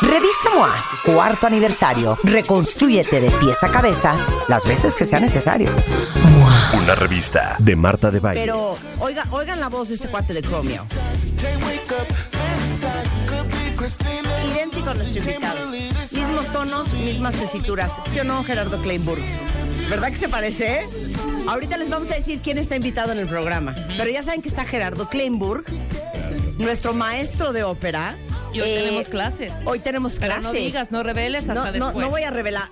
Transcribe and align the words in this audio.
Revista 0.00 0.50
MOA, 0.54 0.74
cuarto 1.04 1.46
aniversario. 1.46 2.18
Reconstrúyete 2.24 3.20
de 3.20 3.30
pies 3.30 3.62
a 3.62 3.68
cabeza 3.70 4.16
las 4.48 4.66
veces 4.66 4.94
que 4.94 5.04
sea 5.04 5.20
necesario. 5.20 5.70
Una 6.74 6.94
revista 6.94 7.56
de 7.60 7.76
Marta 7.76 8.10
de 8.10 8.20
Baile. 8.20 8.40
Pero 8.42 8.76
oiga, 8.98 9.24
oigan 9.30 9.60
la 9.60 9.68
voz 9.68 9.88
de 9.88 9.94
este 9.94 10.08
cuate 10.08 10.34
de 10.34 10.42
Chromio. 10.42 10.86
Idéntico 14.52 14.90
a 14.90 14.94
nuestro 14.94 15.20
invitado. 15.20 15.66
Mismos 16.12 16.46
tonos, 16.52 16.92
mismas 16.94 17.34
tesituras. 17.34 17.92
¿Sí 18.12 18.18
o 18.20 18.24
no, 18.24 18.42
Gerardo 18.44 18.80
Kleinburg? 18.82 19.22
¿Verdad 19.88 20.08
que 20.08 20.16
se 20.16 20.28
parece? 20.28 20.80
eh? 20.82 20.88
Ahorita 21.46 21.76
les 21.76 21.90
vamos 21.90 22.10
a 22.10 22.14
decir 22.14 22.40
quién 22.42 22.58
está 22.58 22.74
invitado 22.76 23.12
en 23.12 23.18
el 23.18 23.26
programa. 23.26 23.74
Pero 23.96 24.10
ya 24.10 24.22
saben 24.22 24.42
que 24.42 24.48
está 24.48 24.64
Gerardo 24.64 25.08
Kleinburg, 25.08 25.64
nuestro 26.58 26.94
maestro 26.94 27.52
de 27.52 27.62
ópera. 27.64 28.16
Y 28.54 28.60
hoy 28.60 28.68
Eh, 28.70 28.78
tenemos 28.84 29.08
clases. 29.08 29.52
Hoy 29.64 29.78
tenemos 29.80 30.12
Pero 30.20 30.26
clases. 30.34 30.44
no 30.44 30.52
digas, 30.52 30.90
no 30.92 31.02
reveles 31.02 31.48
hasta 31.48 31.72
No, 31.72 31.92
no 31.92 32.08
voy 32.10 32.22
a 32.22 32.30
revelar, 32.30 32.68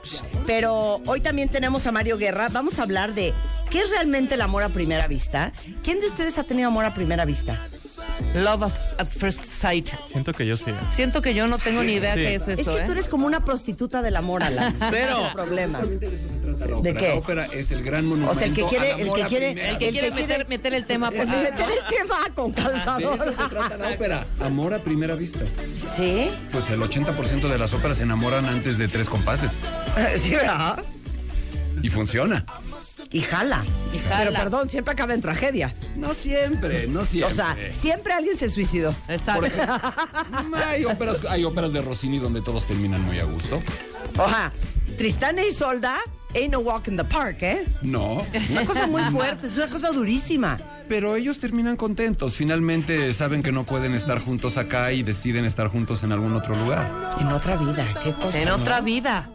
pero 0.47 1.01
hoy 1.07 1.21
también 1.21 1.48
tenemos 1.48 1.87
a 1.87 1.93
Mario 1.93 2.17
Guerra. 2.19 2.48
Vamos 2.51 2.79
a 2.79 2.83
hablar 2.84 3.15
de 3.15 3.34
qué 3.70 3.81
es 3.81 3.91
realmente 3.91 4.34
el 4.37 4.43
amor 4.43 4.62
a 4.62 4.69
primera 4.69 5.09
vista. 5.09 5.53
¿Quién 5.83 6.01
de 6.01 6.06
ustedes 6.06 6.39
ha 6.39 6.45
tenido 6.45 6.69
amor 6.69 6.84
a 6.84 6.95
primera 6.95 7.25
vista? 7.25 7.59
Love 8.34 8.62
at, 8.98 9.06
first 9.06 9.45
sight. 9.45 9.91
Siento 10.11 10.33
que 10.33 10.47
yo 10.47 10.56
sí. 10.56 10.70
Siento 10.95 11.20
que 11.22 11.34
yo 11.34 11.47
no 11.48 11.58
tengo 11.58 11.83
ni 11.83 11.92
idea 11.95 12.14
Sí. 12.14 12.20
qué 12.20 12.34
es 12.36 12.42
eso, 12.48 12.53
es 12.53 12.69
que 12.69 12.77
¿eh? 12.77 12.86
tú 12.86 12.92
eres 12.92 13.09
como 13.09 13.27
una 13.27 13.44
prostituta 13.44 14.00
del 14.03 14.17
amor, 14.17 14.42
Alan. 14.42 14.75
Cero. 14.91 15.17
Es 15.20 15.27
el 15.27 15.33
problema. 15.33 15.81
La. 15.81 16.81
¿De 16.81 16.94
qué? 16.94 17.09
La 17.09 17.14
ópera 17.17 17.47
es 17.47 17.70
el 17.72 17.83
gran 17.83 18.06
monumento 18.06 18.33
O 18.34 18.39
sea, 18.39 18.47
el 18.47 18.55
que 18.55 18.64
quiere, 18.64 18.91
el 18.92 19.12
que 19.12 19.22
quiere, 19.25 19.50
El 19.50 19.78
que 19.78 19.89
el 19.89 19.92
quiere 19.92 20.09
que 20.09 20.12
quiere 20.14 20.27
meter, 20.28 20.48
meter 20.48 20.75
el 20.75 20.86
tema, 20.86 21.11
pues. 21.11 21.28
meter 21.28 21.69
el 21.69 21.97
tema 21.97 22.17
con 22.34 22.53
De 22.55 22.61
eso 22.62 22.70
calzador. 22.70 23.19
se 23.19 23.48
trata 23.48 23.77
la 23.77 23.89
ópera. 23.91 24.27
Amor 24.41 24.75
a 24.75 24.78
primera 24.78 25.14
vista. 25.14 25.41
¿Sí? 25.94 26.31
Pues 26.50 26.70
el 26.70 26.81
80% 26.81 27.48
de 27.48 27.59
las 27.59 27.72
óperas 27.75 27.98
se 27.98 28.05
enamoran 28.05 28.47
antes 28.47 28.78
de 28.78 28.89
tres 28.89 29.09
compases. 29.09 29.53
Sí, 30.19 30.31
¿verdad? 30.31 30.83
Y 31.83 31.89
funciona. 31.89 32.44
Y 33.13 33.21
jala. 33.21 33.65
Y 33.95 33.99
jala. 33.99 34.19
Pero 34.19 34.33
perdón, 34.33 34.69
siempre 34.71 34.93
acaba 34.93 35.13
en 35.15 35.21
tragedia. 35.21 35.73
No 35.97 36.15
siempre, 36.15 36.87
no 36.87 37.05
siempre. 37.05 37.33
O 37.33 37.35
sea, 37.35 37.57
siempre 37.73 38.13
alguien 38.15 38.37
se 38.37 38.49
suicidó. 38.49 38.95
Exacto. 39.09 39.47
hay 40.67 40.85
óperas, 40.85 41.19
hay 41.29 41.45
óperas 41.45 41.73
de 41.73 41.83
Rossini 41.83 42.19
donde 42.19 42.41
todos 42.41 42.67
terminan 42.67 43.03
muy 43.03 43.19
a 43.19 43.25
gusto. 43.25 43.63
Oja, 44.19 44.53
Tristán 44.97 45.39
e 45.39 45.49
Isolda, 45.49 45.97
ain't 46.35 46.53
no 46.53 46.61
walk 46.61 46.89
in 46.89 46.97
the 46.97 47.05
park, 47.05 47.43
¿eh? 47.43 47.67
No. 47.83 48.25
Una 48.51 48.65
cosa 48.65 48.87
muy 48.87 49.03
fuerte, 49.05 49.47
es 49.47 49.57
una 49.57 49.69
cosa 49.69 49.91
durísima. 49.91 50.59
Pero 50.89 51.17
ellos 51.17 51.39
terminan 51.39 51.77
contentos. 51.77 52.35
Finalmente 52.35 53.15
saben 53.15 53.43
que 53.43 53.53
no 53.53 53.65
pueden 53.65 53.95
estar 53.95 54.19
juntos 54.19 54.57
acá 54.57 54.93
y 54.93 55.03
deciden 55.03 55.45
estar 55.45 55.69
juntos 55.69 56.03
en 56.03 56.13
algún 56.13 56.35
otro 56.35 56.57
lugar. 56.57 56.91
En 57.21 57.29
otra 57.29 57.57
vida, 57.57 57.87
qué 58.03 58.13
cosa. 58.13 58.39
En 58.39 58.49
¿no? 58.49 58.57
otra 58.57 58.81
vida. 58.81 59.31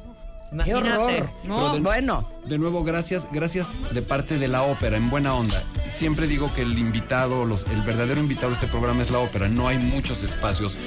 Qué 0.64 0.74
horror. 0.76 1.30
No, 1.44 1.74
de- 1.74 1.80
Bueno, 1.82 2.28
De 2.46 2.58
nuevo, 2.58 2.84
gracias, 2.84 3.28
gracias 3.32 3.68
de 3.94 4.02
parte 4.02 4.38
de 4.40 4.48
la 4.48 4.64
ópera, 4.64 4.96
en 4.96 5.10
buena 5.10 5.34
onda. 5.34 5.62
Siempre 5.94 6.28
digo 6.28 6.54
que 6.54 6.62
el 6.62 6.78
invitado, 6.80 7.44
los, 7.46 7.66
el 7.70 7.82
verdadero 7.82 8.22
invitado 8.22 8.50
de 8.50 8.54
este 8.56 8.68
programa 8.68 9.02
es 9.04 9.10
la 9.12 9.20
ópera. 9.20 9.50
No 9.50 9.68
hay 9.68 9.78
muchos 9.78 10.24
espacios 10.24 10.78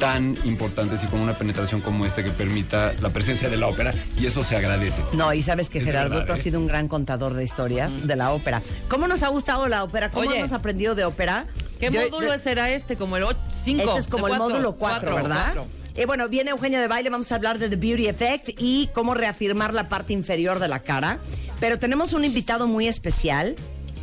tan 0.00 0.36
importantes 0.44 1.04
y 1.04 1.06
con 1.08 1.20
una 1.20 1.34
penetración 1.34 1.80
como 1.82 2.06
este 2.06 2.24
que 2.24 2.30
permita 2.30 2.92
la 3.02 3.10
presencia 3.10 3.48
de 3.50 3.56
la 3.58 3.68
ópera 3.68 3.92
y 4.18 4.26
eso 4.26 4.42
se 4.42 4.56
agradece. 4.56 5.02
no, 5.12 5.32
y 5.34 5.42
sabes 5.42 5.68
que 5.70 5.78
Es 5.78 5.84
Gerardo, 5.84 6.10
verdad, 6.10 6.26
tú 6.26 6.32
has 6.32 6.38
¿eh? 6.40 6.42
sido 6.44 6.58
un 6.58 6.66
gran 6.66 6.88
contador 6.88 7.34
de 7.34 7.44
historias 7.44 8.06
de 8.06 8.16
la 8.16 8.32
ópera. 8.32 8.62
¿Cómo 8.88 9.06
nos 9.06 9.22
ha 9.22 9.28
gustado 9.28 9.68
la 9.68 9.84
ópera? 9.84 10.10
¿Cómo 10.10 10.28
Oye. 10.28 10.38
hemos 10.38 10.52
aprendido 10.52 10.94
de 10.94 11.04
ópera? 11.04 11.46
¿Qué 11.78 11.90
módulo 11.90 12.32
de- 12.32 12.38
será 12.38 12.70
este? 12.70 12.96
Como 12.96 13.16
el 13.18 13.24
5. 13.64 13.82
Este 13.82 13.98
es 14.00 14.08
como 14.08 14.26
el 14.28 14.38
módulo 14.38 14.72
4, 14.76 15.14
¿verdad? 15.14 15.54
Y 15.96 16.04
bueno, 16.06 16.28
viene 16.28 16.50
Eugenia 16.50 16.80
de 16.80 16.88
Baile, 16.88 17.10
vamos 17.10 17.30
a 17.32 17.36
hablar 17.36 17.58
de 17.58 17.68
The 17.68 17.76
Beauty 17.76 18.08
Effect 18.08 18.50
y 18.58 18.88
cómo 18.94 19.14
reafirmar 19.14 19.74
la 19.74 19.88
parte 19.88 20.12
inferior 20.12 20.58
de 20.58 20.68
la 20.68 20.80
cara. 20.80 21.18
Pero 21.60 21.78
tenemos 21.78 22.12
un 22.12 22.24
invitado 22.24 22.66
muy 22.66 22.88
especial. 22.88 23.56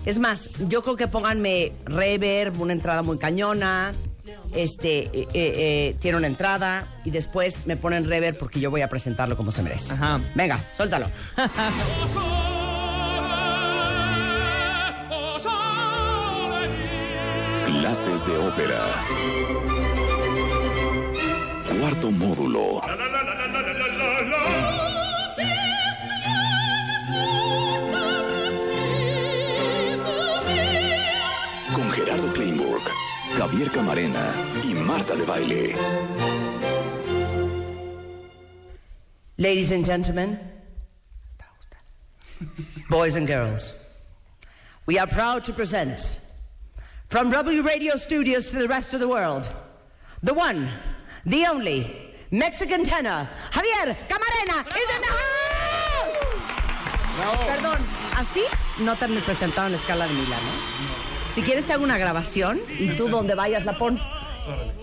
Es 0.06 0.20
más, 0.20 0.52
yo 0.68 0.82
creo 0.84 0.96
que 0.96 1.08
pónganme 1.08 1.74
reverb, 1.86 2.62
una 2.62 2.74
entrada 2.74 3.02
muy 3.02 3.18
cañona. 3.18 3.94
Este, 4.54 5.00
eh, 5.00 5.10
eh, 5.14 5.28
eh, 5.34 5.96
tiene 6.00 6.18
una 6.18 6.28
entrada 6.28 6.88
y 7.04 7.10
después 7.10 7.66
me 7.66 7.78
ponen 7.78 8.08
reverb 8.08 8.38
porque 8.38 8.60
yo 8.60 8.70
voy 8.70 8.82
a 8.82 8.90
presentarlo 8.90 9.36
como 9.36 9.52
se 9.52 9.64
merece. 9.64 9.94
Ajá. 9.94 10.20
Venga, 10.36 10.60
suéltalo. 10.76 11.08
Clases 17.66 18.28
de 18.28 18.38
ópera. 18.38 19.79
Cuarto 21.80 22.12
módulo. 22.12 22.82
Con 31.74 31.90
Gerardo 31.92 32.30
Kleinburg, 32.34 32.84
Javier 33.38 33.72
Camarena 33.72 34.34
y 34.62 34.74
Marta 34.74 35.16
de 35.16 35.26
Baile. 35.26 35.76
Ladies 39.38 39.72
and 39.72 39.86
gentlemen, 39.86 40.38
boys 42.90 43.16
and 43.16 43.26
girls, 43.26 44.04
we 44.86 45.00
are 45.00 45.08
proud 45.08 45.46
to 45.46 45.54
present 45.54 46.26
from 47.08 47.30
W 47.30 47.64
Radio 47.64 47.96
Studios 47.96 48.52
to 48.52 48.58
the 48.60 48.68
rest 48.68 48.94
of 48.94 49.00
the 49.00 49.08
world, 49.08 49.50
the 50.22 50.34
one, 50.34 50.68
the 51.26 51.48
only 51.48 51.86
Mexican 52.32 52.84
tenor, 52.84 53.28
Javier 53.52 53.96
Camarena 54.08 54.66
is 54.76 54.90
in 54.96 55.02
the 55.02 55.08
house! 55.08 55.50
Perdón, 57.48 57.80
así 58.16 58.42
no 58.80 58.96
te 58.96 59.06
han 59.06 59.16
presentado 59.22 59.68
en 59.68 59.74
la 59.74 59.80
escala 59.80 60.08
de 60.08 60.14
Milán, 60.14 60.40
¿no? 60.40 61.34
Si 61.34 61.42
quieres 61.42 61.66
te 61.66 61.74
hago 61.74 61.84
una 61.84 61.98
grabación 61.98 62.60
y 62.80 62.90
tú 62.96 63.10
donde 63.10 63.36
vayas 63.36 63.66
la 63.66 63.78
pones. 63.78 64.04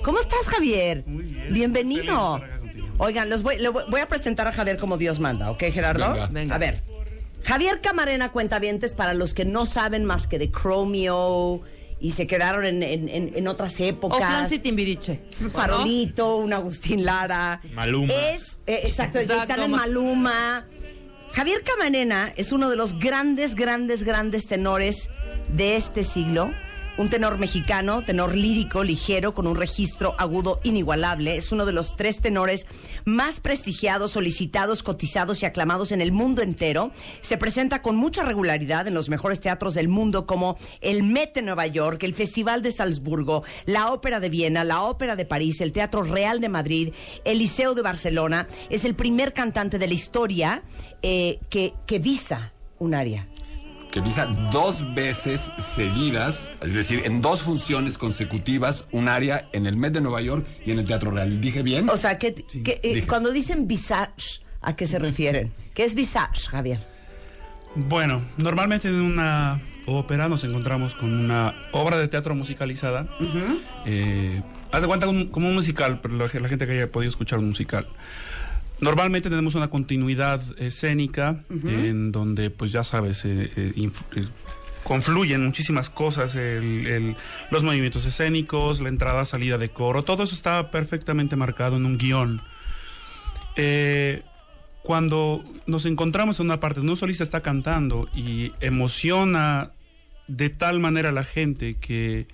¿Cómo 0.02 0.20
estás, 0.20 0.48
Javier? 0.48 1.04
Bienvenido. 1.06 2.40
Oigan, 2.98 3.30
los 3.30 3.42
voy, 3.42 3.58
voy, 3.66 3.84
voy 3.88 4.00
a 4.00 4.08
presentar 4.08 4.46
a 4.46 4.52
Javier 4.52 4.76
como 4.76 4.96
Dios 4.96 5.18
manda, 5.18 5.50
¿ok, 5.50 5.64
Gerardo? 5.72 6.12
Venga. 6.12 6.26
Venga. 6.30 6.54
A 6.54 6.58
ver. 6.58 6.82
Javier 7.44 7.80
Camarena 7.80 8.32
Cuentavientes, 8.32 8.94
para 8.94 9.14
los 9.14 9.34
que 9.34 9.44
no 9.44 9.66
saben 9.66 10.04
más 10.04 10.26
que 10.26 10.38
de 10.38 10.50
Chromio 10.50 11.62
y 12.00 12.10
se 12.12 12.26
quedaron 12.26 12.64
en, 12.64 12.82
en- 12.82 13.08
en- 13.08 13.32
en 13.34 13.48
otras 13.48 13.78
O 13.80 13.84
épocas. 13.84 14.18
Franci 14.18 14.58
Timbiriche. 14.58 15.20
Farolito, 15.52 16.36
un 16.36 16.52
Agustín 16.52 17.04
Lara. 17.04 17.60
Maluma. 17.72 18.12
Es, 18.12 18.58
eh, 18.66 18.80
exacto, 18.84 19.18
Exacto, 19.18 19.42
están 19.42 19.62
en 19.62 19.70
ma- 19.70 19.78
Maluma. 19.78 20.66
Javier 21.32 21.62
Camarena 21.62 22.32
es 22.36 22.52
uno 22.52 22.70
de 22.70 22.76
los 22.76 22.98
grandes, 22.98 23.54
grandes, 23.54 24.04
grandes 24.04 24.46
tenores 24.46 25.10
de 25.48 25.76
este 25.76 26.02
siglo. 26.04 26.50
Un 26.98 27.10
tenor 27.10 27.36
mexicano, 27.36 28.02
tenor 28.02 28.34
lírico, 28.34 28.82
ligero, 28.82 29.34
con 29.34 29.46
un 29.46 29.56
registro 29.56 30.14
agudo 30.16 30.60
inigualable. 30.62 31.36
Es 31.36 31.52
uno 31.52 31.66
de 31.66 31.74
los 31.74 31.94
tres 31.94 32.20
tenores 32.20 32.66
más 33.04 33.38
prestigiados, 33.38 34.12
solicitados, 34.12 34.82
cotizados 34.82 35.42
y 35.42 35.46
aclamados 35.46 35.92
en 35.92 36.00
el 36.00 36.10
mundo 36.10 36.40
entero. 36.40 36.92
Se 37.20 37.36
presenta 37.36 37.82
con 37.82 37.96
mucha 37.96 38.24
regularidad 38.24 38.88
en 38.88 38.94
los 38.94 39.10
mejores 39.10 39.42
teatros 39.42 39.74
del 39.74 39.88
mundo 39.88 40.26
como 40.26 40.56
el 40.80 41.02
Met 41.02 41.34
de 41.34 41.42
Nueva 41.42 41.66
York, 41.66 42.02
el 42.02 42.14
Festival 42.14 42.62
de 42.62 42.70
Salzburgo, 42.70 43.44
la 43.66 43.92
Ópera 43.92 44.18
de 44.18 44.30
Viena, 44.30 44.64
la 44.64 44.80
Ópera 44.80 45.16
de 45.16 45.26
París, 45.26 45.60
el 45.60 45.72
Teatro 45.72 46.02
Real 46.02 46.40
de 46.40 46.48
Madrid, 46.48 46.94
el 47.26 47.40
Liceo 47.40 47.74
de 47.74 47.82
Barcelona. 47.82 48.48
Es 48.70 48.86
el 48.86 48.94
primer 48.94 49.34
cantante 49.34 49.78
de 49.78 49.86
la 49.86 49.94
historia 49.94 50.62
eh, 51.02 51.40
que, 51.50 51.74
que 51.86 51.98
visa 51.98 52.54
un 52.78 52.94
área. 52.94 53.26
Que 53.96 54.02
visa 54.02 54.26
dos 54.52 54.94
veces 54.94 55.50
seguidas, 55.58 56.52
es 56.60 56.74
decir, 56.74 57.00
en 57.06 57.22
dos 57.22 57.40
funciones 57.40 57.96
consecutivas, 57.96 58.84
un 58.92 59.08
área 59.08 59.48
en 59.54 59.64
el 59.64 59.78
Met 59.78 59.94
de 59.94 60.02
Nueva 60.02 60.20
York 60.20 60.46
y 60.66 60.70
en 60.72 60.78
el 60.80 60.84
Teatro 60.84 61.12
Real. 61.12 61.40
¿Dije 61.40 61.62
bien? 61.62 61.88
O 61.88 61.96
sea, 61.96 62.18
que, 62.18 62.34
que, 62.34 62.78
eh, 62.82 63.06
cuando 63.06 63.32
dicen 63.32 63.66
visage, 63.66 64.42
¿a 64.60 64.76
qué 64.76 64.84
se 64.86 64.98
refieren? 64.98 65.50
¿Qué 65.72 65.84
es 65.84 65.94
visage, 65.94 66.46
Javier? 66.50 66.78
Bueno, 67.74 68.20
normalmente 68.36 68.88
en 68.88 68.96
una 69.00 69.62
ópera 69.86 70.28
nos 70.28 70.44
encontramos 70.44 70.94
con 70.94 71.10
una 71.14 71.54
obra 71.72 71.96
de 71.96 72.08
teatro 72.08 72.34
musicalizada. 72.34 73.08
Eh, 73.86 74.42
haz 74.72 74.82
de 74.82 74.88
cuenta 74.88 75.08
un- 75.08 75.28
como 75.28 75.48
un 75.48 75.54
musical, 75.54 76.00
pero 76.02 76.16
la, 76.16 76.24
la 76.38 76.48
gente 76.50 76.66
que 76.66 76.72
haya 76.72 76.92
podido 76.92 77.08
escuchar 77.08 77.38
un 77.38 77.48
musical. 77.48 77.86
Normalmente 78.80 79.30
tenemos 79.30 79.54
una 79.54 79.68
continuidad 79.68 80.40
escénica 80.58 81.42
en 81.50 82.12
donde, 82.12 82.50
pues 82.50 82.72
ya 82.72 82.82
sabes, 82.84 83.24
eh, 83.24 83.50
eh, 83.56 83.72
eh, 84.16 84.26
confluyen 84.84 85.44
muchísimas 85.44 85.88
cosas, 85.90 86.34
el- 86.34 86.86
el- 86.86 87.16
los 87.50 87.62
movimientos 87.62 88.04
escénicos, 88.04 88.80
la 88.80 88.88
entrada, 88.90 89.24
salida 89.24 89.56
de 89.58 89.70
coro, 89.70 90.02
todo 90.04 90.22
eso 90.24 90.34
está 90.34 90.70
perfectamente 90.70 91.36
marcado 91.36 91.76
en 91.76 91.86
un 91.86 91.96
guion. 91.98 92.42
Eh, 93.56 94.22
cuando 94.82 95.42
nos 95.66 95.84
encontramos 95.86 96.38
en 96.38 96.46
una 96.46 96.60
parte 96.60 96.78
donde 96.80 96.92
un 96.92 96.96
solista 96.98 97.24
está 97.24 97.40
cantando 97.40 98.08
y 98.14 98.52
emociona 98.60 99.70
de 100.28 100.50
tal 100.50 100.78
manera 100.80 101.08
a 101.08 101.12
la 101.12 101.24
gente 101.24 101.76
que 101.80 102.26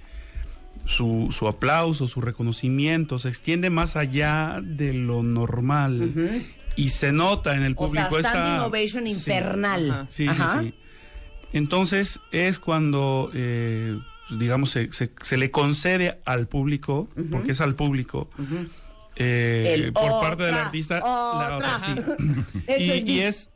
su, 0.85 1.29
su 1.37 1.49
aplauso, 1.49 2.07
su 2.07 2.21
reconocimiento 2.21 3.19
se 3.19 3.29
extiende 3.29 3.71
más 3.71 3.97
allá 3.97 4.61
de 4.63 4.93
lo 4.93 5.23
normal 5.23 6.13
y 6.77 6.89
se 6.89 7.13
nota 7.13 7.55
en 7.55 7.63
el 7.63 7.75
O 7.77 7.89
sea, 7.89 8.09
público 8.09 8.29
standing 8.29 8.53
esta- 8.55 8.67
ovation 8.67 9.05
Sí. 9.07 9.11
infernal. 9.13 9.91
Ajá. 9.91 10.07
Sí, 10.09 10.27
Ajá. 10.29 10.61
sí, 10.61 10.69
sí. 10.69 10.75
Entonces 11.55 12.21
es 12.33 12.59
cuando, 12.59 13.31
eh, 13.35 13.99
digamos, 14.39 14.71
se, 14.71 14.93
se- 14.93 15.11
se 15.23 15.37
le 15.37 15.51
concede 15.51 16.21
al 16.25 16.49
público, 16.49 17.09
porque 17.31 17.53
es 17.53 17.61
al 17.61 17.75
público, 17.75 18.29
eh, 19.17 19.91
por 19.93 20.21
parte 20.23 20.45
del 20.45 20.55
artista, 20.55 20.99
otra. 21.05 21.51
la 21.51 21.57
otra, 21.57 21.79
y, 22.79 22.91
es 22.91 23.05
y 23.05 23.21
es, 23.21 23.51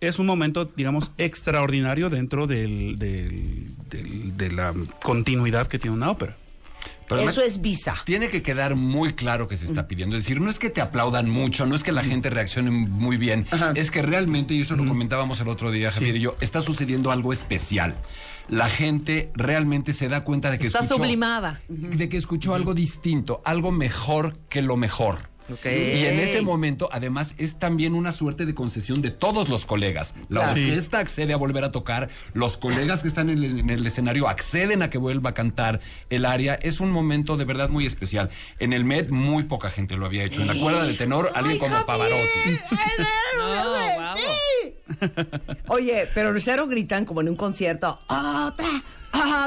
es 0.00 0.18
un 0.18 0.26
momento, 0.26 0.70
digamos, 0.76 1.12
extraordinario 1.16 2.10
dentro 2.10 2.46
del, 2.46 2.98
del- 2.98 3.74
del- 3.88 4.36
de 4.36 4.50
la 4.52 4.74
continuidad 5.02 5.66
que 5.68 5.78
tiene 5.78 5.96
una 5.96 6.10
ópera. 6.10 6.36
Pero 7.12 7.28
además- 7.28 7.34
Eso 7.38 7.42
es 7.46 7.60
visa. 7.60 7.94
Tiene 8.04 8.28
que 8.28 8.42
quedar 8.42 8.74
muy 8.76 9.12
claro 9.14 9.48
que 9.48 9.56
se 9.56 9.66
está 9.66 9.86
pidiendo. 9.88 10.16
Es 10.16 10.24
decir, 10.24 10.40
no 10.40 10.50
es 10.50 10.58
que 10.58 10.70
te 10.70 10.80
aplaudan 10.80 11.28
mucho, 11.30 11.66
no 11.66 11.74
es 11.76 11.82
que 11.82 11.92
la 11.92 12.02
gente 12.02 12.30
reaccione 12.30 12.70
muy 12.70 13.16
bien, 13.16 13.46
es 13.74 13.90
que 13.90 14.02
realmente, 14.02 14.54
y 14.54 14.62
eso 14.62 14.76
lo 14.76 14.86
comentábamos 14.86 15.40
el 15.40 15.48
otro 15.48 15.70
día, 15.70 15.92
Javier 15.92 16.16
y 16.16 16.20
yo, 16.20 16.36
está 16.40 16.62
sucediendo 16.62 17.10
algo 17.10 17.32
especial. 17.32 17.94
La 18.48 18.68
gente 18.68 19.30
realmente 19.34 19.92
se 19.92 20.08
da 20.08 20.24
cuenta 20.24 20.50
de 20.50 20.58
que 20.58 20.66
Está 20.66 20.80
escuchó, 20.80 20.96
sublimada. 20.96 21.60
de 21.68 22.08
que 22.08 22.16
escuchó 22.16 22.54
algo 22.54 22.74
distinto, 22.74 23.40
algo 23.44 23.70
mejor 23.70 24.36
que 24.48 24.62
lo 24.62 24.76
mejor. 24.76 25.30
Y 25.48 26.04
en 26.06 26.18
ese 26.20 26.40
momento, 26.42 26.88
además, 26.92 27.34
es 27.38 27.58
también 27.58 27.94
una 27.94 28.12
suerte 28.12 28.46
de 28.46 28.54
concesión 28.54 29.02
de 29.02 29.10
todos 29.10 29.48
los 29.48 29.64
colegas. 29.66 30.14
La 30.28 30.40
Claro. 30.42 30.60
orquesta 30.60 30.98
accede 30.98 31.32
a 31.32 31.36
volver 31.36 31.64
a 31.64 31.72
tocar, 31.72 32.08
los 32.34 32.56
colegas 32.56 33.02
que 33.02 33.08
están 33.08 33.30
en 33.30 33.38
el, 33.44 33.60
en 33.60 33.70
el 33.70 33.86
escenario 33.86 34.28
acceden 34.28 34.82
a 34.82 34.90
que 34.90 34.98
vuelva 34.98 35.30
a 35.30 35.34
cantar 35.34 35.80
el 36.10 36.24
aria. 36.24 36.54
Es 36.54 36.80
un 36.80 36.90
momento 36.90 37.36
de 37.36 37.44
verdad 37.44 37.68
muy 37.68 37.86
especial. 37.86 38.30
En 38.58 38.72
el 38.72 38.84
Met, 38.84 39.10
muy 39.10 39.44
poca 39.44 39.70
gente 39.70 39.96
lo 39.96 40.06
había 40.06 40.24
hecho. 40.24 40.40
En 40.40 40.46
la 40.48 40.54
cuerda 40.54 40.84
de 40.84 40.94
tenor, 40.94 41.30
alguien 41.34 41.58
como 41.58 41.84
Pavarotti. 41.86 42.58
No. 43.36 44.12
Oye, 45.68 46.08
pero 46.14 46.38
cero 46.38 46.66
gritan 46.68 47.04
como 47.04 47.20
en 47.20 47.28
un 47.28 47.36
concierto. 47.36 47.98
¡Otra! 48.08 48.68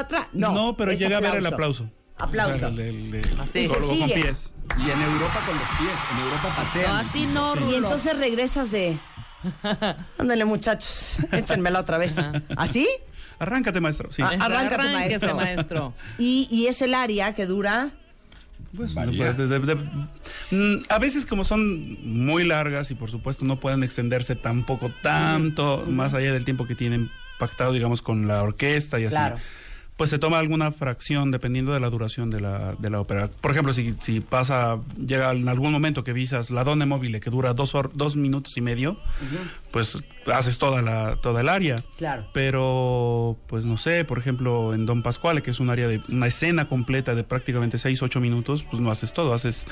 ¡Otra! 0.00 0.28
No, 0.32 0.52
No, 0.52 0.76
pero 0.76 0.92
llega 0.92 1.18
a 1.18 1.20
ver 1.20 1.36
el 1.36 1.46
aplauso. 1.46 1.90
Aplauso. 2.18 2.54
O 2.54 2.58
sea, 2.58 2.68
el- 2.68 3.14
el- 3.14 3.40
Así. 3.40 3.66
se 3.68 3.74
con 3.74 4.06
pies. 4.10 4.52
Y 4.78 4.90
en 4.90 5.02
Europa 5.02 5.40
con 5.46 5.54
los 5.56 5.68
pies, 5.78 5.98
en 6.12 6.18
Europa 6.24 6.48
No, 6.48 6.64
patean. 6.64 7.00
el 7.00 7.06
así 7.08 7.26
no, 7.26 7.70
Y 7.70 7.74
entonces 7.76 8.18
regresas 8.18 8.70
de. 8.70 8.96
Ándale, 10.18 10.44
muchachos, 10.44 11.18
échenmela 11.32 11.80
otra 11.80 11.98
vez. 11.98 12.16
¿Así? 12.56 12.88
Arráncate, 13.38 13.80
maestro. 13.80 14.10
Sí. 14.10 14.22
Ah, 14.22 14.30
Arráncate, 14.40 14.82
maestro. 14.84 15.36
maestro. 15.36 15.94
Y, 16.18 16.48
y 16.50 16.66
es 16.68 16.80
el 16.82 16.94
área 16.94 17.34
que 17.34 17.44
dura. 17.46 17.90
Pues, 18.74 18.94
Varía. 18.94 19.32
de- 19.34 19.46
de- 19.46 19.58
de- 19.60 19.74
mm, 20.50 20.82
a 20.88 20.98
veces 20.98 21.26
como 21.26 21.44
son 21.44 22.02
muy 22.24 22.44
largas 22.44 22.90
y 22.90 22.94
por 22.94 23.10
supuesto 23.10 23.44
no 23.44 23.60
pueden 23.60 23.82
extenderse 23.82 24.34
tampoco 24.36 24.90
tanto 25.02 25.84
más 25.86 26.14
allá 26.14 26.32
del 26.32 26.44
tiempo 26.44 26.66
que 26.66 26.74
tienen 26.74 27.10
pactado 27.38 27.72
digamos 27.72 28.00
con 28.02 28.26
la 28.26 28.42
orquesta 28.42 28.98
y 28.98 29.04
así. 29.04 29.12
Claro. 29.14 29.36
Pues 29.96 30.10
se 30.10 30.18
toma 30.18 30.38
alguna 30.38 30.72
fracción 30.72 31.30
dependiendo 31.30 31.72
de 31.72 31.80
la 31.80 31.88
duración 31.88 32.28
de 32.28 32.38
la, 32.40 32.74
de 32.78 32.90
la 32.90 33.00
ópera. 33.00 33.28
Por 33.40 33.50
ejemplo, 33.52 33.72
si, 33.72 33.94
si 34.02 34.20
pasa, 34.20 34.78
llega 34.98 35.30
en 35.32 35.48
algún 35.48 35.72
momento 35.72 36.04
que 36.04 36.12
visas 36.12 36.50
la 36.50 36.64
Donne 36.64 36.84
Mobile 36.84 37.18
que 37.20 37.30
dura 37.30 37.54
dos, 37.54 37.74
hor- 37.74 37.92
dos 37.94 38.14
minutos 38.14 38.56
y 38.58 38.60
medio, 38.60 38.98
pues 39.70 39.96
haces 40.30 40.58
toda 40.58 40.82
la, 40.82 41.16
toda 41.22 41.40
el 41.40 41.48
área. 41.48 41.76
Claro. 41.96 42.26
Pero, 42.34 43.38
pues 43.46 43.64
no 43.64 43.76
sé, 43.78 44.04
por 44.04 44.18
ejemplo, 44.18 44.74
en 44.74 44.84
Don 44.84 45.02
Pascual, 45.02 45.42
que 45.42 45.50
es 45.50 45.60
un 45.60 45.70
área 45.70 45.88
de 45.88 46.02
una 46.10 46.26
escena 46.26 46.68
completa 46.68 47.14
de 47.14 47.24
prácticamente 47.24 47.78
6, 47.78 48.02
8 48.02 48.20
minutos, 48.20 48.64
pues 48.70 48.82
no 48.82 48.90
haces 48.90 49.14
todo, 49.14 49.32
haces 49.32 49.66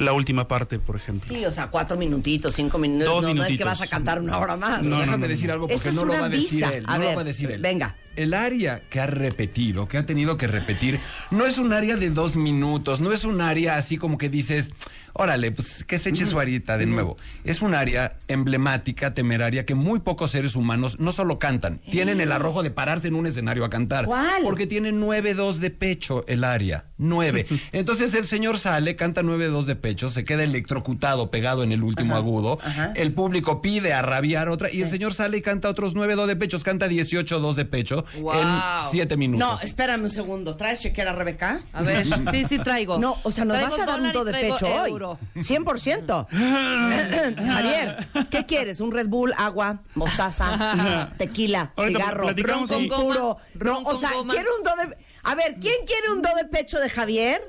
la 0.00 0.12
última 0.12 0.48
parte, 0.48 0.80
por 0.80 0.96
ejemplo. 0.96 1.28
Sí, 1.28 1.44
o 1.44 1.52
sea, 1.52 1.68
cuatro 1.68 1.96
minutitos, 1.96 2.54
cinco 2.54 2.78
minutos. 2.78 3.06
Dos 3.06 3.22
no, 3.22 3.34
no 3.34 3.44
es 3.44 3.56
que 3.56 3.62
vas 3.64 3.80
a 3.80 3.86
cantar 3.86 4.20
una 4.20 4.38
hora 4.38 4.56
más. 4.56 4.82
No, 4.82 4.96
no, 4.96 5.00
Déjame 5.02 5.18
no, 5.18 5.28
decir 5.28 5.52
algo 5.52 5.68
porque 5.68 5.92
no 5.92 6.04
lo 6.04 6.14
va 6.14 6.24
a 6.26 6.28
decir 6.28 6.64
él. 6.64 6.84
A 6.88 6.94
no 6.94 7.00
ver, 7.00 7.10
lo 7.10 7.16
va 7.16 7.20
a 7.22 7.24
decir 7.24 7.50
él. 7.50 7.60
venga. 7.60 7.94
El 8.18 8.34
área 8.34 8.82
que 8.90 8.98
ha 8.98 9.06
repetido, 9.06 9.86
que 9.86 9.96
ha 9.96 10.04
tenido 10.04 10.36
que 10.36 10.48
repetir, 10.48 10.98
no 11.30 11.46
es 11.46 11.56
un 11.56 11.72
área 11.72 11.96
de 11.96 12.10
dos 12.10 12.34
minutos, 12.34 13.00
no 13.00 13.12
es 13.12 13.22
un 13.22 13.40
área 13.40 13.76
así 13.76 13.96
como 13.96 14.18
que 14.18 14.28
dices, 14.28 14.72
órale, 15.12 15.50
pues 15.52 15.84
que 15.84 15.98
se 15.98 16.10
eche 16.10 16.26
su 16.26 16.38
arita 16.38 16.78
de 16.78 16.86
nuevo. 16.86 17.16
Es 17.44 17.62
un 17.62 17.74
área 17.74 18.16
emblemática, 18.28 19.14
temeraria, 19.14 19.66
que 19.66 19.74
muy 19.74 20.00
pocos 20.00 20.30
seres 20.30 20.56
humanos 20.56 20.98
no 20.98 21.12
solo 21.12 21.38
cantan, 21.38 21.78
tienen 21.90 22.20
el 22.20 22.32
arrojo 22.32 22.62
de 22.62 22.70
pararse 22.70 23.08
en 23.08 23.14
un 23.14 23.26
escenario 23.26 23.64
a 23.64 23.70
cantar. 23.70 24.06
¿Cuál? 24.06 24.42
Porque 24.42 24.66
tiene 24.66 24.92
nueve 24.92 25.34
dos 25.34 25.60
de 25.60 25.70
pecho 25.70 26.24
el 26.28 26.44
área. 26.44 26.84
Nueve. 26.98 27.46
Entonces 27.72 28.14
el 28.14 28.26
señor 28.26 28.58
sale, 28.58 28.96
canta 28.96 29.22
nueve 29.22 29.46
dos 29.46 29.66
de 29.66 29.76
pecho, 29.76 30.10
se 30.10 30.24
queda 30.24 30.42
electrocutado, 30.44 31.30
pegado 31.30 31.62
en 31.62 31.72
el 31.72 31.82
último 31.82 32.16
agudo. 32.16 32.58
ajá. 32.62 32.92
El 32.96 33.12
público 33.12 33.62
pide 33.62 33.92
a 33.92 34.02
rabiar 34.02 34.48
otra 34.48 34.72
y 34.72 34.82
el 34.82 34.90
señor 34.90 35.14
sale 35.14 35.38
y 35.38 35.42
canta 35.42 35.68
otros 35.68 35.94
nueve 35.94 36.14
dos 36.14 36.26
de 36.28 36.36
pechos, 36.36 36.64
canta 36.64 36.88
18 36.88 37.38
dos 37.40 37.56
de 37.56 37.64
pecho 37.64 38.04
Wow. 38.20 38.34
en 38.34 38.48
siete 38.90 39.16
minutos. 39.16 39.46
No, 39.48 39.60
espérame 39.60 40.04
un 40.04 40.10
segundo. 40.10 40.56
¿Traes 40.56 40.80
chequera, 40.80 41.12
Rebeca? 41.12 41.62
A 41.72 41.82
ver, 41.82 42.06
sí, 42.32 42.44
sí 42.48 42.58
traigo. 42.58 42.98
No, 42.98 43.16
o 43.22 43.30
sea, 43.30 43.44
nos 43.44 43.56
Traigo 43.58 43.76
vas 43.76 43.80
a 43.80 43.86
dar 43.92 44.00
un 44.00 44.12
do 44.12 44.24
de 44.24 44.32
pecho 44.32 44.66
euro. 44.86 45.07
hoy. 45.07 45.07
100%. 45.34 46.26
Javier, 47.46 48.08
¿qué 48.30 48.44
quieres? 48.46 48.80
¿Un 48.80 48.92
Red 48.92 49.08
Bull, 49.08 49.32
agua, 49.36 49.82
mostaza, 49.94 51.10
tequila, 51.18 51.72
Ahorita 51.76 51.98
cigarro, 52.00 52.30
ron 52.34 52.66
con 52.66 52.88
puro? 52.88 53.36
Ron 53.54 53.82
No, 53.82 53.90
o 53.90 53.96
sea, 53.96 54.12
goma. 54.12 54.34
quiero 54.34 54.50
un 54.56 54.62
do 54.62 54.70
de... 54.76 54.96
A 55.24 55.34
ver, 55.34 55.56
¿quién 55.60 55.74
quiere 55.86 56.10
un 56.10 56.22
do 56.22 56.30
de 56.36 56.44
pecho 56.44 56.78
de 56.80 56.88
Javier? 56.90 57.40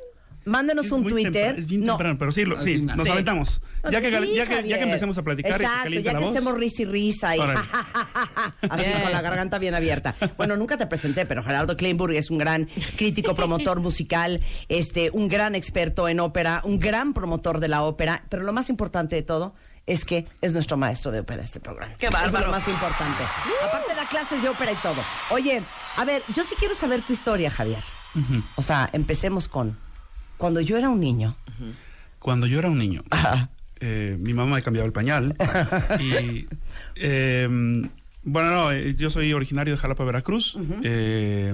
Mándenos 0.50 0.86
Es 0.88 0.92
un 0.92 1.08
Twitter. 1.08 1.58
es 1.58 1.68
bien 1.68 1.86
no. 1.86 1.94
temprano, 1.94 2.18
pero 2.20 2.32
sí, 2.32 2.44
lo- 2.46 2.60
sí, 2.60 2.82
nos 2.82 3.06
Sí. 3.06 3.12
aventamos. 3.12 3.62
Ya 3.90 4.02
que, 4.02 4.10
Sí, 4.12 4.36
ya, 4.36 4.46
que, 4.46 4.68
ya 4.68 4.78
que 4.78 4.84
empecemos 4.84 5.18
a 5.18 5.24
platicar 5.24 5.54
Exacto, 5.54 5.90
ya 5.90 6.12
la 6.14 6.20
que 6.20 6.26
voz. 6.26 6.36
estemos 6.36 6.58
risa 6.58 6.82
y 6.82 6.86
risa 6.86 7.36
y 7.38 7.40
así 8.70 8.84
con 9.04 9.12
la 9.12 9.22
garganta 9.22 9.58
bien 9.60 9.76
abierta. 9.76 10.16
Bueno, 10.38 10.58
nunca 10.58 10.78
te 10.78 10.86
presenté, 10.88 11.26
pero 11.26 11.44
Gerardo 11.44 11.78
Kleinburg 11.78 12.14
es 12.16 12.30
un 12.30 12.38
gran 12.38 12.68
crítico, 12.98 13.36
promotor 13.36 13.80
musical, 13.82 14.42
este, 14.68 15.10
un 15.12 15.28
gran 15.30 15.56
experto 15.56 16.08
en 16.10 16.20
ópera, 16.20 16.62
un 16.66 16.80
gran 16.80 17.14
promotor 17.14 17.60
de 17.60 17.68
la 17.68 17.84
ópera, 17.84 18.24
pero 18.30 18.44
lo 18.44 18.54
más 18.54 18.70
importante 18.70 19.16
de 19.16 19.22
todo 19.22 19.56
es 19.86 20.06
que 20.06 20.28
es 20.42 20.54
nuestro 20.54 20.78
maestro 20.78 21.12
de 21.12 21.22
ópera 21.22 21.42
este 21.42 21.60
programa. 21.60 21.94
¡Qué 21.98 22.08
Eso 22.08 22.18
Es 22.18 22.24
bárbaro! 22.32 22.46
lo 22.48 22.52
más 22.52 22.68
importante. 22.68 23.24
Aparte 23.66 23.90
de 23.90 23.96
las 23.96 24.10
clases 24.10 24.42
de 24.44 24.50
ópera 24.50 24.72
y 24.72 24.76
todo. 24.76 25.02
Oye, 25.32 25.64
a 25.98 26.06
ver, 26.06 26.22
yo 26.36 26.44
sí 26.44 26.56
quiero 26.60 26.76
saber 26.76 27.02
tu 27.02 27.14
historia, 27.14 27.50
Javier. 27.50 27.84
O 28.56 28.62
sea, 28.62 28.90
empecemos 28.94 29.48
con 29.48 29.78
cuando 30.40 30.60
yo 30.62 30.76
era 30.78 30.90
un 30.90 31.00
niño. 31.00 31.36
Cuando 32.18 32.48
yo 32.48 32.58
era 32.60 32.70
un 32.70 32.78
niño, 32.80 33.04
eh, 33.80 34.18
mi 34.20 34.34
mamá 34.34 34.56
me 34.56 34.62
cambiaba 34.64 34.86
el 34.88 34.92
pañal. 34.94 35.36
y 36.00 36.48
eh, 36.96 37.48
bueno, 38.24 38.50
no, 38.52 38.72
eh, 38.72 38.96
yo 38.96 39.10
soy 39.10 39.32
originario 39.34 39.74
de 39.76 39.78
Jalapa, 39.80 40.04
Veracruz. 40.04 40.58
Eh, 40.84 41.54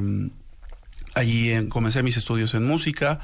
allí 1.14 1.50
eh, 1.52 1.68
comencé 1.68 2.02
mis 2.04 2.16
estudios 2.18 2.54
en 2.54 2.66
música. 2.66 3.20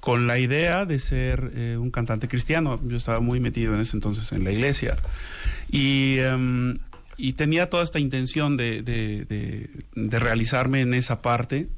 con 0.00 0.26
la 0.26 0.38
idea 0.38 0.84
de 0.86 0.98
ser 0.98 1.52
un 1.78 1.90
cantante 1.90 2.26
cristiano. 2.26 2.80
Yo 2.86 2.96
estaba 2.96 3.20
muy 3.20 3.38
metido 3.38 3.74
en 3.74 3.80
ese 3.80 3.96
entonces 3.96 4.32
en 4.32 4.42
la 4.44 4.50
iglesia. 4.50 4.96
Y, 5.70 6.18
em, 6.18 6.78
y 7.16 7.34
tenía 7.34 7.68
toda 7.70 7.82
esta 7.84 7.98
intención 8.00 8.56
de, 8.56 8.82
de- 8.82 9.24
de- 9.26 9.70
de 9.94 10.18
realizarme 10.18 10.80
en 10.80 10.94
esa 10.94 11.20
parte. 11.22 11.68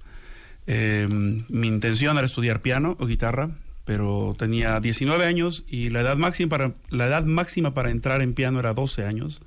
Eh, 0.66 1.08
mi 1.10 1.68
intención 1.68 2.16
era 2.16 2.26
estudiar 2.26 2.62
piano 2.62 2.96
o 3.00 3.06
guitarra, 3.06 3.50
pero 3.84 4.36
tenía 4.38 4.80
19 4.80 5.24
años 5.24 5.64
y 5.66 5.90
la 5.90 6.00
edad 6.00 6.16
máxima 6.16 6.48
para, 6.48 6.72
la 6.90 7.06
edad 7.06 7.24
máxima 7.24 7.74
para 7.74 7.90
entrar 7.90 8.22
en 8.22 8.34
piano 8.34 8.60
era 8.60 8.74
12 8.74 9.04
años 9.04 9.42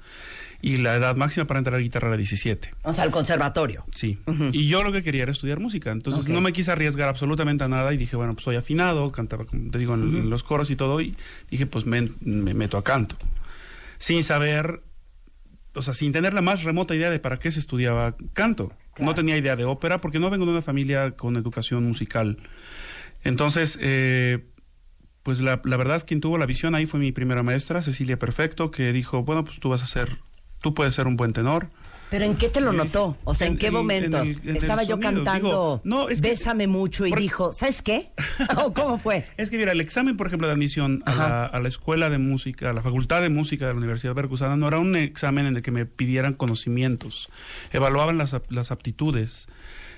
y 0.61 0.77
la 0.77 0.95
edad 0.95 1.15
máxima 1.15 1.45
para 1.45 1.59
entrar 1.59 1.75
a 1.75 1.79
guitarra 1.79 2.07
era 2.09 2.17
17. 2.17 2.73
O 2.83 2.93
sea, 2.93 3.03
al 3.03 3.11
conservatorio. 3.11 3.85
Sí. 3.93 4.17
Y 4.51 4.67
yo 4.67 4.83
lo 4.83 4.91
que 4.91 5.03
quería 5.03 5.23
era 5.23 5.31
estudiar 5.31 5.59
música. 5.59 5.91
Entonces 5.91 6.27
no 6.27 6.41
me 6.41 6.53
quise 6.53 6.71
arriesgar 6.71 7.07
absolutamente 7.07 7.63
a 7.63 7.67
nada 7.67 7.93
y 7.93 7.97
dije, 7.97 8.15
bueno, 8.15 8.33
pues 8.33 8.45
soy 8.45 8.55
afinado, 8.55 9.11
cantaba, 9.11 9.45
como 9.45 9.69
te 9.69 9.77
digo, 9.77 9.93
en, 9.93 10.01
en 10.15 10.29
los 10.29 10.43
coros 10.43 10.71
y 10.71 10.75
todo. 10.75 11.01
Y 11.01 11.15
dije, 11.51 11.65
pues 11.67 11.85
me, 11.85 12.09
me 12.21 12.53
meto 12.53 12.77
a 12.77 12.83
canto. 12.83 13.15
Sin 13.99 14.23
saber, 14.23 14.81
o 15.75 15.81
sea, 15.81 15.93
sin 15.93 16.11
tener 16.11 16.33
la 16.33 16.41
más 16.41 16.63
remota 16.63 16.95
idea 16.95 17.09
de 17.09 17.19
para 17.19 17.37
qué 17.37 17.51
se 17.51 17.59
estudiaba 17.59 18.15
canto. 18.33 18.73
No 18.99 19.13
tenía 19.13 19.37
idea 19.37 19.55
de 19.55 19.65
ópera 19.65 19.99
porque 19.99 20.19
no 20.19 20.29
vengo 20.29 20.45
de 20.45 20.51
una 20.51 20.61
familia 20.61 21.11
con 21.11 21.35
educación 21.35 21.83
musical. 21.83 22.37
Entonces, 23.23 23.77
eh, 23.81 24.45
pues 25.23 25.41
la, 25.41 25.61
la 25.65 25.77
verdad 25.77 25.97
es 25.97 26.03
quien 26.03 26.21
tuvo 26.21 26.37
la 26.37 26.45
visión 26.45 26.75
ahí 26.75 26.85
fue 26.85 26.99
mi 26.99 27.11
primera 27.11 27.43
maestra, 27.43 27.81
Cecilia 27.81 28.17
Perfecto, 28.17 28.71
que 28.71 28.93
dijo, 28.93 29.23
bueno, 29.23 29.43
pues 29.43 29.59
tú 29.59 29.69
vas 29.69 29.81
a 29.83 29.87
ser, 29.87 30.19
tú 30.61 30.73
puedes 30.73 30.93
ser 30.93 31.07
un 31.07 31.17
buen 31.17 31.33
tenor. 31.33 31.69
¿Pero 32.09 32.25
en 32.25 32.35
qué 32.37 32.49
te 32.49 32.61
lo 32.61 32.71
notó? 32.71 33.17
O 33.23 33.33
sea, 33.33 33.47
¿en, 33.47 33.53
En- 33.53 33.59
qué 33.59 33.67
en- 33.67 33.73
momento? 33.73 34.21
en 34.21 34.27
el- 34.29 34.37
en 34.43 34.49
el 34.49 34.55
Estaba 34.57 34.83
yo 34.83 34.95
sonido, 34.95 35.13
cantando 35.13 35.47
digo, 35.49 35.81
no, 35.83 36.07
es 36.09 36.21
que- 36.21 36.29
Bésame 36.29 36.67
mucho 36.67 37.05
y 37.05 37.09
por- 37.09 37.19
dijo, 37.19 37.51
¿sabes 37.51 37.81
qué? 37.81 38.11
¿O 38.63 38.73
cómo 38.73 38.99
fue? 38.99 39.25
Es 39.37 39.49
que 39.49 39.57
mira, 39.57 39.71
el 39.71 39.81
examen, 39.81 40.15
por 40.15 40.27
ejemplo, 40.27 40.47
de 40.47 40.53
admisión 40.53 41.01
a 41.05 41.15
la, 41.15 41.45
a 41.45 41.59
la 41.59 41.67
escuela 41.67 42.09
de 42.09 42.17
música, 42.19 42.69
a 42.69 42.73
la 42.73 42.81
facultad 42.81 43.21
de 43.21 43.29
música 43.29 43.65
de 43.67 43.73
la 43.73 43.77
Universidad 43.79 44.13
Veracruzana, 44.13 44.55
no 44.55 44.67
era 44.67 44.79
un 44.79 44.95
examen 44.95 45.45
en 45.47 45.55
el 45.57 45.61
que 45.61 45.71
me 45.71 45.85
pidieran 45.85 46.33
conocimientos. 46.35 47.29
Evaluaban 47.73 48.17
las, 48.17 48.35
las 48.49 48.71
aptitudes. 48.71 49.47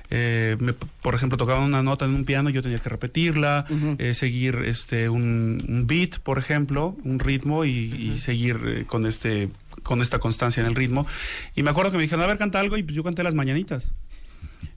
Eh, 0.09 0.55
me- 0.59 0.71
por 0.73 1.13
ejemplo, 1.15 1.37
tocaban 1.37 1.63
una 1.63 1.83
nota 1.83 2.05
en 2.05 2.15
un 2.15 2.23
piano, 2.23 2.49
yo 2.49 2.63
tenía 2.63 2.79
que 2.79 2.87
repetirla, 2.87 3.65
eh, 3.97 4.13
seguir 4.13 4.55
este 4.65 5.09
un, 5.09 5.61
un 5.67 5.85
beat, 5.85 6.19
por 6.19 6.37
ejemplo, 6.39 6.95
un 7.03 7.19
ritmo 7.19 7.65
y, 7.65 7.71
y 8.13 8.17
seguir 8.17 8.57
eh, 8.65 8.83
con 8.87 9.05
este 9.05 9.49
con 9.88 10.01
esta 10.01 10.20
constancia 10.20 10.62
en 10.62 10.67
el 10.67 10.75
ritmo. 10.75 11.08
Y 11.56 11.63
me 11.63 11.72
acuerdo 11.72 11.89
que 11.91 11.98
me 11.98 12.03
dijeron, 12.03 12.24
a 12.24 12.27
ver, 12.27 12.38
canta 12.38 12.60
algo, 12.60 12.77
y 12.77 12.84
pues 12.84 12.96
yo 12.96 13.03
canté 13.03 13.24
las 13.24 13.34
mañanitas 13.34 13.91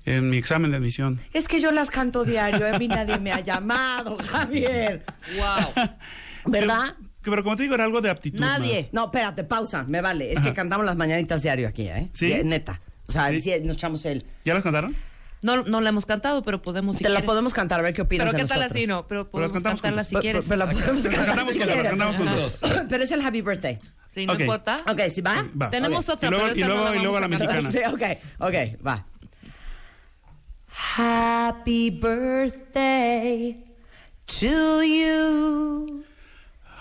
en 0.07 0.31
mi 0.31 0.38
examen 0.38 0.71
de 0.71 0.79
admisión. 0.79 1.21
Es 1.35 1.49
que 1.49 1.61
yo 1.61 1.73
las 1.73 1.90
canto 1.90 2.25
diario, 2.25 2.67
a 2.75 2.79
mí 2.79 2.88
nadie 2.88 3.19
me 3.19 3.33
ha 3.33 3.40
llamado, 3.40 4.17
Javier. 4.31 5.05
Wow. 5.37 5.87
¿Verdad? 6.47 6.95
Pero 7.23 7.43
como 7.43 7.57
te 7.57 7.64
digo, 7.64 7.75
era 7.75 7.85
algo 7.85 8.00
de 8.00 8.09
aptitud. 8.09 8.40
Nadie. 8.40 8.83
más. 8.85 8.93
No, 8.95 9.05
espérate, 9.07 9.45
pausa, 9.45 9.85
me 9.88 10.00
vale. 10.00 10.33
Es 10.33 10.40
que 10.40 10.55
cantamos 10.55 10.87
las 10.87 10.97
mañanitas 10.97 11.43
diario 11.43 11.69
aquí, 11.69 11.87
¿eh? 11.88 12.09
¿Sí? 12.14 12.33
Neta. 12.45 12.81
O 13.09 13.12
sea, 13.12 13.29
Sí. 13.29 13.40
sí, 13.43 13.52
nos 13.62 13.76
echamos 13.76 14.05
el... 14.07 14.25
¿Ya 14.45 14.55
las 14.55 14.62
cantaron? 14.62 14.97
No, 15.43 15.62
no 15.64 15.81
la 15.81 15.88
hemos 15.88 16.07
cantado, 16.07 16.43
pero 16.43 16.62
podemos 16.62 16.97
si 16.99 17.02
Te 17.02 17.09
la 17.11 17.23
podemos 17.23 17.52
cantar, 17.55 17.81
a 17.81 17.83
ver 17.83 17.95
qué 17.95 18.02
opinas 18.02 18.31
Pero 18.31 18.38
qué 18.45 18.49
tal 18.49 18.62
así, 18.62 18.87
no, 18.87 19.07
pero 19.07 19.25
Pero 19.25 19.31
podemos 19.33 19.52
cantamos 19.52 19.81
cantarla 19.83 20.05
juntos. 20.05 20.09
si 20.09 20.14
Pero- 20.14 20.23
quieres. 20.23 20.45
pero 20.47 20.59
la 20.59 20.71
podemos 20.71 21.02
cantar 21.02 21.26
cantamos 21.26 21.52
si 21.55 21.59
cantamos 21.61 22.17
juntos. 22.17 22.61
Pero 22.88 23.05
es 23.05 23.11
el 23.11 23.21
Happy 23.23 23.40
Birthday. 23.43 23.79
Sí, 24.12 24.26
no 24.26 24.33
Ok. 24.35 24.40
importa. 24.40 24.76
Ok, 24.88 25.00
¿sí 25.14 25.21
va? 25.21 25.47
Va. 25.61 25.71
Tenemos 25.71 26.09
Ok. 26.09 26.14
otra, 26.17 26.29
Y 26.29 26.31
luego- 26.31 26.45
pero 26.47 26.57
y 26.57 26.61
esa 26.62 26.69
no 26.69 26.85
la 26.85 26.97
y 26.97 26.99
luego 26.99 27.12
vamos 27.14 27.31
la 27.31 27.38
mexicana. 27.38 27.71
Sí, 27.71 27.79
ok, 27.87 28.02
ok, 28.40 28.55
va. 28.87 29.07
Happy 30.73 31.90
birthday 31.90 33.57
to 34.26 34.83
you. 34.83 36.05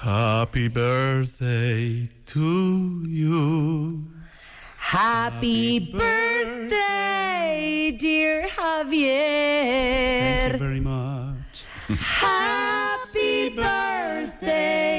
Happy 0.02 0.68
birthday 0.70 2.10
to 2.26 3.04
you. 3.08 4.08
Happy 4.78 5.80
birthday, 5.92 7.92
dear 8.00 8.48
Javier. 8.48 10.50
Thank 10.50 10.54
you 10.54 10.60
very 10.60 10.80
much. 10.80 11.64
Happy 12.00 13.50
birthday 13.56 14.99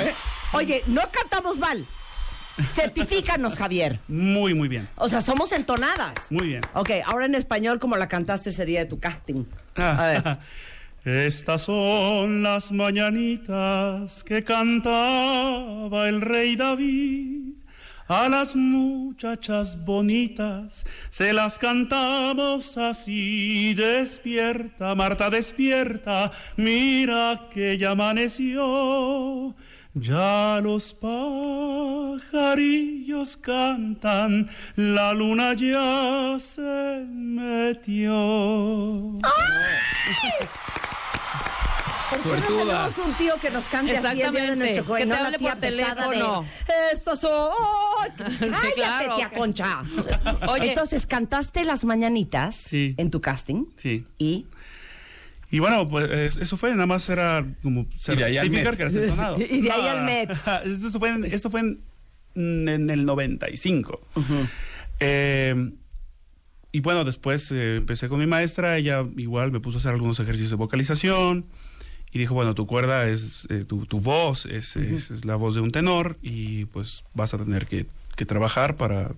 ¿Eh? 0.00 0.14
Oye, 0.52 0.82
no 0.86 1.02
cantamos 1.10 1.58
mal. 1.58 1.86
Certifícanos, 2.68 3.58
Javier. 3.58 4.00
Muy, 4.08 4.54
muy 4.54 4.68
bien. 4.68 4.88
O 4.96 5.08
sea, 5.08 5.20
somos 5.20 5.52
entonadas. 5.52 6.30
Muy 6.30 6.48
bien. 6.48 6.62
Ok, 6.74 6.90
ahora 7.04 7.26
en 7.26 7.34
español, 7.34 7.78
como 7.78 7.96
la 7.96 8.08
cantaste 8.08 8.50
ese 8.50 8.64
día 8.64 8.80
de 8.80 8.86
tu 8.86 8.98
casting. 8.98 9.44
Ah. 9.76 9.96
A 9.98 10.06
ver. 10.06 10.38
Estas 11.26 11.62
son 11.62 12.42
las 12.42 12.72
mañanitas 12.72 14.24
que 14.24 14.42
cantaba 14.42 16.08
el 16.08 16.20
rey 16.20 16.56
David. 16.56 17.55
A 18.08 18.28
las 18.28 18.54
muchachas 18.54 19.84
bonitas 19.84 20.86
se 21.10 21.32
las 21.32 21.58
cantamos 21.58 22.78
así. 22.78 23.74
Despierta, 23.74 24.94
Marta, 24.94 25.28
despierta. 25.28 26.30
Mira 26.56 27.48
que 27.52 27.76
ya 27.76 27.90
amaneció. 27.90 29.56
Ya 29.94 30.60
los 30.62 30.94
pajarillos 32.30 33.36
cantan, 33.38 34.48
la 34.76 35.12
luna 35.14 35.54
ya 35.54 36.36
se 36.38 37.06
metió. 37.10 38.12
¿Por 42.10 42.20
qué 42.22 42.28
no 42.30 42.56
tenemos 42.58 42.98
un 42.98 43.14
tío 43.14 43.34
que 43.40 43.50
nos 43.50 43.68
cante 43.68 43.96
así 43.96 44.06
el 44.06 44.14
día 44.16 44.30
de 44.30 44.38
Exactamente. 44.38 44.56
nuestro 44.74 44.94
Que 44.94 45.00
te 45.02 45.06
No 45.06 45.14
la 45.14 45.26
hable 45.26 45.38
tía 45.38 45.50
por 45.52 45.60
pesada 45.60 46.08
teléfono. 46.10 46.42
de... 46.42 46.74
Estas 46.92 47.20
son... 47.20 47.50
¡Cállate, 48.16 48.72
claro, 48.74 49.16
tía 49.16 49.30
Concha! 49.30 49.82
Oye. 50.48 50.68
Entonces, 50.68 51.06
cantaste 51.06 51.64
las 51.64 51.84
mañanitas 51.84 52.54
Sí. 52.56 52.94
en 52.96 53.10
tu 53.10 53.20
casting. 53.20 53.66
Sí. 53.76 54.04
Y... 54.18 54.46
Y 55.50 55.60
bueno, 55.60 55.88
pues 55.88 56.10
es- 56.10 56.36
eso 56.38 56.56
fue, 56.56 56.72
nada 56.72 56.86
más 56.86 57.08
era 57.08 57.46
como 57.62 57.86
Y 58.08 58.16
de 58.16 58.24
ahí 58.24 58.36
al 58.36 58.46
certificar 58.46 58.72
Met. 58.72 58.76
que 58.76 58.82
eras 58.82 58.94
entonado. 58.96 59.36
Y 59.50 59.60
de 59.62 59.70
ahí 59.72 59.86
al. 59.86 60.04
Met. 60.04 60.30
Esto 60.64 60.98
fue 60.98 61.08
en, 61.10 61.24
esto 61.24 61.50
fue 61.50 61.60
en, 61.60 61.80
en 62.68 62.90
el 62.90 63.04
95. 63.06 64.00
Eh, 65.00 65.70
y 66.72 66.80
bueno, 66.80 67.04
después 67.04 67.50
eh, 67.52 67.76
empecé 67.76 68.08
con 68.08 68.18
mi 68.18 68.26
maestra, 68.26 68.76
ella 68.76 69.04
igual 69.16 69.52
me 69.52 69.60
puso 69.60 69.78
a 69.78 69.80
hacer 69.80 69.92
algunos 69.92 70.18
ejercicios 70.20 70.50
de 70.50 70.56
vocalización 70.56 71.46
y 72.16 72.18
dijo, 72.18 72.32
bueno, 72.32 72.54
tu 72.54 72.66
cuerda 72.66 73.06
es, 73.10 73.46
eh, 73.50 73.64
tu, 73.68 73.84
tu 73.84 74.00
voz 74.00 74.46
es, 74.46 74.74
es- 74.76 75.10
es 75.10 75.24
la 75.26 75.36
voz 75.36 75.54
de 75.54 75.60
un 75.60 75.70
tenor 75.70 76.16
y 76.22 76.64
pues 76.64 77.04
vas 77.12 77.34
a 77.34 77.38
tener 77.38 77.66
que, 77.66 77.84
que 78.16 78.24
trabajar 78.24 78.76
para, 78.76 79.10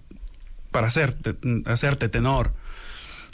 para 0.72 0.88
hacerte, 0.88 1.36
hacerte 1.64 2.08
tenor. 2.08 2.52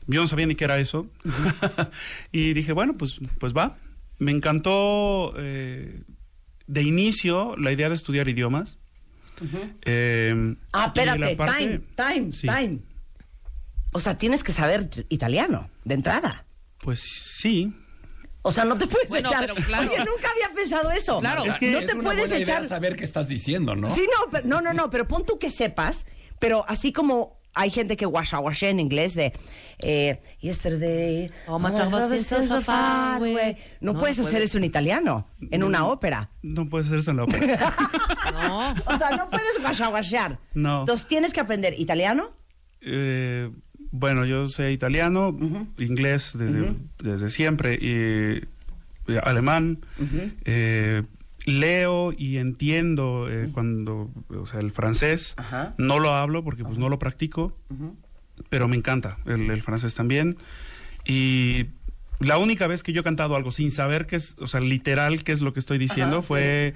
Yo 0.07 0.21
no 0.21 0.27
sabía 0.29 0.45
ni 0.47 0.55
qué 0.55 0.65
era 0.65 0.79
eso. 0.79 1.07
y 2.31 2.53
dije, 2.53 2.73
bueno, 2.73 2.95
pues, 2.99 3.21
pues 3.41 3.55
va. 3.55 3.79
Me 4.19 4.33
encantó 4.33 5.33
eh, 5.39 6.03
de 6.67 6.83
inicio 6.83 7.57
la 7.57 7.73
idea 7.73 7.89
de 7.89 7.95
estudiar 7.95 8.29
idiomas. 8.29 8.77
Eh, 9.87 10.57
Ah, 10.75 10.87
espérate, 10.89 11.37
parte- 11.37 11.59
time, 11.59 11.81
time, 11.97 12.33
Sí. 12.33 12.47
time. 12.47 12.79
O 13.93 14.01
sea, 14.01 14.19
tienes 14.19 14.45
que 14.45 14.53
saber 14.53 14.91
italiano, 15.09 15.71
de 15.85 15.95
entrada. 15.95 16.45
Pues 16.81 17.01
sí. 17.41 17.73
O 18.47 18.53
sea, 18.53 18.65
no 18.65 18.77
te 18.77 18.87
puedes 18.87 19.09
Bueno, 19.09 19.29
echar... 19.29 19.41
pero 19.41 19.55
claro. 19.67 19.89
Oye, 19.89 19.99
nunca 19.99 20.29
había 20.31 20.55
pensado 20.55 20.91
eso. 20.91 21.19
Claro. 21.21 21.45
Es 21.47 21.57
que 21.57 21.71
no 21.71 21.79
Es 21.79 21.87
te 21.87 21.95
una 21.95 22.03
puedes 22.03 22.29
buena 22.29 22.45
idea 22.45 22.57
echar... 22.57 22.69
saber 22.69 22.95
qué 22.95 23.05
estás 23.05 23.27
diciendo, 23.27 23.75
¿no? 23.75 23.89
Sí, 23.91 24.07
no, 24.07 24.31
pero, 24.31 24.47
no, 24.47 24.61
no, 24.61 24.75
no, 24.75 24.91
pero 24.91 25.09
pon 25.09 25.25
tú 25.25 25.39
que 25.39 25.49
sepas, 25.49 26.07
pero 26.39 26.63
así 26.69 26.93
como 26.93 27.41
hay 27.55 27.71
gente 27.71 27.97
que 27.97 28.05
washa 28.05 28.41
washa 28.41 28.69
en 28.69 28.81
inglés 28.81 29.15
de 29.15 29.33
eh, 29.79 30.21
yesterday, 30.41 31.31
Oh, 31.47 31.59
my 31.59 31.69
oh, 31.73 31.91
God, 31.91 32.13
it's 32.13 32.27
so 32.27 32.47
so 32.47 32.61
far. 32.61 33.21
No, 33.21 33.29
No 33.81 33.99
puedes 33.99 34.19
hacer 34.19 34.33
puedes. 34.33 34.51
eso 34.51 34.59
en 34.59 34.65
italiano, 34.65 35.27
en 35.51 35.63
una 35.65 35.87
ópera. 35.87 36.31
No 36.43 36.69
puedes 36.69 36.89
hacer 36.89 36.99
eso 36.99 37.13
en 37.13 37.17
la 37.19 37.25
ópera. 37.25 37.75
No. 38.35 38.73
O 38.87 38.99
sea, 38.99 39.11
no 39.17 39.31
puedes 39.31 39.61
washa 39.63 39.89
washear. 39.91 40.41
No. 40.55 40.81
Entonces 40.81 41.07
tienes 41.07 41.33
que 41.33 41.39
aprender 41.41 41.79
italiano. 41.79 42.35
Eh, 42.81 43.49
bueno, 43.97 44.25
yo 44.25 44.49
sé 44.49 44.73
italiano, 44.73 45.37
inglés 45.79 46.33
desde, 46.37 46.75
desde 46.99 47.31
siempre, 47.31 47.75
y 47.75 48.43
eh, 49.07 49.21
alemán, 49.23 49.79
eh, 50.45 51.05
leo 51.47 52.13
y 52.13 52.39
entiendo 52.39 53.29
eh, 53.31 53.51
cuando, 53.55 54.11
o 54.31 54.47
sea, 54.47 54.59
el 54.59 54.73
francés. 54.73 55.35
Ajá. 55.37 55.75
No 55.79 56.01
lo 56.01 56.13
hablo 56.13 56.43
porque 56.43 56.65
pues 56.65 56.77
no 56.77 56.89
lo 56.89 56.99
practico, 56.99 57.57
pero 58.49 58.67
me 58.67 58.75
encanta 58.75 59.19
el, 59.27 59.49
el 59.49 59.63
francés 59.63 59.95
también. 59.95 60.39
Y 61.07 61.67
la 62.19 62.39
única 62.39 62.67
vez 62.67 62.83
que 62.83 62.93
yo 62.93 63.03
he 63.03 63.05
cantado 63.05 63.37
algo 63.37 63.53
sin 63.53 63.71
saber 63.71 64.09
qué 64.09 64.17
es, 64.17 64.35
o 64.41 64.49
sea, 64.49 64.59
literal 64.59 65.23
qué 65.23 65.31
es 65.31 65.41
lo 65.41 65.53
que 65.53 65.61
estoy 65.61 65.79
diciendo, 65.79 66.17
Ajá, 66.17 66.27
fue 66.27 66.75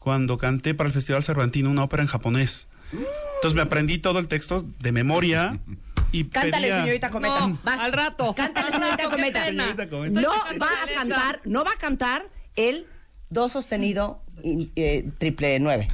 cuando 0.00 0.38
canté 0.38 0.74
para 0.74 0.88
el 0.88 0.92
Festival 0.92 1.22
Cervantino 1.22 1.70
una 1.70 1.84
ópera 1.84 2.02
en 2.02 2.08
japonés. 2.08 2.66
Entonces 2.90 3.54
me 3.54 3.62
aprendí 3.62 3.98
todo 3.98 4.18
el 4.18 4.26
texto 4.26 4.66
de 4.80 4.90
memoria 4.90 5.60
y 6.12 6.24
Cántale, 6.24 6.68
pedía- 6.68 6.80
señorita 6.80 7.10
Cometa. 7.10 7.46
No, 7.46 7.58
al 7.64 7.92
rato. 7.92 8.34
Cántale, 8.34 8.66
Al 8.68 8.72
señorita 8.74 8.96
rato, 9.04 9.10
Cometa. 9.10 9.44
Señorita 9.44 9.88
Cometa. 9.90 10.20
No 10.20 10.30
va 10.58 10.68
a 10.84 10.94
cantar, 10.94 11.40
no 11.44 11.64
va 11.64 11.72
a 11.72 11.76
cantar 11.76 12.26
el 12.56 12.86
do 13.30 13.48
sostenido 13.48 14.22
y, 14.42 14.70
eh, 14.76 15.10
triple 15.18 15.58
nueve. 15.60 15.88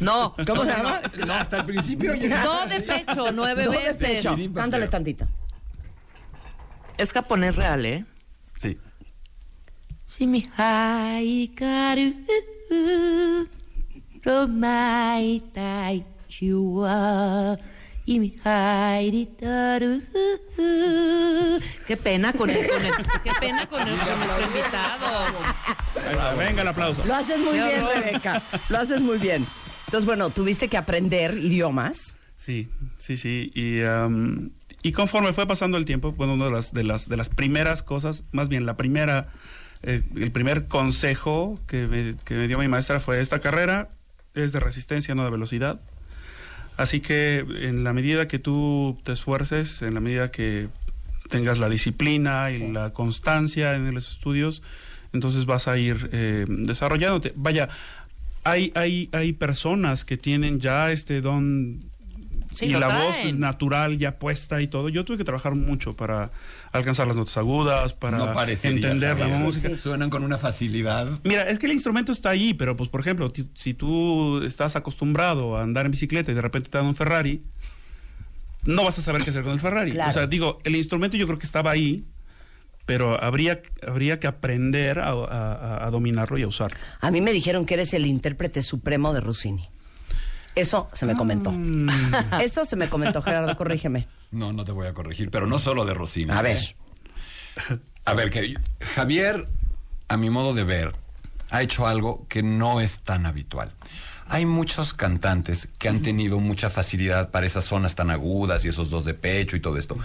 No. 0.00 0.34
¿Cómo 0.46 0.64
no, 0.64 0.70
se 0.70 0.76
no, 0.78 0.82
llama? 0.84 1.00
es 1.04 1.12
que 1.12 1.24
no. 1.24 1.34
Hasta 1.34 1.58
el 1.58 1.66
principio 1.66 2.14
llega- 2.14 2.42
Do 2.42 2.66
de 2.66 2.80
pecho, 2.80 3.32
nueve 3.32 3.64
Do 3.64 3.70
de 3.70 3.78
veces. 3.78 3.96
pecho. 3.96 4.36
Sí, 4.36 4.50
Cántale 4.52 4.88
tantito. 4.88 5.26
Es 6.98 7.12
japonés 7.12 7.54
real, 7.56 7.86
¿eh? 7.86 8.04
Sí. 8.58 8.76
Shimi 10.08 10.48
haikaru 10.56 12.14
romaitai 14.24 16.04
chiwa 18.04 18.14
imi 18.14 18.36
hairitaru 18.44 20.02
Qué 21.86 21.96
pena 21.96 22.32
con 22.32 22.50
el, 22.50 22.66
con 22.68 22.84
el- 22.84 22.92
qué 23.22 23.30
pena 23.40 23.66
con, 23.68 23.80
el, 23.86 23.96
con 23.98 24.18
nuestro 24.18 24.46
invitado. 24.46 26.36
Venga 26.38 26.62
el 26.62 26.68
aplauso. 26.68 27.04
Lo 27.04 27.14
haces 27.14 27.38
muy 27.38 27.52
bien. 27.54 27.84
Rebeca. 27.94 28.42
Lo 28.68 28.78
haces 28.78 29.00
muy 29.00 29.18
bien. 29.18 29.46
Entonces, 29.86 30.06
bueno, 30.06 30.30
tuviste 30.30 30.68
que 30.68 30.76
aprender 30.76 31.36
idiomas. 31.38 32.16
Sí, 32.36 32.68
sí, 32.96 33.16
sí. 33.16 33.52
Y, 33.54 33.82
am, 33.82 34.50
y 34.82 34.92
conforme 34.92 35.32
fue 35.32 35.46
pasando 35.46 35.76
el 35.78 35.84
tiempo, 35.84 36.12
bueno, 36.12 36.34
una 36.34 36.46
de 36.46 36.50
las, 36.52 36.72
de 36.72 36.84
las, 36.84 37.08
de 37.08 37.16
las 37.16 37.28
primeras 37.28 37.82
cosas, 37.82 38.24
más 38.32 38.48
bien 38.48 38.64
la 38.66 38.76
primera, 38.76 39.28
eh, 39.82 40.02
el 40.16 40.32
primer 40.32 40.66
consejo 40.68 41.58
que 41.66 41.86
me, 41.86 42.16
que 42.24 42.34
me 42.34 42.48
dio 42.48 42.58
mi 42.58 42.68
maestra 42.68 42.98
fue 43.00 43.20
esta 43.20 43.40
carrera 43.40 43.90
es 44.34 44.52
de 44.52 44.60
resistencia, 44.60 45.14
no 45.14 45.24
de 45.24 45.30
velocidad. 45.30 45.80
Así 46.76 47.00
que 47.00 47.44
en 47.60 47.84
la 47.84 47.92
medida 47.92 48.26
que 48.26 48.38
tú 48.38 48.98
te 49.04 49.12
esfuerces, 49.12 49.82
en 49.82 49.94
la 49.94 50.00
medida 50.00 50.30
que 50.30 50.68
tengas 51.28 51.58
la 51.58 51.68
disciplina 51.68 52.50
y 52.50 52.72
la 52.72 52.92
constancia 52.92 53.74
en 53.74 53.94
los 53.94 54.10
estudios, 54.10 54.62
entonces 55.12 55.46
vas 55.46 55.68
a 55.68 55.78
ir 55.78 56.10
eh, 56.12 56.44
desarrollándote. 56.48 57.32
Vaya, 57.36 57.68
hay, 58.42 58.72
hay, 58.74 59.08
hay 59.12 59.32
personas 59.32 60.04
que 60.04 60.16
tienen 60.16 60.60
ya 60.60 60.90
este 60.90 61.20
don 61.20 61.80
Sí, 62.54 62.66
y 62.66 62.70
la 62.70 62.86
voz 62.88 63.16
traen. 63.16 63.40
natural 63.40 63.98
ya 63.98 64.18
puesta 64.18 64.60
y 64.62 64.66
todo. 64.68 64.88
Yo 64.88 65.04
tuve 65.04 65.16
que 65.18 65.24
trabajar 65.24 65.56
mucho 65.56 65.94
para 65.96 66.30
alcanzar 66.72 67.06
las 67.06 67.16
notas 67.16 67.36
agudas, 67.36 67.92
para 67.92 68.18
no 68.18 68.32
entender 68.42 69.18
la 69.18 69.28
música. 69.28 69.70
Suenan 69.76 70.10
con 70.10 70.24
una 70.24 70.38
facilidad. 70.38 71.20
Mira, 71.24 71.48
es 71.48 71.58
que 71.58 71.66
el 71.66 71.72
instrumento 71.72 72.12
está 72.12 72.30
ahí, 72.30 72.54
pero 72.54 72.76
pues 72.76 72.88
por 72.90 73.00
ejemplo, 73.00 73.32
si 73.54 73.74
tú 73.74 74.42
estás 74.42 74.76
acostumbrado 74.76 75.56
a 75.56 75.62
andar 75.62 75.84
en 75.86 75.92
bicicleta 75.92 76.32
y 76.32 76.34
de 76.34 76.42
repente 76.42 76.70
te 76.70 76.78
dan 76.78 76.86
un 76.86 76.94
Ferrari, 76.94 77.42
no 78.64 78.84
vas 78.84 78.98
a 78.98 79.02
saber 79.02 79.22
qué 79.24 79.30
hacer 79.30 79.42
con 79.42 79.52
el 79.52 79.60
Ferrari. 79.60 79.92
Claro. 79.92 80.10
O 80.10 80.12
sea, 80.12 80.26
digo, 80.26 80.58
el 80.64 80.74
instrumento 80.76 81.16
yo 81.16 81.26
creo 81.26 81.38
que 81.38 81.46
estaba 81.46 81.70
ahí, 81.70 82.04
pero 82.86 83.22
habría, 83.22 83.60
habría 83.86 84.18
que 84.20 84.26
aprender 84.26 84.98
a, 85.00 85.10
a- 85.10 85.86
a 85.86 85.90
dominarlo 85.90 86.38
y 86.38 86.42
a 86.42 86.48
usarlo. 86.48 86.76
A 87.00 87.10
mí 87.10 87.20
me 87.20 87.32
dijeron 87.32 87.66
que 87.66 87.74
eres 87.74 87.92
el 87.94 88.06
intérprete 88.06 88.62
supremo 88.62 89.12
de 89.12 89.20
Rossini. 89.20 89.68
Eso 90.54 90.88
se 90.92 91.06
me 91.06 91.14
comentó. 91.14 91.50
Mm. 91.52 91.88
Eso 92.40 92.64
se 92.64 92.76
me 92.76 92.88
comentó, 92.88 93.22
Gerardo, 93.22 93.56
corrígeme. 93.56 94.06
No, 94.30 94.52
no 94.52 94.64
te 94.64 94.72
voy 94.72 94.86
a 94.86 94.94
corregir, 94.94 95.30
pero 95.30 95.46
no 95.46 95.58
solo 95.58 95.84
de 95.84 95.94
Rossini. 95.94 96.32
A 96.32 96.42
ver. 96.42 96.58
A 98.04 98.14
ver, 98.14 98.30
que 98.30 98.54
Javier, 98.94 99.48
a 100.08 100.16
mi 100.16 100.30
modo 100.30 100.54
de 100.54 100.64
ver, 100.64 100.92
ha 101.50 101.62
hecho 101.62 101.86
algo 101.86 102.26
que 102.28 102.42
no 102.42 102.80
es 102.80 102.98
tan 102.98 103.26
habitual. 103.26 103.72
Hay 104.26 104.46
muchos 104.46 104.94
cantantes 104.94 105.68
que 105.78 105.88
han 105.88 106.00
tenido 106.00 106.40
mucha 106.40 106.70
facilidad 106.70 107.30
para 107.30 107.46
esas 107.46 107.64
zonas 107.64 107.94
tan 107.94 108.10
agudas 108.10 108.64
y 108.64 108.68
esos 108.68 108.90
dos 108.90 109.04
de 109.04 109.14
pecho 109.14 109.56
y 109.56 109.60
todo 109.60 109.76
esto. 109.76 109.96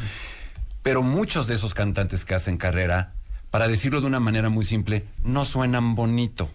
Pero 0.83 1.03
muchos 1.03 1.47
de 1.47 1.55
esos 1.55 1.73
cantantes 1.73 2.25
que 2.25 2.35
hacen 2.35 2.57
carrera, 2.57 3.13
para 3.49 3.67
decirlo 3.67 4.01
de 4.01 4.07
una 4.07 4.19
manera 4.19 4.49
muy 4.49 4.65
simple, 4.65 5.05
no 5.23 5.45
suenan 5.45 5.95
bonito. 5.95 6.49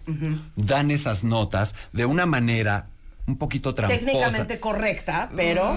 Dan 0.55 0.91
esas 0.91 1.23
notas 1.23 1.75
de 1.91 2.05
una 2.05 2.25
manera 2.25 2.87
un 3.27 3.37
poquito 3.37 3.73
tramposa. 3.73 3.99
Técnicamente 3.99 4.59
correcta, 4.59 5.29
pero... 5.35 5.75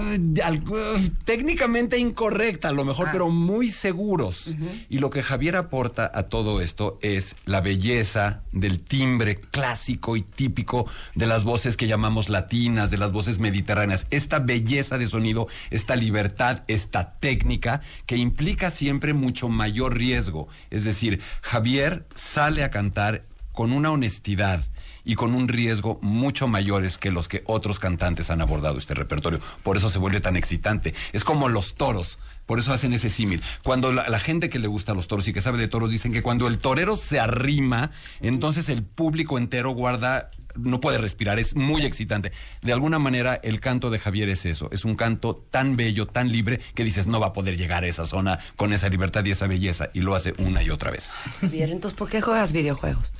Técnicamente 1.25 1.97
incorrecta, 1.97 2.69
a 2.69 2.71
lo 2.71 2.85
mejor, 2.85 3.07
Ah. 3.07 3.11
pero 3.11 3.29
muy 3.29 3.69
seguros. 3.71 4.51
Y 4.89 4.99
lo 4.99 5.09
que 5.09 5.23
Javier 5.23 5.55
aporta 5.55 6.11
a 6.13 6.23
todo 6.23 6.61
esto 6.61 6.99
es 7.01 7.35
la 7.45 7.61
belleza 7.61 8.41
del 8.51 8.79
timbre 8.79 9.39
clásico 9.39 10.15
y 10.15 10.21
típico 10.21 10.85
de 11.15 11.25
las 11.25 11.43
voces 11.43 11.77
que 11.77 11.87
llamamos 11.87 12.29
latinas, 12.29 12.91
de 12.91 12.97
las 12.97 13.11
voces 13.11 13.39
mediterráneas. 13.39 14.07
Esta 14.11 14.39
belleza 14.39 14.97
de 14.97 15.07
sonido, 15.07 15.47
esta 15.71 15.95
libertad, 15.95 16.63
esta 16.67 17.13
técnica 17.19 17.81
que 18.05 18.17
implica 18.17 18.71
siempre 18.71 19.13
mucho 19.13 19.49
mayor 19.49 19.97
riesgo. 19.97 20.47
Es 20.69 20.83
decir, 20.83 21.21
Javier 21.41 22.05
sale 22.15 22.63
a 22.63 22.71
cantar 22.71 23.23
con 23.51 23.71
una 23.73 23.91
honestidad 23.91 24.61
y 25.09 25.15
con 25.15 25.33
un 25.33 25.47
riesgo 25.47 25.97
mucho 26.03 26.47
mayores 26.47 26.99
que 26.99 27.09
los 27.09 27.27
que 27.27 27.41
otros 27.47 27.79
cantantes 27.79 28.29
han 28.29 28.41
abordado 28.41 28.77
este 28.77 28.93
repertorio. 28.93 29.39
Por 29.63 29.75
eso 29.75 29.89
se 29.89 29.97
vuelve 29.97 30.21
tan 30.21 30.35
excitante. 30.35 30.93
Es 31.13 31.23
como 31.23 31.49
los 31.49 31.73
toros. 31.73 32.19
Por 32.45 32.59
eso 32.59 32.71
hacen 32.73 32.93
ese 32.93 33.09
símil. 33.09 33.41
Cuando 33.63 33.91
la, 33.91 34.07
la 34.07 34.19
gente 34.19 34.51
que 34.51 34.59
le 34.59 34.67
gusta 34.67 34.93
los 34.93 35.07
toros 35.07 35.27
y 35.27 35.33
que 35.33 35.41
sabe 35.41 35.57
de 35.57 35.67
toros 35.67 35.89
dicen 35.89 36.13
que 36.13 36.21
cuando 36.21 36.45
el 36.45 36.59
torero 36.59 36.95
se 36.95 37.19
arrima, 37.19 37.89
entonces 38.21 38.69
el 38.69 38.83
público 38.83 39.39
entero 39.39 39.71
guarda, 39.71 40.29
no 40.55 40.79
puede 40.79 40.97
respirar, 40.97 41.39
es 41.39 41.55
muy 41.55 41.83
excitante. 41.85 42.31
De 42.61 42.73
alguna 42.73 42.99
manera 42.99 43.39
el 43.43 43.59
canto 43.59 43.89
de 43.89 43.99
Javier 43.99 44.29
es 44.29 44.45
eso, 44.45 44.69
es 44.71 44.85
un 44.85 44.95
canto 44.95 45.35
tan 45.51 45.75
bello, 45.77 46.07
tan 46.07 46.31
libre, 46.31 46.59
que 46.75 46.83
dices 46.83 47.07
no 47.07 47.19
va 47.19 47.27
a 47.27 47.33
poder 47.33 47.57
llegar 47.57 47.83
a 47.83 47.87
esa 47.87 48.05
zona 48.05 48.39
con 48.55 48.73
esa 48.73 48.89
libertad 48.89 49.23
y 49.25 49.31
esa 49.31 49.47
belleza, 49.47 49.89
y 49.93 50.01
lo 50.01 50.15
hace 50.15 50.33
una 50.37 50.61
y 50.63 50.69
otra 50.69 50.91
vez. 50.91 51.13
Bien, 51.43 51.69
entonces, 51.69 51.97
¿por 51.97 52.09
qué 52.09 52.21
juegas 52.21 52.51
videojuegos? 52.51 53.13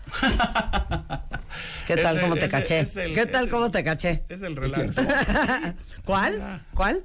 ¿Qué 1.88 1.98
tal, 1.98 2.20
cómo 2.22 2.36
te 2.36 2.46
ese- 2.46 2.50
caché? 2.52 2.80
el- 2.80 3.13
¿Qué 3.13 3.26
tal, 3.26 3.50
cómo 3.50 3.72
te 3.72 3.84
caché? 3.84 4.24
Es 4.30 4.42
el 4.42 4.56
relax. 4.56 4.98
¿Cuál? 6.06 6.63
¿Cuál? 6.74 7.04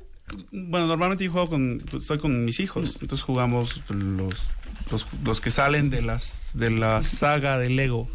Bueno, 0.52 0.86
normalmente 0.86 1.24
yo 1.24 1.32
juego 1.32 1.50
con, 1.50 1.84
estoy 1.98 2.18
con 2.18 2.44
mis 2.44 2.58
hijos, 2.60 2.98
entonces 3.00 3.22
jugamos 3.22 3.82
los, 3.88 4.34
los, 4.90 5.06
los 5.22 5.40
que 5.40 5.50
salen 5.50 5.90
de 5.90 6.02
las 6.02 6.50
de 6.54 6.70
la 6.70 7.02
saga 7.02 7.58
de 7.58 7.68
Lego, 7.68 8.08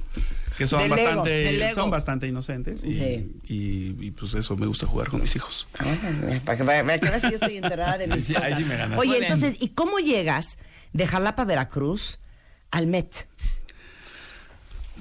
que 0.59 0.67
son 0.67 0.87
bastante 0.89 1.51
Lego. 1.53 1.73
son 1.75 1.89
bastante 1.89 2.27
inocentes 2.27 2.83
y, 2.83 2.93
Sí. 2.93 3.31
y- 3.47 3.95
y, 4.07 4.11
pues 4.11 4.35
eso 4.35 4.55
me 4.55 4.67
gusta 4.67 4.85
jugar 4.85 5.09
con 5.09 5.21
mis 5.21 5.35
hijos. 5.35 5.67
Ah, 5.79 5.85
Para 6.45 6.57
que, 6.57 6.63
para 6.63 6.99
que 6.99 7.09
veas 7.09 7.21
que 7.23 7.29
yo 7.31 7.35
estoy 7.35 7.57
enterada 7.57 7.97
de 7.97 8.07
mis 8.07 8.25
Sí, 8.27 8.33
cosas. 8.35 8.57
sí 8.57 8.65
me. 8.65 8.95
Oye, 8.97 9.17
entonces, 9.23 9.55
¿y 9.59 9.69
cómo 9.69 9.97
llegas 9.99 10.57
de 10.93 11.07
Jalapa, 11.07 11.45
Veracruz, 11.45 12.19
al 12.71 12.85
Met? 12.85 13.25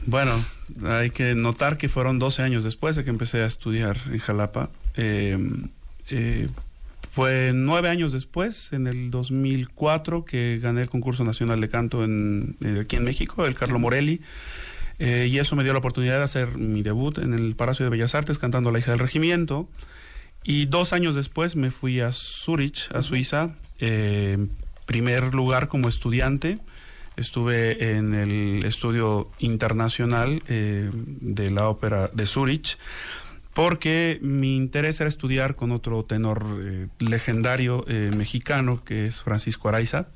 Bueno, 0.07 0.43
hay 0.87 1.11
que 1.11 1.35
notar 1.35 1.77
que 1.77 1.89
fueron 1.89 2.19
12 2.19 2.43
años 2.43 2.65
después 2.65 2.97
de 2.97 3.05
que 3.05 3.11
empecé 3.11 3.43
a 3.43 3.47
estudiar 3.47 3.97
en 4.11 4.19
Jalapa. 4.19 4.71
Eh, 4.97 5.39
eh, 6.11 6.49
fue 7.11 7.53
nueve 7.55 7.89
años 7.89 8.13
después, 8.13 8.73
en 8.73 8.87
el 8.87 9.11
2004, 9.11 10.25
que 10.25 10.59
gané 10.63 10.83
el 10.83 10.89
concurso 10.89 11.25
nacional 11.25 11.61
de 11.61 11.69
canto 11.69 12.05
en, 12.05 12.57
eh, 12.65 12.81
aquí 12.83 12.97
en 12.97 13.05
México, 13.05 13.45
el 13.45 13.55
Carlo 13.55 13.79
Morelli. 13.79 14.21
Eh, 14.99 15.29
y 15.31 15.39
eso 15.39 15.55
me 15.55 15.63
dio 15.63 15.73
la 15.73 15.79
oportunidad 15.79 16.19
de 16.19 16.25
hacer 16.25 16.57
mi 16.59 16.83
debut 16.83 17.19
en 17.19 17.33
el 17.33 17.55
Palacio 17.55 17.85
de 17.85 17.91
Bellas 17.91 18.15
Artes 18.15 18.39
cantando 18.39 18.71
La 18.71 18.79
hija 18.79 18.91
del 18.91 19.01
regimiento. 19.01 19.69
Y 20.45 20.67
dos 20.67 20.93
años 20.93 21.15
después 21.15 21.57
me 21.57 21.71
fui 21.71 22.01
a 22.01 22.11
Zurich, 22.13 22.91
a 22.95 23.03
Suiza, 23.03 23.51
eh, 23.79 24.33
en 24.35 24.51
primer 24.87 25.35
lugar 25.35 25.69
como 25.69 25.89
estudiante. 25.89 26.59
Estuve 27.17 27.97
en 27.97 28.15
el 28.15 28.65
estudio 28.65 29.31
internacional 29.39 30.43
eh, 30.49 30.91
de 30.93 31.51
la 31.51 31.69
ópera 31.69 32.09
de 32.13 32.27
Zurich, 32.27 32.79
porque 33.53 34.19
mi 34.23 34.57
interés 34.57 35.01
era 35.01 35.09
estudiar 35.09 35.57
con 35.57 35.73
otro 35.73 36.05
tenor 36.05 36.47
eh, 36.61 36.87
legendario 37.01 37.85
mexicano, 38.17 38.83
que 38.85 39.07
es 39.07 39.21
Francisco 39.21 39.69
Araiza. 39.69 40.07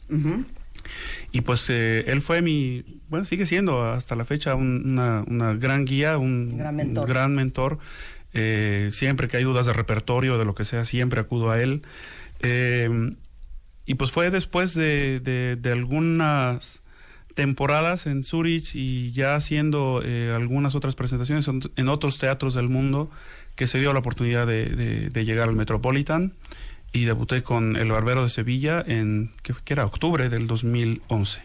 Y 1.33 1.41
pues 1.43 1.69
eh, 1.71 2.05
él 2.09 2.21
fue 2.23 2.43
mi, 2.43 2.85
bueno, 3.09 3.25
sigue 3.25 3.47
siendo 3.47 3.85
hasta 3.85 4.15
la 4.17 4.25
fecha 4.25 4.55
un- 4.55 4.83
una, 4.93 5.25
una 5.27 5.55
gran 5.55 5.85
guía, 5.85 6.19
un 6.19 6.57
Gran 6.57 6.77
mentor. 6.77 7.05
un 7.05 7.11
gran 7.11 7.35
mentor. 7.35 7.79
Eh, 8.35 8.89
siempre 8.93 9.29
que 9.29 9.37
hay 9.37 9.45
dudas 9.45 9.67
de 9.67 9.73
repertorio, 9.73 10.39
de 10.39 10.45
lo 10.45 10.55
que 10.55 10.65
sea, 10.65 10.85
siempre 10.85 11.21
acudo 11.21 11.51
a 11.51 11.61
él. 11.63 11.83
Eh, 12.41 13.15
y 13.87 13.95
pues 13.95 14.11
fue 14.11 14.31
después 14.31 14.75
de, 14.75 15.21
de- 15.21 15.57
de 15.57 15.73
algunas 15.73 16.83
temporadas 17.35 18.07
en 18.07 18.25
Zurich 18.25 18.75
y 18.75 19.13
ya 19.13 19.35
haciendo 19.35 20.03
eh, 20.05 20.33
algunas 20.37 20.75
otras 20.75 20.95
presentaciones 20.95 21.49
en, 21.49 21.89
otros 21.89 22.19
teatros 22.19 22.53
del 22.55 22.69
mundo 22.69 23.11
que 23.57 23.67
se 23.67 23.79
dio 23.81 23.93
la 23.95 24.01
oportunidad 24.01 24.47
de 24.47 25.25
llegar 25.25 25.49
al 25.49 25.57
Metropolitan 25.57 26.33
y 26.93 27.05
debuté 27.05 27.43
con 27.43 27.77
El 27.77 27.91
Barbero 27.91 28.23
de 28.23 28.29
Sevilla 28.29 28.83
en, 28.87 29.33
que, 29.43 29.55
que 29.65 29.73
era 29.75 29.85
octubre 29.87 30.29
del 30.29 30.47
2011. 30.47 31.43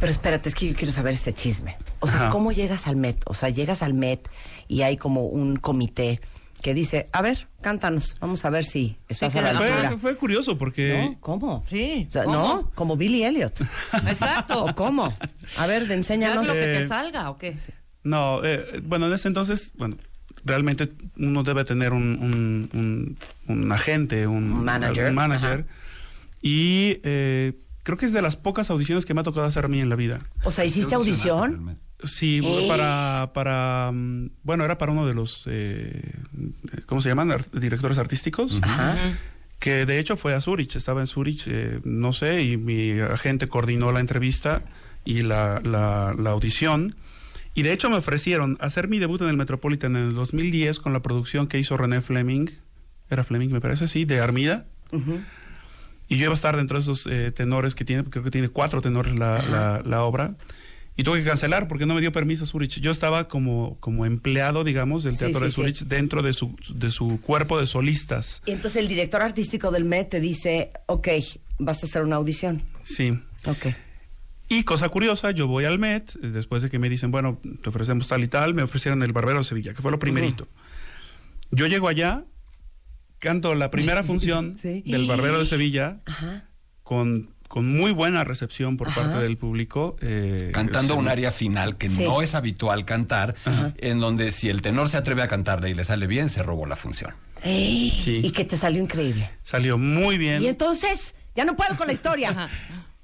Pero 0.00 0.10
espérate, 0.12 0.48
es 0.48 0.54
que 0.54 0.68
yo 0.68 0.74
quiero 0.74 0.92
saber 0.92 1.14
este 1.14 1.32
chisme. 1.32 1.76
O 2.00 2.06
sea, 2.08 2.16
Ajá. 2.16 2.30
¿cómo 2.30 2.50
llegas 2.52 2.88
al 2.88 2.96
Met? 2.96 3.20
O 3.26 3.34
sea, 3.34 3.48
llegas 3.48 3.82
al 3.82 3.94
Met 3.94 4.28
y 4.68 4.82
hay 4.82 4.96
como 4.96 5.24
un 5.26 5.56
comité 5.56 6.20
que 6.62 6.74
dice, 6.74 7.08
a 7.12 7.22
ver, 7.22 7.46
cántanos, 7.60 8.16
vamos 8.20 8.44
a 8.44 8.50
ver 8.50 8.64
si 8.64 8.96
estás 9.08 9.32
Sí, 9.32 9.38
a 9.38 9.42
la 9.42 9.50
que 9.58 9.64
altura. 9.64 9.88
Fue, 9.90 9.98
fue 9.98 10.16
curioso 10.16 10.56
porque... 10.58 11.10
¿No? 11.14 11.20
¿Cómo? 11.20 11.64
Sí, 11.68 12.06
O 12.08 12.12
sea, 12.12 12.24
¿cómo? 12.24 12.36
¿No? 12.36 12.70
Como 12.74 12.96
Billy 12.96 13.22
Elliot. 13.22 13.60
Exacto. 14.08 14.64
¿O 14.64 14.74
cómo? 14.74 15.14
A 15.58 15.66
ver, 15.66 15.82
de 15.82 15.88
¿Ya 15.88 15.94
enséñanos. 15.94 16.46
lo 16.48 16.52
que 16.54 16.58
te 16.60 16.82
Eh, 16.82 16.88
salga 16.88 17.30
o 17.30 17.38
qué? 17.38 17.56
No, 18.02 18.40
eh, 18.44 18.80
bueno, 18.82 19.06
en 19.06 19.12
ese 19.12 19.28
entonces, 19.28 19.72
bueno, 19.76 19.96
realmente 20.44 20.92
uno 21.16 21.42
debe 21.42 21.64
tener 21.64 21.92
un, 21.92 22.18
un, 22.20 22.68
un- 22.74 23.16
un 23.48 23.72
agente, 23.72 24.26
un 24.26 24.64
manager. 24.64 25.08
un 25.10 25.14
manager. 25.14 25.66
Y 26.42 26.98
eh, 27.04 27.54
creo 27.82 27.96
que 27.98 28.06
es 28.06 28.12
de 28.12 28.22
las 28.22 28.36
pocas 28.36 28.70
audiciones 28.70 29.04
que 29.06 29.14
me 29.14 29.20
ha 29.20 29.24
tocado 29.24 29.46
hacer 29.46 29.64
a 29.64 29.68
mí 29.68 29.80
en 29.80 29.88
la 29.88 29.96
vida. 29.96 30.20
O 30.44 30.50
sea, 30.50 30.64
¿hiciste 30.64 30.94
audición? 30.94 31.78
Sí, 32.02 32.40
¿Eh? 32.44 32.64
para, 32.68 33.30
para, 33.32 33.90
mm, 33.92 34.30
bueno, 34.42 34.64
era 34.64 34.76
para 34.76 34.92
uno 34.92 35.06
de 35.06 35.14
los, 35.14 35.44
eh, 35.46 36.12
¿cómo 36.86 37.00
se 37.00 37.08
llaman? 37.08 37.34
Directores 37.52 37.96
artísticos. 37.98 38.58
Ajá. 38.62 38.96
Que 39.58 39.86
de 39.86 39.98
hecho 39.98 40.16
fue 40.16 40.34
a 40.34 40.40
Zurich, 40.42 40.76
estaba 40.76 41.00
en 41.00 41.06
Zurich, 41.06 41.44
eh, 41.46 41.80
no 41.84 42.12
sé, 42.12 42.42
y 42.42 42.58
mi 42.58 43.00
agente 43.00 43.48
coordinó 43.48 43.92
la 43.92 44.00
entrevista 44.00 44.62
y 45.06 45.22
la, 45.22 45.60
la, 45.64 46.14
la 46.18 46.30
audición. 46.30 46.96
Y 47.54 47.62
de 47.62 47.72
hecho 47.72 47.88
me 47.88 47.96
ofrecieron 47.96 48.58
hacer 48.60 48.88
mi 48.88 48.98
debut 48.98 49.22
en 49.22 49.28
el 49.28 49.36
Metropolitan 49.36 49.96
en 49.96 50.04
el 50.04 50.14
2010 50.14 50.80
con 50.80 50.92
la 50.92 51.02
producción 51.02 51.46
que 51.46 51.58
hizo 51.58 51.76
René 51.76 52.00
Fleming. 52.00 52.46
Era 53.08 53.22
Fleming, 53.22 53.50
me 53.50 53.60
parece, 53.60 53.86
sí, 53.86 54.04
de 54.04 54.20
Armida. 54.20 54.66
Y 56.08 56.16
yo 56.16 56.24
iba 56.24 56.32
a 56.32 56.34
estar 56.34 56.56
dentro 56.56 56.76
de 56.76 56.82
esos 56.82 57.06
eh, 57.06 57.30
tenores 57.30 57.74
que 57.74 57.84
tiene, 57.84 58.04
creo 58.04 58.24
que 58.24 58.30
tiene 58.30 58.48
cuatro 58.48 58.80
tenores 58.80 59.16
la, 59.16 59.42
la, 59.42 59.82
la 59.84 60.02
obra. 60.02 60.34
Y 60.96 61.02
tuve 61.02 61.18
que 61.18 61.24
cancelar 61.24 61.66
porque 61.66 61.86
no 61.86 61.94
me 61.94 62.00
dio 62.00 62.12
permiso 62.12 62.46
Zurich. 62.46 62.80
Yo 62.80 62.92
estaba 62.92 63.26
como, 63.26 63.76
como 63.80 64.06
empleado, 64.06 64.62
digamos, 64.62 65.02
del 65.02 65.18
Teatro 65.18 65.40
sí, 65.40 65.44
de 65.44 65.50
sí. 65.50 65.54
Zurich 65.56 65.78
dentro 65.88 66.22
de 66.22 66.32
su, 66.32 66.54
de 66.72 66.90
su 66.90 67.20
cuerpo 67.20 67.58
de 67.58 67.66
solistas. 67.66 68.40
Y 68.46 68.52
entonces 68.52 68.80
el 68.80 68.88
director 68.88 69.20
artístico 69.22 69.72
del 69.72 69.84
Met 69.84 70.10
te 70.10 70.20
dice, 70.20 70.70
ok, 70.86 71.08
vas 71.58 71.82
a 71.82 71.86
hacer 71.86 72.02
una 72.02 72.16
audición. 72.16 72.62
Sí. 72.82 73.18
Ok. 73.46 73.74
Y 74.48 74.64
cosa 74.64 74.88
curiosa, 74.90 75.30
yo 75.30 75.46
voy 75.46 75.64
al 75.64 75.78
Met, 75.78 76.10
eh, 76.16 76.28
después 76.28 76.62
de 76.62 76.70
que 76.70 76.78
me 76.78 76.88
dicen, 76.88 77.10
bueno, 77.10 77.40
te 77.62 77.68
ofrecemos 77.70 78.08
tal 78.08 78.22
y 78.24 78.28
tal, 78.28 78.52
me 78.54 78.62
ofrecieron 78.62 79.02
el 79.02 79.12
Barbero 79.12 79.38
de 79.38 79.44
Sevilla, 79.44 79.72
que 79.72 79.80
fue 79.82 79.90
lo 79.90 79.98
primerito. 79.98 80.46
Yo 81.50 81.66
llego 81.66 81.88
allá, 81.88 82.24
canto 83.18 83.54
la 83.54 83.70
primera 83.70 84.02
función 84.04 84.58
Sí. 84.60 84.82
del 84.86 85.06
Barbero 85.06 85.38
de 85.38 85.46
Sevilla 85.46 86.00
Ajá. 86.04 86.44
con, 86.82 87.30
con 87.48 87.66
muy 87.66 87.92
buena 87.92 88.22
recepción 88.24 88.76
por 88.76 88.88
Ajá. 88.88 89.02
parte 89.02 89.18
del 89.22 89.38
público. 89.38 89.96
eh, 90.02 90.50
Cantando 90.52 90.94
un 90.96 91.08
área 91.08 91.32
final 91.32 91.76
que 91.78 91.88
Sí. 91.88 92.04
no 92.04 92.20
es 92.20 92.34
habitual 92.34 92.84
cantar, 92.84 93.34
en 93.78 93.98
donde 94.00 94.30
si 94.30 94.50
el 94.50 94.60
tenor 94.60 94.88
se 94.90 94.98
atreve 94.98 95.22
a 95.22 95.28
cantarle 95.28 95.70
y 95.70 95.74
le 95.74 95.84
sale 95.84 96.06
bien, 96.06 96.28
se 96.28 96.42
robó 96.42 96.66
la 96.66 96.76
función. 96.76 97.14
Ey, 97.42 97.90
Sí. 98.02 98.20
Y 98.24 98.30
que 98.30 98.44
te 98.44 98.56
salió 98.58 98.82
increíble. 98.82 99.30
Salió 99.42 99.78
muy 99.78 100.18
bien. 100.18 100.42
Y 100.42 100.48
entonces, 100.48 101.14
ya 101.34 101.44
no 101.46 101.56
puedo 101.56 101.76
con 101.76 101.86
la 101.86 101.92
historia. 101.94 102.48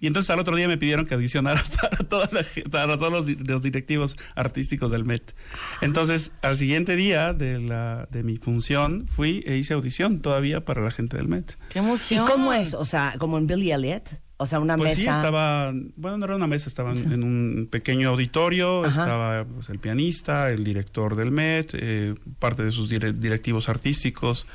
Y 0.00 0.06
entonces 0.06 0.30
al 0.30 0.38
otro 0.40 0.56
día 0.56 0.66
me 0.66 0.78
pidieron 0.78 1.04
que 1.06 1.14
audicionara 1.14 1.62
para, 1.80 1.96
toda 1.98 2.28
la 2.32 2.44
para 2.70 2.98
todos 2.98 3.12
los, 3.12 3.40
los 3.46 3.62
directivos 3.62 4.16
artísticos 4.34 4.90
del 4.90 5.04
Met. 5.04 5.34
Entonces, 5.82 6.32
al 6.42 6.56
siguiente 6.56 6.96
día 6.96 7.32
de, 7.34 7.58
la, 7.60 8.08
de 8.10 8.22
mi 8.22 8.36
función, 8.38 9.06
fui 9.06 9.42
e 9.46 9.56
hice 9.56 9.74
audición 9.74 10.20
todavía 10.20 10.64
para 10.64 10.80
la 10.82 10.90
gente 10.90 11.16
del 11.16 11.28
Met. 11.28 11.56
¡Qué 11.68 11.78
¿Y 11.78 11.82
emoción! 11.82 12.26
cómo 12.26 12.52
es? 12.52 12.74
O 12.74 12.84
sea, 12.84 13.14
como 13.18 13.36
en 13.38 13.46
Billy 13.46 13.72
Elliot. 13.72 14.08
O 14.42 14.46
sea, 14.46 14.58
una 14.58 14.74
Pues 14.78 14.96
mesa. 14.98 15.12
sí, 15.12 15.16
estaba, 15.18 15.70
bueno, 15.96 16.16
no 16.16 16.24
era 16.24 16.34
una 16.36 16.46
mesa, 16.46 16.70
estaban 16.70 16.96
en 16.96 17.22
un 17.22 17.68
pequeño 17.70 18.08
auditorio, 18.08 18.86
Ajá. 18.86 19.02
estaba 19.02 19.44
pues, 19.44 19.68
el 19.68 19.78
pianista, 19.80 20.50
el 20.50 20.64
director 20.64 21.14
del 21.14 21.30
Met, 21.30 21.72
eh, 21.74 22.14
parte 22.38 22.64
de 22.64 22.70
sus 22.70 22.90
dire- 22.90 23.12
directivos 23.12 23.68
artísticos, 23.68 24.46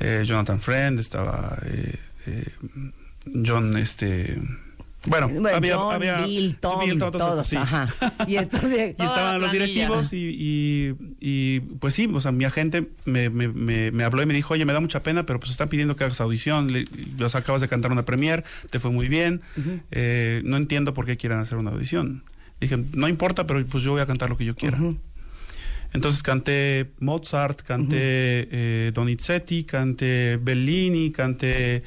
eh, 0.00 0.22
Jonathan 0.24 0.58
Friend, 0.62 0.98
estaba 0.98 1.58
eh, 1.66 1.96
eh, 2.26 2.44
John, 3.44 3.76
este... 3.76 4.38
Bueno, 5.08 5.28
Bueno, 5.28 5.56
había, 5.56 5.76
John, 5.76 5.94
había 5.94 6.18
Bill, 6.26 6.50
sí, 6.50 6.56
Tom, 6.60 6.84
Bill, 6.84 6.98
todos, 6.98 7.46
sí. 7.46 7.56
ajá. 7.56 7.92
Y 8.26 8.36
entonces, 8.38 8.94
y 8.98 9.02
estaban 9.02 9.40
los 9.40 9.50
planilla. 9.50 9.74
directivos 9.74 10.12
y, 10.12 10.16
y, 10.28 10.94
y, 11.20 11.60
pues 11.60 11.94
sí, 11.94 12.08
o 12.12 12.20
sea, 12.20 12.32
mi 12.32 12.44
agente 12.44 12.88
me, 13.04 13.30
me, 13.30 13.48
me, 13.48 13.90
me 13.90 14.04
habló 14.04 14.22
y 14.22 14.26
me 14.26 14.34
dijo, 14.34 14.54
oye, 14.54 14.64
me 14.64 14.72
da 14.72 14.80
mucha 14.80 15.00
pena, 15.02 15.24
pero 15.24 15.40
pues 15.40 15.50
están 15.50 15.68
pidiendo 15.68 15.96
que 15.96 16.04
hagas 16.04 16.20
audición, 16.20 16.72
le, 16.72 16.84
los 17.18 17.34
acabas 17.34 17.60
de 17.60 17.68
cantar 17.68 17.92
una 17.92 18.04
premier, 18.04 18.44
te 18.70 18.80
fue 18.80 18.90
muy 18.90 19.08
bien, 19.08 19.40
eh, 19.90 20.42
no 20.44 20.56
entiendo 20.56 20.94
por 20.94 21.06
qué 21.06 21.16
quieran 21.16 21.40
hacer 21.40 21.58
una 21.58 21.70
audición. 21.70 22.22
Dije, 22.60 22.76
no 22.92 23.08
importa, 23.08 23.46
pero 23.46 23.64
pues 23.66 23.84
yo 23.84 23.92
voy 23.92 24.00
a 24.00 24.06
cantar 24.06 24.28
lo 24.30 24.36
que 24.36 24.44
yo 24.44 24.54
quiera. 24.56 24.78
Entonces 25.94 26.22
canté 26.22 26.90
Mozart, 27.00 27.62
canté 27.62 27.96
eh, 28.00 28.92
Donizetti, 28.94 29.64
canté 29.64 30.36
Bellini, 30.36 31.10
canté... 31.10 31.82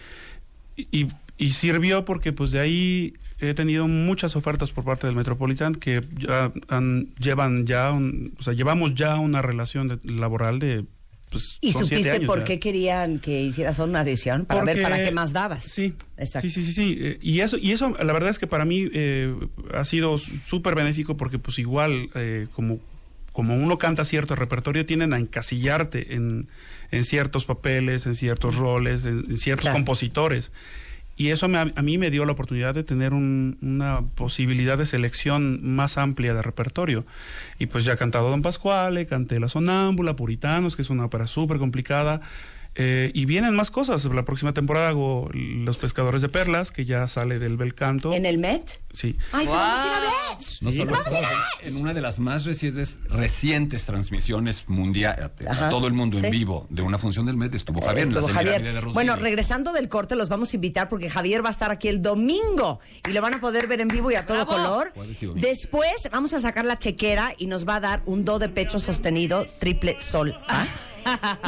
Y, 0.76 1.02
y 1.02 1.08
sirvió 1.50 2.06
porque 2.06 2.32
pues 2.32 2.52
de 2.52 2.60
ahí 2.60 3.14
he 3.40 3.54
tenido 3.56 3.88
muchas 3.88 4.36
ofertas 4.36 4.70
por 4.72 4.84
parte 4.86 5.08
del 5.08 5.16
Metropolitan 5.16 5.74
que 5.74 6.02
ya 6.20 6.52
han- 6.68 7.08
llevan 7.20 7.66
ya, 7.66 7.92
un- 7.92 8.34
o 8.40 8.44
sea, 8.44 8.54
llevamos 8.54 8.94
ya 8.94 9.18
una 9.18 9.42
relación 9.42 9.88
de- 9.88 10.00
laboral 10.04 10.60
de... 10.60 10.86
Pues, 11.32 11.58
¿y 11.62 11.72
son 11.72 11.88
siete 11.88 11.96
supiste 12.04 12.12
años 12.18 12.28
por 12.28 12.40
ya. 12.40 12.44
qué 12.46 12.60
querían 12.60 13.20
que 13.20 13.42
hicieras 13.42 13.80
una 13.80 14.02
audición? 14.02 14.44
Para 14.46 14.64
ver 14.66 14.82
para 14.82 15.02
qué 15.02 15.12
más 15.14 15.32
dabas. 15.32 15.64
Sí, 15.64 15.94
Exacto. 16.18 16.48
sí, 16.50 16.54
sí, 16.54 16.66
sí, 16.66 16.74
sí. 16.74 16.98
Eh, 17.00 17.20
y 17.22 17.40
eso, 17.40 17.58
y 17.58 17.72
eso, 17.72 17.96
la 18.04 18.12
verdad 18.12 18.30
es 18.30 18.38
que 18.38 18.48
para 18.48 18.66
mí 18.66 18.90
eh, 18.94 19.34
ha 19.74 19.86
sido 19.86 20.18
súper 20.18 20.76
benéfico 20.76 21.16
porque, 21.18 21.40
pues, 21.40 21.58
igual 21.58 22.10
eh, 22.16 22.48
como 22.54 22.80
como 23.32 23.56
uno 23.56 23.78
canta 23.78 24.04
cierto 24.04 24.36
repertorio, 24.36 24.86
tienden 24.86 25.14
a 25.14 25.18
encasillarte 25.18 26.16
en, 26.16 26.48
en 26.92 27.04
ciertos 27.06 27.46
papeles, 27.46 28.06
en 28.06 28.16
ciertos 28.16 28.56
roles, 28.58 29.06
en, 29.06 29.24
en 29.30 29.38
ciertos 29.40 29.62
Claro. 29.62 29.78
compositores. 29.78 30.52
Y 31.22 31.30
eso 31.30 31.48
me- 31.48 31.60
a 31.60 31.82
mí 31.84 32.00
me 32.00 32.10
dio 32.10 32.26
la 32.26 32.32
oportunidad 32.32 32.74
de 32.74 32.84
tener 32.84 33.14
un- 33.14 33.60
una 33.62 34.02
posibilidad 34.16 34.76
de 34.76 34.88
selección 34.88 35.60
más 35.64 36.00
amplia 36.00 36.34
de 36.34 36.42
repertorio. 36.42 37.06
Y 37.60 37.68
pues 37.68 37.86
ya 37.86 37.94
he 37.94 37.98
cantado 37.98 38.32
Don 38.32 38.42
Pascuale, 38.42 39.06
canté 39.06 39.40
La 39.40 39.48
Sonámbula, 39.48 40.16
Puritanos, 40.16 40.76
que 40.76 40.82
es 40.82 40.90
una 40.90 41.06
ópera 41.06 41.28
súper 41.28 41.60
complicada. 41.60 42.22
Eh, 42.76 43.12
y 43.14 43.26
vienen 43.26 43.54
más 43.56 43.70
cosas. 43.70 44.06
La 44.06 44.24
próxima 44.24 44.54
temporada 44.54 44.90
hago 44.90 45.30
Los 45.34 45.78
Pescadores 45.78 46.22
de 46.22 46.30
Perlas, 46.30 46.72
que 46.72 46.86
ya 46.86 47.08
sale 47.08 47.38
del 47.40 47.58
bel 47.58 47.76
canto. 47.76 48.14
¿En 48.14 48.26
el 48.26 48.38
Met? 48.38 48.80
Sí. 48.94 49.18
¡Ay, 49.32 49.46
te 49.46 49.52
Guau. 49.52 49.60
vamos 49.62 49.84
a 49.84 49.88
ir 49.88 49.94
a 49.94 50.00
ver! 50.00 50.12
No 50.62 50.72
Sí, 50.72 50.78
solo 50.78 50.92
vamos 50.92 51.08
en 51.62 51.76
una 51.78 51.94
de 51.94 52.02
las 52.02 52.20
más 52.20 52.46
recientes, 52.46 52.98
recientes 53.10 53.86
transmisiones 53.86 54.68
mundiales 54.68 55.30
a, 55.48 55.70
todo 55.70 55.88
el 55.88 55.94
mundo 55.94 56.18
sí. 56.18 56.26
en 56.26 56.32
vivo 56.32 56.66
de 56.70 56.82
una 56.82 56.98
función 56.98 57.26
del 57.26 57.38
mes 57.38 57.54
estuvo 57.54 57.82
Javier 57.82 58.08
en 58.08 58.14
la 58.14 58.20
Estuvo 58.20 58.34
Semirámide 58.34 58.66
Javier. 58.66 58.86
de. 58.86 58.94
Bueno, 58.94 59.16
regresando 59.16 59.74
del 59.74 59.90
corte, 59.90 60.16
los 60.16 60.30
vamos 60.30 60.54
a 60.54 60.56
invitar 60.56 60.90
porque 60.90 61.10
Javier 61.10 61.44
va 61.44 61.50
a 61.50 61.52
estar 61.52 61.72
aquí 61.72 61.90
el 61.90 62.02
domingo 62.02 62.80
y 63.08 63.12
lo 63.12 63.22
van 63.22 63.36
a 63.36 63.42
poder 63.42 63.68
ver 63.68 63.82
en 63.82 63.88
vivo 63.90 64.12
y 64.12 64.16
a 64.16 64.26
todo 64.26 64.46
¡Bravo! 64.46 64.52
color. 64.52 64.94
Después 65.36 66.10
vamos 66.12 66.34
a 66.34 66.40
sacar 66.40 66.66
la 66.66 66.80
chequera 66.80 67.34
y 67.38 67.48
nos 67.48 67.68
va 67.68 67.76
a 67.76 67.80
dar 67.82 68.02
un 68.06 68.26
do 68.26 68.40
de 68.40 68.50
pecho 68.50 68.80
sostenido 68.80 69.46
triple 69.60 69.98
sol. 70.02 70.36
¿ah? 70.48 70.68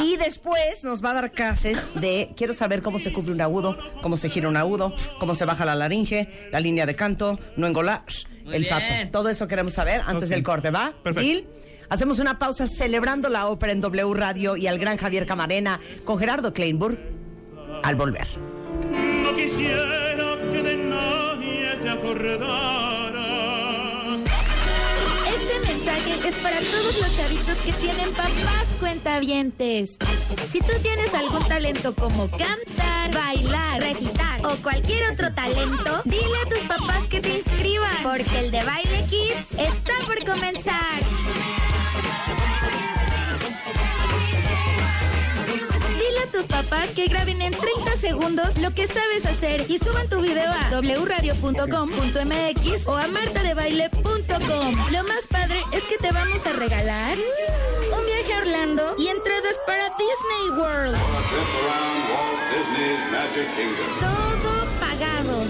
Y 0.02 0.16
después 0.16 0.82
nos 0.84 1.02
va 1.04 1.10
a 1.10 1.14
dar 1.14 1.32
clases 1.32 1.88
de 1.94 2.30
quiero 2.36 2.54
saber 2.54 2.82
cómo 2.82 2.98
se 2.98 3.12
cubre 3.12 3.32
un 3.32 3.40
agudo, 3.40 3.76
cómo 4.02 4.16
se 4.16 4.28
gira 4.30 4.48
un 4.48 4.56
agudo, 4.56 4.94
cómo 5.18 5.34
se 5.34 5.44
baja 5.44 5.64
la 5.64 5.74
laringe, 5.74 6.28
la 6.50 6.60
línea 6.60 6.86
de 6.86 6.94
canto, 6.96 7.38
no 7.56 7.66
engolar, 7.66 8.02
Muy 8.44 8.56
el 8.56 8.62
bien. 8.62 8.74
fato. 8.74 8.84
Todo 9.12 9.28
eso 9.28 9.46
queremos 9.48 9.72
saber 9.74 10.02
antes 10.06 10.28
del 10.28 10.42
corte, 10.42 10.70
¿va? 10.70 10.94
Perfecto. 11.02 11.48
Hacemos 11.90 12.18
una 12.18 12.38
pausa 12.38 12.66
celebrando 12.66 13.28
la 13.28 13.46
ópera 13.48 13.72
en 13.72 13.80
W 13.80 14.14
Radio 14.14 14.56
y 14.56 14.66
al 14.66 14.78
gran 14.78 14.96
Javier 14.96 15.26
Camarena 15.26 15.80
con 16.04 16.18
Gerardo 16.18 16.52
Kleinburg 16.54 16.98
al 17.82 17.94
volver. 17.94 18.26
No 19.22 19.34
quisiera 19.34 20.14
que 20.50 20.62
de 20.62 20.76
nadie 20.76 21.76
te 21.82 21.90
acordaras. 21.90 22.63
Para 26.54 26.66
todos 26.66 26.98
los 26.98 27.16
chavitos 27.16 27.56
que 27.58 27.72
tienen 27.72 28.12
papás 28.12 28.66
cuentavientes. 28.78 29.98
Si 30.48 30.60
tú 30.60 30.72
tienes 30.82 31.12
algún 31.14 31.42
talento 31.48 31.92
como 31.94 32.30
cantar, 32.30 33.12
bailar, 33.12 33.80
recitar 33.80 34.46
o 34.46 34.54
cualquier 34.62 35.12
otro 35.12 35.34
talento, 35.34 36.02
dile 36.04 36.38
a 36.44 36.48
tus 36.48 36.60
papás 36.60 37.08
que 37.08 37.20
te 37.20 37.38
inscriban, 37.38 37.96
porque 38.04 38.38
el 38.38 38.52
de 38.52 38.62
Baile 38.62 39.04
Kids 39.10 39.58
está 39.58 39.94
por 40.06 40.24
comenzar. 40.24 41.02
Dile 45.98 46.20
a 46.22 46.30
tus 46.30 46.46
papás 46.46 46.88
que 46.90 47.08
graben 47.08 47.42
en 47.42 47.52
30 47.52 47.96
segundos 47.98 48.56
lo 48.58 48.72
que 48.74 48.86
sabes 48.86 49.26
hacer 49.26 49.66
y 49.68 49.78
suban 49.78 50.08
tu 50.08 50.20
video 50.20 50.52
a 50.52 50.70
wradio.com.mx 50.70 52.86
o 52.86 52.96
a 52.96 53.08
martadebaile.com. 53.08 54.13
Lo 54.34 55.04
más 55.04 55.28
padre 55.28 55.62
es 55.70 55.84
que 55.84 55.96
te 55.96 56.10
vamos 56.10 56.44
a 56.44 56.52
regalar 56.54 57.16
un 57.16 58.04
viaje 58.04 58.34
a 58.34 58.38
Orlando 58.38 58.96
y 58.98 59.06
entradas 59.06 59.56
para 59.64 59.84
Disney 59.90 60.58
World. 60.58 60.96
Todo 64.00 64.66
pagado. 64.80 65.44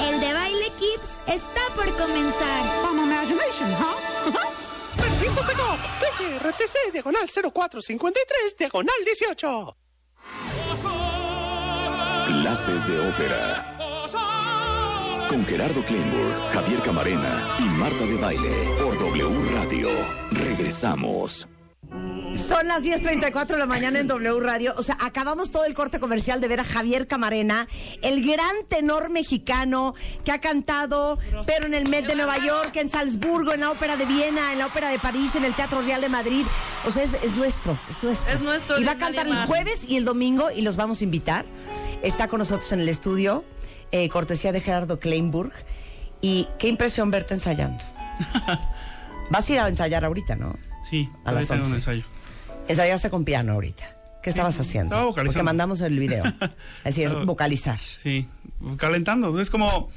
El 0.00 0.20
de 0.20 0.32
Baile 0.32 0.72
Kids 0.78 1.18
está 1.26 1.60
por 1.76 1.92
comenzar. 1.92 2.80
Some 2.80 3.02
imagination, 3.02 3.70
huh? 3.74 4.32
Permiso 4.96 5.42
Segov, 5.42 5.78
TGRTC, 6.00 6.92
diagonal 6.92 7.28
0453, 7.28 8.56
diagonal 8.56 8.94
18. 9.04 9.76
Clases 12.28 12.88
de 12.88 13.08
ópera. 13.10 13.77
Con 15.28 15.44
Gerardo 15.44 15.84
Kleinburg, 15.84 16.34
Javier 16.52 16.82
Camarena 16.82 17.56
y 17.58 17.64
Marta 17.64 18.04
de 18.06 18.16
Baile 18.16 18.50
por 18.82 18.98
W 18.98 19.50
Radio. 19.52 19.88
Regresamos. 20.30 21.46
Son 22.34 22.68
las 22.68 22.82
10.34 22.84 23.46
de 23.46 23.58
la 23.58 23.66
mañana 23.66 23.98
en 23.98 24.06
W 24.06 24.40
Radio. 24.40 24.72
O 24.76 24.82
sea, 24.82 24.96
acabamos 25.00 25.50
todo 25.50 25.64
el 25.64 25.74
corte 25.74 25.98
comercial 25.98 26.40
de 26.40 26.48
ver 26.48 26.60
a 26.60 26.64
Javier 26.64 27.06
Camarena, 27.06 27.68
el 28.02 28.24
gran 28.24 28.54
tenor 28.68 29.10
mexicano 29.10 29.94
que 30.24 30.32
ha 30.32 30.40
cantado, 30.40 31.18
pero 31.46 31.66
en 31.66 31.74
el 31.74 31.88
Met 31.88 32.06
de 32.06 32.14
Nueva 32.14 32.38
York, 32.38 32.76
en 32.76 32.88
Salzburgo, 32.88 33.52
en 33.52 33.60
la 33.60 33.70
Ópera 33.70 33.96
de 33.96 34.06
Viena, 34.06 34.52
en 34.52 34.58
la 34.58 34.66
Ópera 34.66 34.88
de 34.90 34.98
París, 34.98 35.34
en 35.34 35.44
el 35.44 35.54
Teatro 35.54 35.82
Real 35.82 36.00
de 36.00 36.08
Madrid. 36.08 36.46
O 36.86 36.90
sea, 36.90 37.02
es, 37.02 37.14
es 37.14 37.36
nuestro, 37.36 37.78
es 37.88 38.02
nuestro. 38.02 38.34
Es 38.34 38.40
nuestro, 38.40 38.78
Y 38.78 38.84
va 38.84 38.92
a 38.92 38.98
cantar 38.98 39.26
el 39.26 39.36
jueves 39.46 39.84
y 39.84 39.96
el 39.96 40.04
domingo 40.04 40.50
y 40.50 40.62
los 40.62 40.76
vamos 40.76 41.00
a 41.00 41.04
invitar. 41.04 41.44
Está 42.02 42.28
con 42.28 42.38
nosotros 42.38 42.70
en 42.72 42.80
el 42.80 42.88
estudio, 42.88 43.44
eh, 43.92 44.08
cortesía 44.08 44.52
de 44.52 44.60
Gerardo 44.60 44.98
Kleinburg. 45.00 45.52
Y 46.20 46.48
qué 46.58 46.68
impresión 46.68 47.10
verte 47.10 47.34
ensayando. 47.34 47.82
Vas 49.30 49.48
a 49.48 49.52
ir 49.52 49.58
a 49.60 49.68
ensayar 49.68 50.04
ahorita, 50.04 50.36
¿no? 50.36 50.56
Sí, 50.88 51.08
A 51.24 51.32
las 51.32 51.50
ahorita 51.50 51.54
tengo 51.54 51.66
un 51.66 51.72
11. 51.74 51.76
ensayo. 51.76 52.04
Ensayaste 52.66 53.10
con 53.10 53.24
piano 53.24 53.52
ahorita. 53.52 53.84
¿Qué 54.22 54.30
estabas 54.30 54.58
haciendo? 54.58 54.86
estaba 54.94 55.04
vocalizando. 55.04 55.32
Porque 55.32 55.44
mandamos 55.44 55.80
el 55.80 55.98
video. 55.98 56.24
Así 56.84 57.02
es, 57.02 57.14
vocalizar. 57.24 57.78
Sí, 57.78 58.26
calentando. 58.76 59.38
Es 59.40 59.48
como, 59.48 59.90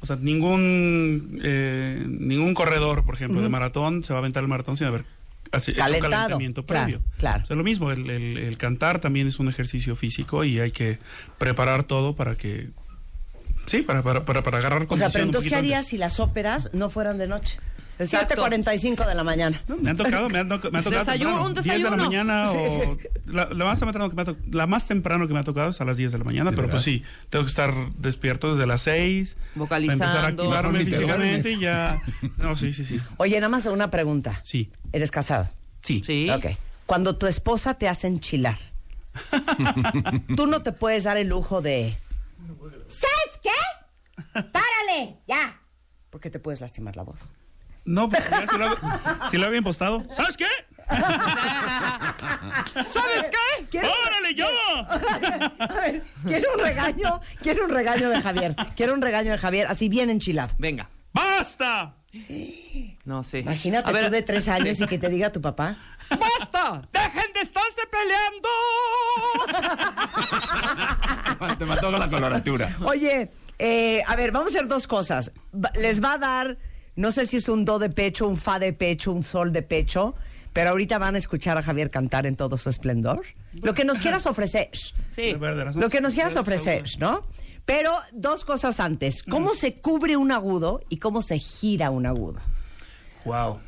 o 0.00 0.06
sea, 0.06 0.16
ningún 0.16 1.40
eh, 1.42 2.04
ningún 2.06 2.54
corredor, 2.54 3.04
por 3.04 3.14
ejemplo, 3.14 3.40
de 3.40 3.48
maratón 3.48 4.04
se 4.04 4.12
va 4.12 4.18
a 4.18 4.20
aventar 4.20 4.42
el 4.42 4.48
maratón 4.48 4.76
sin 4.76 4.88
haber 4.88 5.04
hecho 5.52 5.70
un 5.72 5.76
calentamiento 5.78 6.64
claro, 6.66 6.84
previo. 6.86 7.02
claro. 7.18 7.44
O 7.44 7.46
sea, 7.46 7.56
lo 7.56 7.64
mismo, 7.64 7.90
el, 7.90 8.08
el- 8.10 8.38
el 8.38 8.56
cantar 8.58 9.00
también 9.00 9.26
es 9.26 9.38
un 9.38 9.48
ejercicio 9.48 9.96
físico 9.96 10.44
y 10.44 10.60
hay 10.60 10.70
que 10.70 10.98
preparar 11.38 11.82
todo 11.84 12.14
para 12.14 12.36
que, 12.36 12.70
sí, 13.66 13.82
para, 13.82 14.02
para, 14.02 14.24
para, 14.24 14.42
para 14.42 14.58
agarrar 14.58 14.86
O 14.88 14.96
sea, 14.96 15.10
pero 15.10 15.24
entonces, 15.24 15.50
¿qué 15.50 15.56
harías 15.56 15.78
antes. 15.80 15.90
si 15.90 15.98
las 15.98 16.20
óperas 16.20 16.70
no 16.72 16.90
fueran 16.90 17.18
de 17.18 17.26
noche? 17.28 17.58
Exacto. 17.98 18.34
7.45 18.46 19.06
de 19.06 19.14
la 19.14 19.22
mañana. 19.22 19.60
Me 19.80 19.90
han 19.90 19.96
tocado, 19.96 20.28
me 20.28 20.38
han, 20.40 20.48
toca- 20.48 20.70
me 20.70 20.78
han 20.78 20.84
tocado 20.84 21.04
Desayuno, 21.04 21.30
temprano, 21.30 21.46
un 21.48 21.54
10 21.54 21.64
de 21.64 21.70
la 21.70 21.74
desayuno. 21.90 22.04
mañana 22.04 22.50
o 22.50 22.98
la, 23.26 23.48
la 23.52 23.64
más 23.64 23.78
temprano 23.78 24.08
que 24.10 24.16
me 24.16 24.22
ha 24.22 24.24
to- 24.24 24.36
la 24.50 24.66
más 24.66 24.88
temprano 24.88 25.28
que 25.28 25.34
me 25.34 25.40
ha 25.40 25.44
tocado 25.44 25.70
es 25.70 25.80
a 25.80 25.84
las 25.84 25.98
10 25.98 26.10
de 26.10 26.18
la 26.18 26.24
mañana, 26.24 26.50
¿De 26.50 26.56
pero 26.56 26.68
pues 26.70 26.82
sí, 26.82 27.04
tengo 27.30 27.44
que 27.44 27.50
estar 27.50 27.72
despierto 27.98 28.52
desde 28.56 28.66
las 28.66 28.80
6 28.82 29.36
Vocalizando. 29.54 30.04
empezar 30.04 30.24
a 30.24 30.28
activarme 30.28 30.78
físicamente 30.84 31.52
y 31.52 31.60
ya 31.60 32.02
No, 32.38 32.56
sí, 32.56 32.72
sí, 32.72 32.84
sí. 32.84 32.98
Oye, 33.18 33.36
nada 33.36 33.50
más 33.50 33.66
una 33.66 33.90
pregunta. 33.90 34.40
Sí. 34.42 34.70
¿Eres 34.92 35.10
casado? 35.12 35.48
Sí. 35.82 36.02
Sí. 36.04 36.28
Ok. 36.30 36.46
Cuando 36.86 37.16
tu 37.16 37.26
esposa 37.26 37.74
te 37.74 37.88
hace 37.88 38.08
enchilar, 38.08 38.58
tú 40.36 40.46
no 40.46 40.62
te 40.62 40.72
puedes 40.72 41.04
dar 41.04 41.16
el 41.18 41.28
lujo 41.28 41.60
de... 41.62 41.96
¿Sabes 42.88 43.40
qué? 43.42 43.50
¡Párale! 44.34 45.20
¡Ya! 45.26 45.60
Porque 46.10 46.30
te 46.30 46.38
puedes 46.38 46.60
lastimar 46.60 46.96
la 46.96 47.02
voz. 47.04 47.32
No, 47.84 48.08
porque 48.08 48.28
ya 48.30 48.46
si 48.46 48.58
lo, 48.58 48.66
hago- 48.68 49.30
si 49.30 49.38
lo 49.38 49.46
había 49.46 49.58
impostado. 49.58 50.06
¿Sabes 50.14 50.36
qué? 50.36 50.46
¿Sabes 52.86 53.30
qué? 53.30 53.66
¿Quieres- 53.70 53.90
¡Órale, 54.06 54.34
yo! 54.34 54.46
A 54.48 55.66
ver, 55.80 56.04
quiero 56.26 56.52
un 56.54 56.60
regaño, 56.60 57.20
quiero 57.40 57.64
un 57.64 57.70
regaño 57.70 58.08
de 58.10 58.20
Javier. 58.20 58.54
Quiero 58.76 58.94
un 58.94 59.02
regaño 59.02 59.32
de 59.32 59.38
Javier, 59.38 59.66
así 59.68 59.88
bien 59.88 60.10
enchilado. 60.10 60.52
Venga. 60.58 60.88
¡Basta! 61.12 61.96
No 63.04 63.24
sé. 63.24 63.40
Imagínate 63.40 63.90
A 63.90 63.92
ver, 63.92 64.06
tú 64.06 64.10
de 64.12 64.22
tres 64.22 64.48
años 64.48 64.80
y 64.80 64.86
que 64.86 64.98
te 64.98 65.08
diga 65.08 65.32
tu 65.32 65.40
papá. 65.40 65.76
¡Basta! 66.10 66.88
¡Dejen 66.92 67.32
de 67.32 67.40
estarse 67.40 67.80
peleando! 67.90 68.48
Te 71.58 71.64
mató 71.64 71.90
con 71.90 71.98
la 71.98 72.08
coloratura. 72.08 72.76
Oye, 72.84 73.30
eh, 73.58 74.02
a 74.06 74.14
ver, 74.14 74.30
vamos 74.30 74.54
a 74.54 74.58
hacer 74.58 74.68
dos 74.68 74.86
cosas. 74.86 75.32
Les 75.74 76.02
va 76.02 76.14
a 76.14 76.18
dar, 76.18 76.58
no 76.94 77.10
sé 77.10 77.26
si 77.26 77.38
es 77.38 77.48
un 77.48 77.64
do 77.64 77.78
de 77.78 77.90
pecho, 77.90 78.28
un 78.28 78.36
fa 78.36 78.58
de 78.58 78.72
pecho, 78.72 79.12
un 79.12 79.24
sol 79.24 79.52
de 79.52 79.62
pecho, 79.62 80.14
pero 80.52 80.70
ahorita 80.70 80.98
van 80.98 81.16
a 81.16 81.18
escuchar 81.18 81.58
a 81.58 81.62
Javier 81.62 81.90
cantar 81.90 82.26
en 82.26 82.36
todo 82.36 82.56
su 82.58 82.68
esplendor. 82.70 83.22
Lo 83.54 83.74
que 83.74 83.84
nos 83.84 84.00
quieras 84.00 84.26
ofrecer. 84.26 84.70
Sí. 85.10 85.32
Lo 85.74 85.90
que 85.90 86.00
nos 86.00 86.14
quieras 86.14 86.36
ofrecer, 86.36 86.84
¿no? 86.98 87.24
Pero 87.64 87.90
dos 88.12 88.44
cosas 88.44 88.80
antes. 88.80 89.22
¿Cómo 89.22 89.54
se 89.54 89.74
cubre 89.74 90.16
un 90.16 90.32
agudo 90.32 90.80
y 90.88 90.96
cómo 90.98 91.22
se 91.22 91.38
gira 91.38 91.90
un 91.90 92.06
agudo? 92.06 92.40
Wow. 93.24 93.58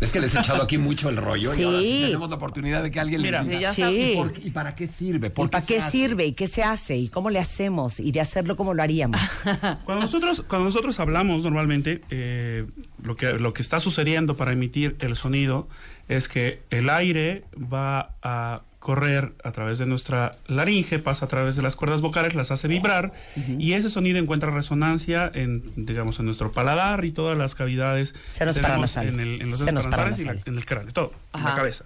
Es 0.00 0.10
que 0.10 0.20
les 0.20 0.34
he 0.34 0.40
echado 0.40 0.62
aquí 0.62 0.76
mucho 0.76 1.08
el 1.08 1.16
rollo 1.16 1.54
y 1.54 1.62
ahora 1.62 1.78
sí 1.78 1.84
Sí. 1.86 2.02
tenemos 2.06 2.28
la 2.28 2.36
oportunidad 2.36 2.82
de 2.82 2.90
que 2.90 3.00
alguien 3.00 3.22
Mira. 3.22 3.42
diga. 3.44 3.72
Sí, 3.72 3.80
ya 3.80 3.88
Sí. 3.88 4.12
¿Y, 4.12 4.16
por 4.16 4.32
qué- 4.32 4.40
y 4.48 4.50
para 4.50 4.74
qué 4.74 4.86
sirve? 4.88 5.30
¿Por 5.30 5.46
¿Y 5.46 5.50
para 5.50 5.64
qué 5.64 5.74
se 5.74 5.80
hace? 5.82 5.90
sirve? 5.90 6.26
¿Y 6.26 6.32
qué 6.32 6.46
se 6.48 6.62
hace? 6.64 6.96
¿Y 6.96 7.08
cómo 7.08 7.30
le 7.30 7.38
hacemos? 7.38 8.00
Y 8.00 8.10
de 8.12 8.20
hacerlo 8.20 8.56
como 8.56 8.74
lo 8.74 8.82
haríamos. 8.82 9.20
Cuando 9.84 10.02
nosotros, 10.04 10.42
cuando 10.48 10.66
nosotros 10.66 10.98
hablamos 11.00 11.42
normalmente, 11.44 12.02
eh, 12.10 12.66
lo, 13.02 13.16
que, 13.16 13.34
lo 13.34 13.52
que 13.54 13.62
está 13.62 13.78
sucediendo 13.80 14.36
para 14.36 14.52
emitir 14.52 14.96
el 15.00 15.16
sonido 15.16 15.68
es 16.08 16.28
que 16.28 16.62
el 16.70 16.90
aire 16.90 17.44
va 17.56 18.16
a 18.22 18.62
correr 18.84 19.32
a 19.42 19.50
través 19.50 19.78
de 19.78 19.86
nuestra 19.86 20.36
laringe, 20.46 20.98
pasa 20.98 21.24
a 21.24 21.28
través 21.28 21.56
de 21.56 21.62
las 21.62 21.74
cuerdas 21.74 22.02
vocales, 22.02 22.34
las 22.34 22.50
hace 22.50 22.68
vibrar 22.68 23.14
y 23.58 23.72
ese 23.72 23.88
sonido 23.88 24.18
encuentra 24.18 24.50
resonancia 24.50 25.30
en, 25.32 25.62
digamos, 25.74 26.18
en 26.18 26.26
nuestro 26.26 26.52
paladar 26.52 27.02
y 27.06 27.10
todas 27.10 27.38
las 27.38 27.54
cavidades 27.54 28.14
Senos 28.28 28.58
paranasales. 28.58 29.14
en, 29.14 29.20
el, 29.20 29.40
en 29.40 29.48
los 29.48 29.58
Senos 29.58 29.86
paranasales 29.86 30.20
y 30.20 30.24
la- 30.26 30.52
en 30.52 30.58
el 30.58 30.66
cráneo, 30.66 30.92
todo, 30.92 31.14
en 31.32 31.42
la 31.44 31.46
Ajá. 31.48 31.56
cabeza. 31.56 31.84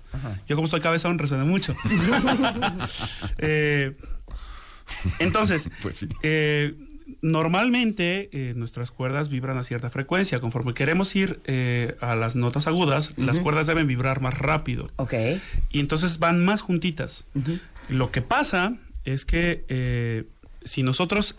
Yo 0.49 0.57
como 0.57 0.65
estoy 0.65 0.81
cabezón 0.81 1.21
resuena 1.21 1.45
mucho. 1.45 1.77
Eh, 3.39 3.97
entonces, 5.19 5.71
Pues 5.83 5.97
sí. 5.99 6.09
eh, 6.23 6.75
normalmente 7.23 8.29
eh, 8.33 8.53
nuestras 8.55 8.91
cuerdas 8.91 9.29
vibran 9.29 9.59
a 9.59 9.63
cierta 9.63 9.91
frecuencia. 9.91 10.41
Conforme 10.41 10.75
queremos 10.75 11.15
ir 11.17 11.41
eh, 11.45 11.97
a 12.01 12.15
las 12.17 12.37
notas 12.37 12.67
agudas, 12.67 13.17
las 13.17 13.39
cuerdas 13.39 13.67
deben 13.67 13.87
vibrar 13.87 14.21
más 14.21 14.37
rápido. 14.39 14.87
ok. 14.97 15.15
Y 15.71 15.81
entonces 15.81 16.19
van 16.19 16.45
más 16.45 16.61
juntitas. 16.61 17.25
Lo 17.89 18.11
que 18.11 18.23
pasa 18.23 18.77
es 19.05 19.25
que 19.25 19.65
eh, 19.69 20.25
si 20.65 20.83
nosotros 20.83 21.37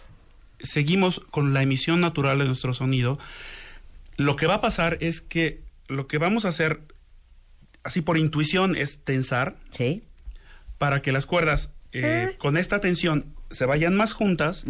seguimos 0.61 1.19
con 1.31 1.53
la 1.53 1.61
emisión 1.63 1.99
natural 1.99 2.39
de 2.39 2.45
nuestro 2.45 2.73
sonido, 2.73 3.19
lo 4.17 4.35
que 4.35 4.47
va 4.47 4.55
a 4.55 4.61
pasar 4.61 4.97
es 5.01 5.21
que 5.21 5.61
lo 5.87 6.07
que 6.07 6.17
vamos 6.17 6.45
a 6.45 6.49
hacer, 6.49 6.81
así 7.83 8.01
por 8.01 8.17
intuición, 8.17 8.75
es 8.75 8.99
tensar 9.03 9.55
Sí. 9.71 10.03
para 10.77 11.01
que 11.01 11.11
las 11.11 11.25
cuerdas 11.25 11.69
eh, 11.91 12.35
con 12.37 12.57
esta 12.57 12.79
tensión 12.81 13.25
se 13.51 13.65
vayan 13.65 13.95
más 13.95 14.13
juntas 14.13 14.63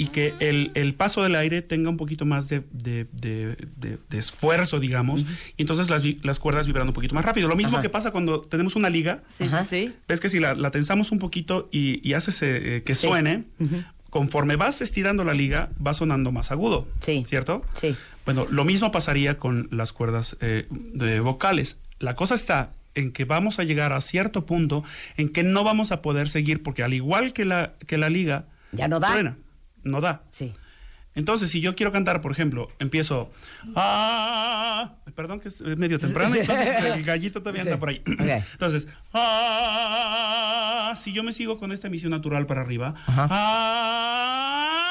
y 0.00 0.06
que 0.06 0.32
el, 0.38 0.70
el 0.74 0.94
paso 0.94 1.22
del 1.24 1.34
aire 1.34 1.60
tenga 1.60 1.90
un 1.90 1.96
poquito 1.96 2.24
más 2.24 2.48
de, 2.48 2.62
de- 2.70 3.06
de- 3.12 3.56
de- 3.76 3.98
de 4.08 4.18
esfuerzo, 4.18 4.78
digamos, 4.80 5.22
y 5.56 5.62
entonces 5.62 5.90
las, 5.90 6.02
vi- 6.02 6.18
las 6.22 6.38
cuerdas 6.38 6.66
vibran 6.66 6.86
un 6.86 6.94
poquito 6.94 7.14
más 7.14 7.24
rápido. 7.24 7.48
Lo 7.48 7.56
mismo 7.56 7.76
Ajá. 7.78 7.82
que 7.82 7.88
pasa 7.90 8.10
cuando 8.12 8.40
tenemos 8.40 8.76
una 8.76 8.88
liga, 8.90 9.22
Sí, 9.28 9.44
Ajá. 9.44 9.64
sí, 9.64 9.88
sí. 9.88 9.94
ves 10.08 10.20
que 10.20 10.28
si 10.30 10.38
la, 10.38 10.54
la 10.54 10.70
tensamos 10.70 11.10
un 11.12 11.18
poquito 11.18 11.68
y, 11.72 12.00
y 12.08 12.14
haces 12.14 12.40
eh, 12.42 12.82
que 12.86 12.94
Sí. 12.94 13.06
suene, 13.08 13.44
conforme 14.10 14.56
vas 14.56 14.80
estirando 14.80 15.24
la 15.24 15.34
liga, 15.34 15.70
va 15.84 15.92
sonando 15.94 16.32
más 16.32 16.50
agudo, 16.50 16.88
Sí. 17.00 17.24
¿cierto? 17.26 17.62
Sí. 17.74 17.96
Bueno, 18.24 18.46
lo 18.50 18.64
mismo 18.64 18.90
pasaría 18.92 19.36
con 19.38 19.68
las 19.72 19.92
cuerdas 19.92 20.36
eh, 20.40 20.66
de 20.70 21.20
vocales. 21.20 21.78
La 21.98 22.14
cosa 22.14 22.34
está 22.36 22.72
en 22.94 23.10
que 23.12 23.24
vamos 23.24 23.58
a 23.58 23.64
llegar 23.64 23.92
a 23.92 24.00
cierto 24.00 24.46
punto 24.46 24.84
en 25.16 25.28
que 25.28 25.42
no 25.42 25.64
vamos 25.64 25.92
a 25.92 26.02
poder 26.02 26.28
seguir 26.28 26.62
porque 26.62 26.82
al 26.82 26.94
igual 26.94 27.32
que 27.32 27.44
la, 27.44 27.74
que 27.86 27.98
la 27.98 28.08
liga, 28.10 28.46
Ya 28.72 28.86
no 28.88 29.00
da. 29.00 29.10
truena, 29.12 29.36
no 29.84 30.00
da. 30.00 30.22
Sí. 30.30 30.54
Entonces, 31.14 31.50
si 31.50 31.60
yo 31.60 31.74
quiero 31.74 31.90
cantar, 31.90 32.20
por 32.20 32.30
ejemplo, 32.30 32.68
empiezo... 32.78 33.32
Ah, 33.74 34.94
perdón 35.16 35.40
que 35.40 35.48
es 35.48 35.60
medio 35.60 35.98
temprano, 36.00 36.32
Sí. 36.34 36.40
entonces 36.40 36.68
el 36.84 37.02
gallito 37.02 37.40
todavía 37.40 37.62
Sí. 37.62 37.68
anda 37.68 37.80
por 37.80 37.88
ahí. 37.88 38.02
Entonces, 38.52 38.86
ah, 39.12 40.94
si 41.00 41.12
yo 41.12 41.22
me 41.24 41.32
sigo 41.32 41.58
con 41.58 41.72
esta 41.72 41.88
emisión 41.88 42.10
natural 42.12 42.46
para 42.46 42.60
arriba, 42.60 42.94
Ajá. 43.06 43.26
ah, 43.30 44.84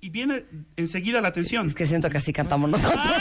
y 0.00 0.08
viene 0.10 0.44
enseguida 0.76 1.20
la 1.20 1.32
tensión. 1.32 1.66
Es 1.66 1.74
que 1.74 1.84
siento 1.84 2.08
que 2.10 2.18
así 2.18 2.32
cantamos 2.32 2.70
nosotros. 2.70 3.02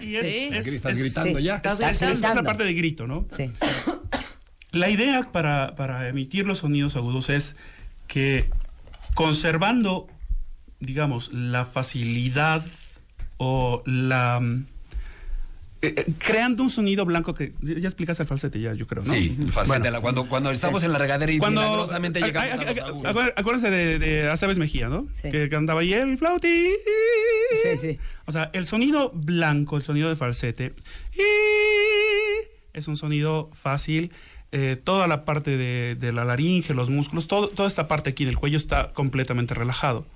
Y 0.00 0.16
es, 0.16 0.26
Sí. 0.26 0.48
es- 0.52 0.66
Estás 0.66 0.92
es- 0.94 0.98
gritando 0.98 1.38
sí. 1.38 1.44
ya. 1.44 1.56
Estás 1.56 1.80
es- 1.80 1.86
es- 1.88 2.02
es 2.02 2.08
gritando. 2.10 2.42
la 2.42 2.46
parte 2.46 2.64
de 2.64 2.74
grito, 2.74 3.06
¿no? 3.06 3.26
Sí. 3.34 3.50
La 4.72 4.90
idea 4.90 5.30
para, 5.32 5.76
para 5.76 6.08
emitir 6.08 6.46
los 6.46 6.58
sonidos 6.58 6.96
agudos 6.96 7.30
es 7.30 7.56
que 8.08 8.50
conservando, 9.14 10.06
digamos, 10.80 11.32
la 11.32 11.64
facilidad 11.64 12.64
o 13.36 13.82
la... 13.86 14.40
mm, 14.40 14.66
eh, 15.82 15.94
eh, 15.98 16.12
creando 16.18 16.62
un 16.62 16.70
sonido 16.70 17.04
blanco 17.04 17.34
que... 17.34 17.52
Ya 17.60 17.86
explicaste 17.88 18.22
el 18.22 18.26
falsete 18.28 18.58
ya, 18.60 18.72
yo 18.72 18.86
creo, 18.86 19.02
¿no? 19.04 19.12
Sí, 19.12 19.36
el 19.38 19.52
falsete, 19.52 19.78
Bueno. 19.80 19.90
la- 19.90 20.00
cuando, 20.00 20.28
cuando 20.28 20.50
estamos 20.50 20.82
en 20.82 20.92
la 20.92 20.98
regadera 20.98 21.30
y 21.30 21.36
Cuando, 21.38 21.60
milagrosamente 21.60 22.22
a- 22.22 22.26
llegamos 22.26 22.50
a- 22.50 22.54
a 22.54 22.56
los 22.64 22.78
a- 22.78 22.86
agudos. 22.88 23.04
acuér- 23.14 23.32
acuérdense 23.36 23.70
de, 23.70 23.98
de 23.98 24.28
Aceves 24.30 24.56
Mejía, 24.58 24.88
¿no? 24.88 25.06
Sí. 25.12 25.30
Que 25.30 25.48
cantaba 25.50 25.82
ahí 25.82 25.92
el 25.92 26.16
flauti. 26.16 26.70
Sí, 27.62 27.78
sí. 27.82 27.98
O 28.24 28.32
sea, 28.32 28.50
el 28.54 28.64
sonido 28.66 29.10
blanco, 29.14 29.76
el 29.76 29.82
sonido 29.82 30.08
de 30.08 30.16
falsete, 30.16 30.72
es 32.72 32.88
un 32.88 32.96
sonido 32.96 33.50
fácil. 33.52 34.10
Eh, 34.56 34.76
toda 34.76 35.08
la 35.08 35.24
parte 35.24 35.56
de, 35.56 35.96
de 35.96 36.12
la 36.12 36.24
laringe, 36.24 36.74
los 36.74 36.88
músculos, 36.88 37.26
todo, 37.26 37.48
toda 37.48 37.66
esta 37.66 37.88
parte 37.88 38.10
aquí 38.10 38.24
del 38.24 38.38
cuello 38.38 38.56
está 38.56 38.90
completamente 38.90 39.52
relajado. 39.52 40.06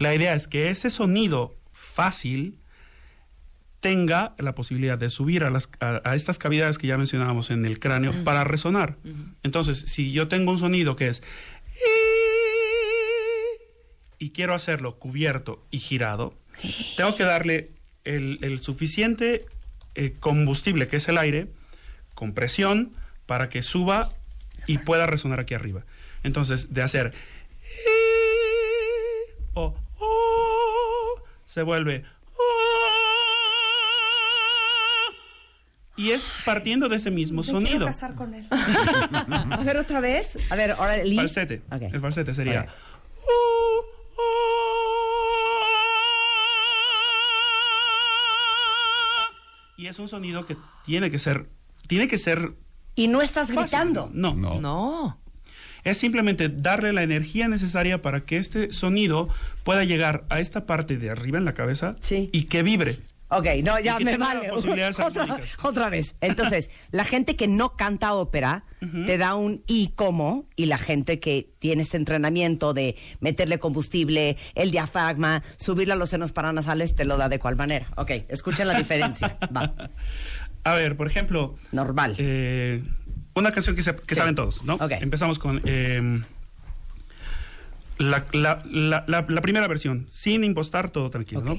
La 0.00 0.12
idea 0.12 0.34
es 0.34 0.48
que 0.48 0.68
ese 0.68 0.90
sonido 0.90 1.54
fácil 1.72 2.58
tenga 3.78 4.34
la 4.38 4.56
posibilidad 4.56 4.98
de 4.98 5.10
subir 5.10 5.44
a, 5.44 5.50
las, 5.50 5.68
a, 5.78 6.00
a 6.04 6.16
estas 6.16 6.38
cavidades 6.38 6.76
que 6.76 6.88
ya 6.88 6.98
mencionábamos 6.98 7.50
en 7.50 7.64
el 7.66 7.78
cráneo 7.78 8.12
para 8.24 8.42
resonar. 8.42 8.96
Entonces, 9.44 9.78
si 9.78 10.10
yo 10.10 10.26
tengo 10.26 10.50
un 10.50 10.58
sonido 10.58 10.96
que 10.96 11.06
es 11.06 11.22
y 14.18 14.30
quiero 14.30 14.54
hacerlo 14.54 14.96
cubierto 14.98 15.64
y 15.70 15.78
girado, 15.78 16.34
tengo 16.96 17.14
que 17.14 17.22
darle 17.22 17.70
el, 18.04 18.38
el 18.42 18.58
suficiente 18.58 19.44
eh, 19.94 20.14
combustible, 20.18 20.88
que 20.88 20.96
es 20.96 21.08
el 21.08 21.18
aire, 21.18 21.46
con 22.14 22.32
presión, 22.32 22.90
para 23.26 23.48
que 23.48 23.62
suba 23.62 24.10
y 24.66 24.78
pueda 24.78 25.06
resonar 25.06 25.40
aquí 25.40 25.54
arriba. 25.54 25.82
Entonces, 26.22 26.72
de 26.72 26.82
hacer 26.82 27.12
o 29.54 29.74
o, 29.98 31.22
se 31.44 31.62
vuelve 31.62 32.04
y 35.96 36.10
es 36.10 36.32
partiendo 36.44 36.88
de 36.88 36.96
ese 36.96 37.10
mismo 37.10 37.42
Me 37.42 37.46
sonido. 37.46 37.86
casar 37.86 38.14
con 38.16 38.34
él. 38.34 38.46
A 38.50 39.62
ver, 39.64 39.76
otra 39.76 40.00
vez. 40.00 40.36
A 40.50 40.56
ver, 40.56 40.72
ahora 40.72 40.96
el 40.96 41.14
Falsete. 41.14 41.62
El 41.92 42.00
falsete 42.00 42.34
sería. 42.34 42.62
Ok. 42.62 42.68
Y 49.76 49.86
es 49.86 49.98
un 49.98 50.08
sonido 50.08 50.46
que 50.46 50.56
tiene 50.84 51.10
que 51.10 51.18
ser. 51.18 51.46
Tiene 51.86 52.08
que 52.08 52.18
ser. 52.18 52.54
Y 52.94 53.08
no 53.08 53.22
estás 53.22 53.48
fácil. 53.48 53.62
gritando. 53.62 54.10
No. 54.12 54.34
No. 54.34 54.60
No. 54.60 55.18
Es 55.84 55.98
simplemente 55.98 56.48
darle 56.48 56.92
la 56.92 57.02
energía 57.02 57.46
necesaria 57.48 58.00
para 58.00 58.24
que 58.24 58.38
este 58.38 58.72
sonido 58.72 59.28
pueda 59.64 59.84
llegar 59.84 60.24
a 60.30 60.40
esta 60.40 60.64
parte 60.64 60.96
de 60.96 61.10
arriba 61.10 61.36
en 61.38 61.44
la 61.44 61.52
cabeza 61.54 61.96
Sí. 62.00 62.30
y 62.32 62.44
que 62.44 62.62
vibre. 62.62 63.00
Ok, 63.28 63.46
no, 63.64 63.80
ya 63.80 63.98
me 63.98 64.16
vale. 64.16 64.50
Otra, 65.62 65.90
vez. 65.90 66.14
Entonces, 66.20 66.70
la 66.90 67.04
gente 67.04 67.36
que 67.36 67.48
no 67.48 67.74
canta 67.76 68.14
ópera 68.14 68.64
te 69.06 69.16
da 69.16 69.34
un 69.34 69.62
y 69.66 69.88
cómo, 69.96 70.46
y 70.56 70.66
la 70.66 70.76
gente 70.76 71.18
que 71.18 71.50
tiene 71.58 71.82
este 71.82 71.96
entrenamiento 71.96 72.74
de 72.74 72.96
meterle 73.20 73.58
combustible, 73.58 74.36
el 74.54 74.70
diafragma, 74.70 75.42
subirle 75.56 75.94
a 75.94 75.96
los 75.96 76.10
senos 76.10 76.32
paranasales, 76.32 76.94
te 76.94 77.06
lo 77.06 77.16
da 77.16 77.28
de 77.30 77.38
cuál 77.38 77.56
manera. 77.56 77.88
Ok, 77.96 78.10
escuchen 78.28 78.68
la 78.68 78.74
diferencia. 78.78 79.38
Va, 79.56 79.74
A 80.64 80.74
ver, 80.74 80.96
por 80.96 81.06
ejemplo, 81.06 81.56
normal. 81.72 82.14
eh, 82.18 82.82
una 83.34 83.52
canción 83.52 83.76
que, 83.76 83.82
se- 83.82 83.94
que 83.96 84.14
Sí. 84.14 84.20
saben 84.20 84.34
todos, 84.34 84.62
¿no? 84.64 84.74
Ok. 84.74 84.92
Empezamos 85.00 85.38
con 85.38 85.60
eh, 85.64 86.22
la, 87.98 88.24
la- 88.32 88.62
la- 88.70 89.04
la- 89.06 89.40
primera 89.42 89.68
versión, 89.68 90.06
sin 90.10 90.42
impostar, 90.44 90.90
todo 90.90 91.10
tranquilo, 91.10 91.40
Ok. 91.40 91.46
¿no? 91.48 91.58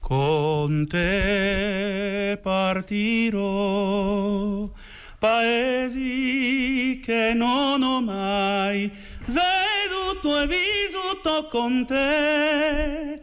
Con 0.00 0.86
te 0.88 2.38
partirò, 2.42 3.42
paesi 5.18 7.00
che 7.04 7.32
non 7.34 7.82
ho 7.82 8.00
mai 8.00 8.90
veduto 9.26 10.40
e 10.40 10.46
vissuto 10.46 11.48
con 11.50 11.84
te. 11.86 13.20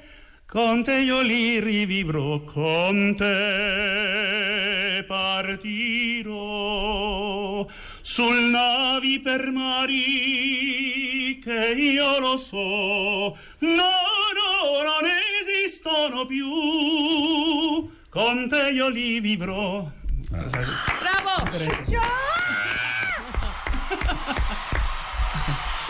Con 0.53 0.83
te 0.83 0.99
io 0.99 1.21
li 1.21 1.59
rivivrò, 1.59 2.39
con 2.41 3.15
te 3.17 5.03
partirò 5.07 6.45
sul 8.01 8.35
navi 8.51 9.19
per 9.19 9.49
mari 9.49 11.39
che 11.43 11.73
io 11.75 12.19
lo 12.19 12.37
so, 12.37 13.35
no, 13.61 13.89
no, 14.37 14.83
non 14.83 15.09
esistono 15.41 16.27
più, 16.27 17.89
con 18.09 18.47
te 18.47 18.69
io 18.69 18.89
li 18.89 19.19
vivrò. 19.21 19.89
¡Bravo! 20.29 20.51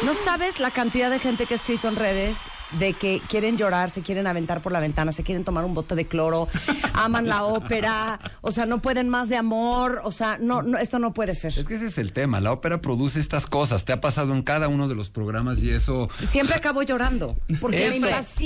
No 0.05 0.13
sabes 0.13 0.59
la 0.59 0.69
cantidad 0.71 1.09
de 1.09 1.19
gente 1.19 1.45
que 1.45 1.53
ha 1.53 1.57
escrito 1.57 1.87
en 1.87 1.95
redes 1.95 2.41
de 2.79 2.93
que 2.93 3.21
quieren 3.29 3.57
llorar, 3.57 3.89
se 3.89 4.01
quieren 4.01 4.27
aventar 4.27 4.61
por 4.61 4.71
la 4.71 4.79
ventana, 4.79 5.11
se 5.11 5.23
quieren 5.23 5.43
tomar 5.45 5.63
un 5.63 5.73
bote 5.73 5.95
de 5.95 6.07
cloro, 6.07 6.47
aman 6.93 7.27
la 7.27 7.43
ópera, 7.45 8.19
o 8.41 8.51
sea, 8.51 8.65
no 8.65 8.81
pueden 8.81 9.07
más 9.09 9.29
de 9.29 9.37
amor, 9.37 10.01
o 10.03 10.11
sea, 10.11 10.37
no, 10.41 10.61
no 10.61 10.77
esto 10.77 10.99
no 10.99 11.13
puede 11.13 11.35
ser. 11.35 11.57
Es 11.57 11.65
que 11.67 11.75
ese 11.75 11.85
es 11.85 11.97
el 11.97 12.11
tema. 12.11 12.41
La 12.41 12.51
ópera 12.51 12.81
produce 12.81 13.19
estas 13.19 13.45
cosas. 13.45 13.85
Te 13.85 13.93
ha 13.93 14.01
pasado 14.01 14.33
en 14.33 14.41
cada 14.43 14.67
uno 14.67 14.87
de 14.87 14.95
los 14.95 15.09
programas 15.09 15.59
y 15.63 15.69
eso. 15.71 16.09
Siempre 16.21 16.55
acabo 16.55 16.83
llorando, 16.83 17.37
porque 17.61 17.99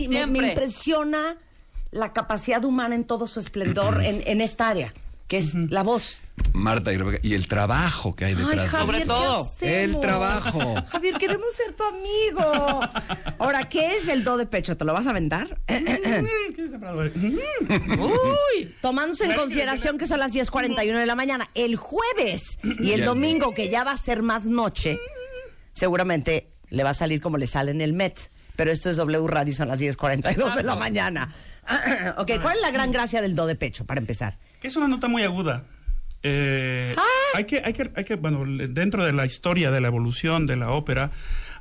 me, 0.10 0.28
me- 0.28 0.48
impresiona 0.50 1.38
la 1.92 2.14
capacidad 2.14 2.64
humana 2.66 2.96
en 2.96 3.06
todo 3.06 3.26
su 3.28 3.40
esplendor 3.40 4.04
en, 4.04 4.22
en 4.28 4.42
esta 4.42 4.68
área, 4.68 4.94
que 5.28 5.38
es 5.38 5.56
la 5.56 5.84
voz. 5.84 6.22
Marta 6.54 6.94
y 6.94 6.98
Rebeca. 6.98 7.20
Y 7.22 7.34
el 7.34 7.48
trabajo 7.48 8.16
que 8.16 8.26
hay 8.26 8.34
Ay, 8.34 8.38
detrás 8.38 8.64
de 8.64 8.70
Javier, 8.70 8.86
Sobre 8.86 9.00
¿qué 9.00 9.06
todo. 9.06 9.52
El 9.62 10.00
trabajo. 10.00 10.76
Javier, 10.92 11.16
queremos 11.16 11.48
ser 11.54 11.74
tu 11.74 11.84
amigo. 11.84 12.82
Ahora, 13.40 13.68
¿qué 13.68 13.98
es 13.98 14.08
el 14.08 14.24
do 14.24 14.38
de 14.38 14.46
pecho? 14.46 14.78
¿Te 14.78 14.86
lo 14.86 14.94
vas 14.94 15.08
a 15.08 15.10
aventar? 15.10 15.60
¡Uy! 18.00 18.76
Tomándose 18.82 19.26
en 19.26 19.34
consideración 19.34 19.98
que 19.98 20.08
son 20.08 20.20
las 20.20 20.34
10.41 20.34 20.98
de 20.98 21.06
la 21.06 21.16
mañana. 21.16 21.50
El 21.56 21.76
jueves 21.76 22.58
y 22.64 22.92
el 22.92 23.04
domingo, 23.04 23.54
que 23.54 23.70
ya 23.70 23.84
va 23.84 23.92
a 23.92 23.98
ser 23.98 24.24
más 24.24 24.46
noche, 24.46 25.00
seguramente 25.74 26.52
le 26.70 26.84
va 26.84 26.92
a 26.92 26.94
salir 26.94 27.20
como 27.20 27.38
le 27.38 27.48
sale 27.48 27.72
en 27.72 27.82
el 27.82 27.94
Met. 27.94 28.32
Pero 28.56 28.72
esto 28.72 28.90
es 28.90 28.96
W 28.96 29.28
Radio, 29.28 29.54
son 29.54 29.68
las 29.68 29.80
10.42 29.80 30.56
de 30.56 30.64
la 30.64 30.76
mañana. 30.76 31.36
ok, 32.18 32.32
¿cuál 32.42 32.56
es 32.56 32.62
la 32.62 32.72
gran 32.72 32.92
gracia 32.92 33.22
del 33.22 33.36
do 33.36 33.46
de 33.46 33.56
pecho, 33.56 33.86
para 33.86 34.00
empezar? 34.00 34.40
Es 34.68 34.76
una 34.76 34.88
nota 34.88 35.08
muy 35.08 35.24
aguda. 35.24 35.64
Eh, 36.24 36.96
hay, 37.36 37.46
que, 37.46 37.62
hay, 37.64 37.74
que, 37.74 37.92
hay 37.96 38.04
que, 38.04 38.16
bueno, 38.16 38.44
dentro 38.46 39.06
de 39.06 39.14
la 39.14 39.26
historia 39.26 39.72
de 39.72 39.82
la 39.82 39.88
evolución 39.88 40.46
de 40.46 40.56
la 40.56 40.72
ópera, 40.72 41.12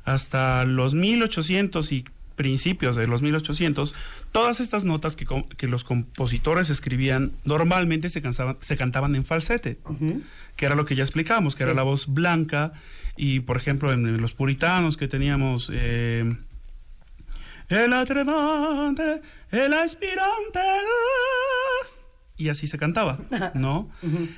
hasta 0.03 0.65
los 0.65 0.93
1800 0.93 1.91
y 1.91 2.05
principios 2.35 2.95
de 2.95 3.07
los 3.07 3.21
1800, 3.21 3.95
todas 4.31 4.59
estas 4.59 4.83
notas 4.83 5.15
que 5.15 5.67
los 5.67 5.83
compositores 5.83 6.69
escribían 6.69 7.31
normalmente 7.45 8.09
se, 8.09 8.21
cansaban, 8.21 8.57
se 8.61 8.77
cantaban 8.77 9.15
en 9.15 9.25
falsete, 9.25 9.79
que 10.55 10.65
era 10.65 10.75
lo 10.75 10.85
que 10.85 10.95
ya 10.95 11.03
explicamos, 11.03 11.55
que 11.55 11.63
era 11.63 11.73
la 11.73 11.83
voz 11.83 12.07
blanca, 12.07 12.73
y 13.15 13.39
por 13.39 13.57
ejemplo 13.57 13.91
en, 13.91 14.21
los 14.21 14.33
puritanos 14.33 14.97
que 14.97 15.07
teníamos... 15.07 15.71
eh, 15.73 16.31
el 17.69 17.91
atrevante, 17.91 19.21
el 19.51 19.73
aspirante. 19.73 20.59
Y 22.39 22.49
así 22.49 22.67
se 22.67 22.77
cantaba, 22.77 23.17
¿no? 23.55 23.89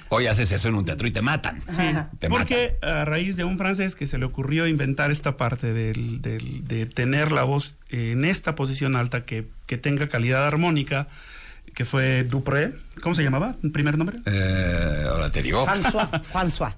Hoy 0.07 0.27
haces 0.27 0.51
eso 0.53 0.69
en 0.69 0.75
un 0.75 0.85
teatro 0.85 1.05
y 1.07 1.11
te 1.11 1.21
matan. 1.21 1.61
Sí, 1.67 1.83
Te 2.19 2.29
porque 2.29 2.77
a 2.81 3.03
raíz 3.03 3.35
de 3.35 3.43
un 3.43 3.57
francés 3.57 3.95
que 3.95 4.07
se 4.07 4.17
le 4.17 4.23
ocurrió 4.25 4.67
inventar 4.67 5.11
esta 5.11 5.35
parte 5.35 5.73
del, 5.73 6.21
del- 6.21 6.65
de 6.65 6.85
tener 6.85 7.31
la 7.33 7.43
voz 7.43 7.75
en 7.89 8.23
esta 8.23 8.55
posición 8.55 8.95
alta 8.95 9.25
que, 9.25 9.49
que 9.65 9.77
tenga 9.77 10.07
calidad 10.07 10.47
armónica, 10.47 11.07
que 11.73 11.83
fue 11.83 12.23
Dupré, 12.23 12.71
¿cómo 13.01 13.15
se 13.15 13.23
llamaba? 13.23 13.55
¿El 13.63 13.71
primer 13.71 13.97
nombre? 13.97 14.19
Eh, 14.25 15.05
ahora 15.09 15.29
te 15.29 15.41
digo. 15.43 15.65
François. 15.67 16.09
François. 16.23 16.73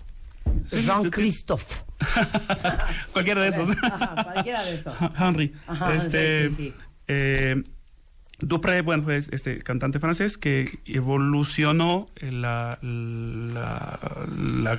Jean-Christophe. 0.71 1.83
Cualquiera 3.13 3.41
de 3.41 3.49
esos. 3.49 3.69
Ajá, 3.83 4.23
cualquiera 4.23 4.63
de 4.63 4.75
esos. 4.75 4.93
Henry. 5.19 5.53
Ajá, 5.67 5.95
este, 5.95 6.49
sí, 6.49 6.55
sí, 6.55 6.63
sí. 6.63 6.73
eh, 7.07 7.63
Dupré, 8.41 8.81
bueno, 8.81 9.03
fue 9.03 9.17
este 9.17 9.59
cantante 9.59 9.99
francés 9.99 10.37
que 10.37 10.79
evolucionó 10.85 12.09
la, 12.21 12.79
la, 12.81 13.99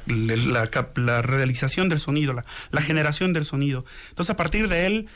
la, 0.06 0.70
la 0.96 1.22
realización 1.22 1.88
del 1.88 2.00
sonido, 2.00 2.32
la, 2.32 2.44
la 2.70 2.82
generación 2.82 3.32
del 3.32 3.44
sonido. 3.44 3.84
Entonces, 4.10 4.30
a 4.30 4.36
partir 4.36 4.68
de 4.68 4.86
él, 4.86 5.06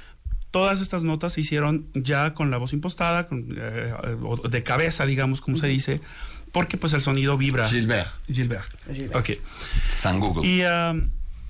todas 0.52 0.80
estas 0.80 1.02
notas 1.02 1.32
se 1.32 1.40
hicieron 1.40 1.86
ya 1.94 2.34
con 2.34 2.50
la 2.50 2.56
voz 2.58 2.72
impostada, 2.72 3.26
con, 3.26 3.46
eh, 3.58 3.92
de 4.48 4.62
cabeza, 4.62 5.06
digamos, 5.06 5.40
como 5.40 5.56
se 5.56 5.66
dice, 5.66 6.00
porque 6.52 6.76
pues 6.76 6.92
el 6.92 7.02
sonido 7.02 7.36
vibra. 7.36 7.68
Gilbert. 7.68 8.08
Gilbert. 8.30 8.72
Ok. 9.14 9.30
San 9.90 10.20
Google. 10.20 10.48
Y, 10.48 10.62
ah, 10.62 10.94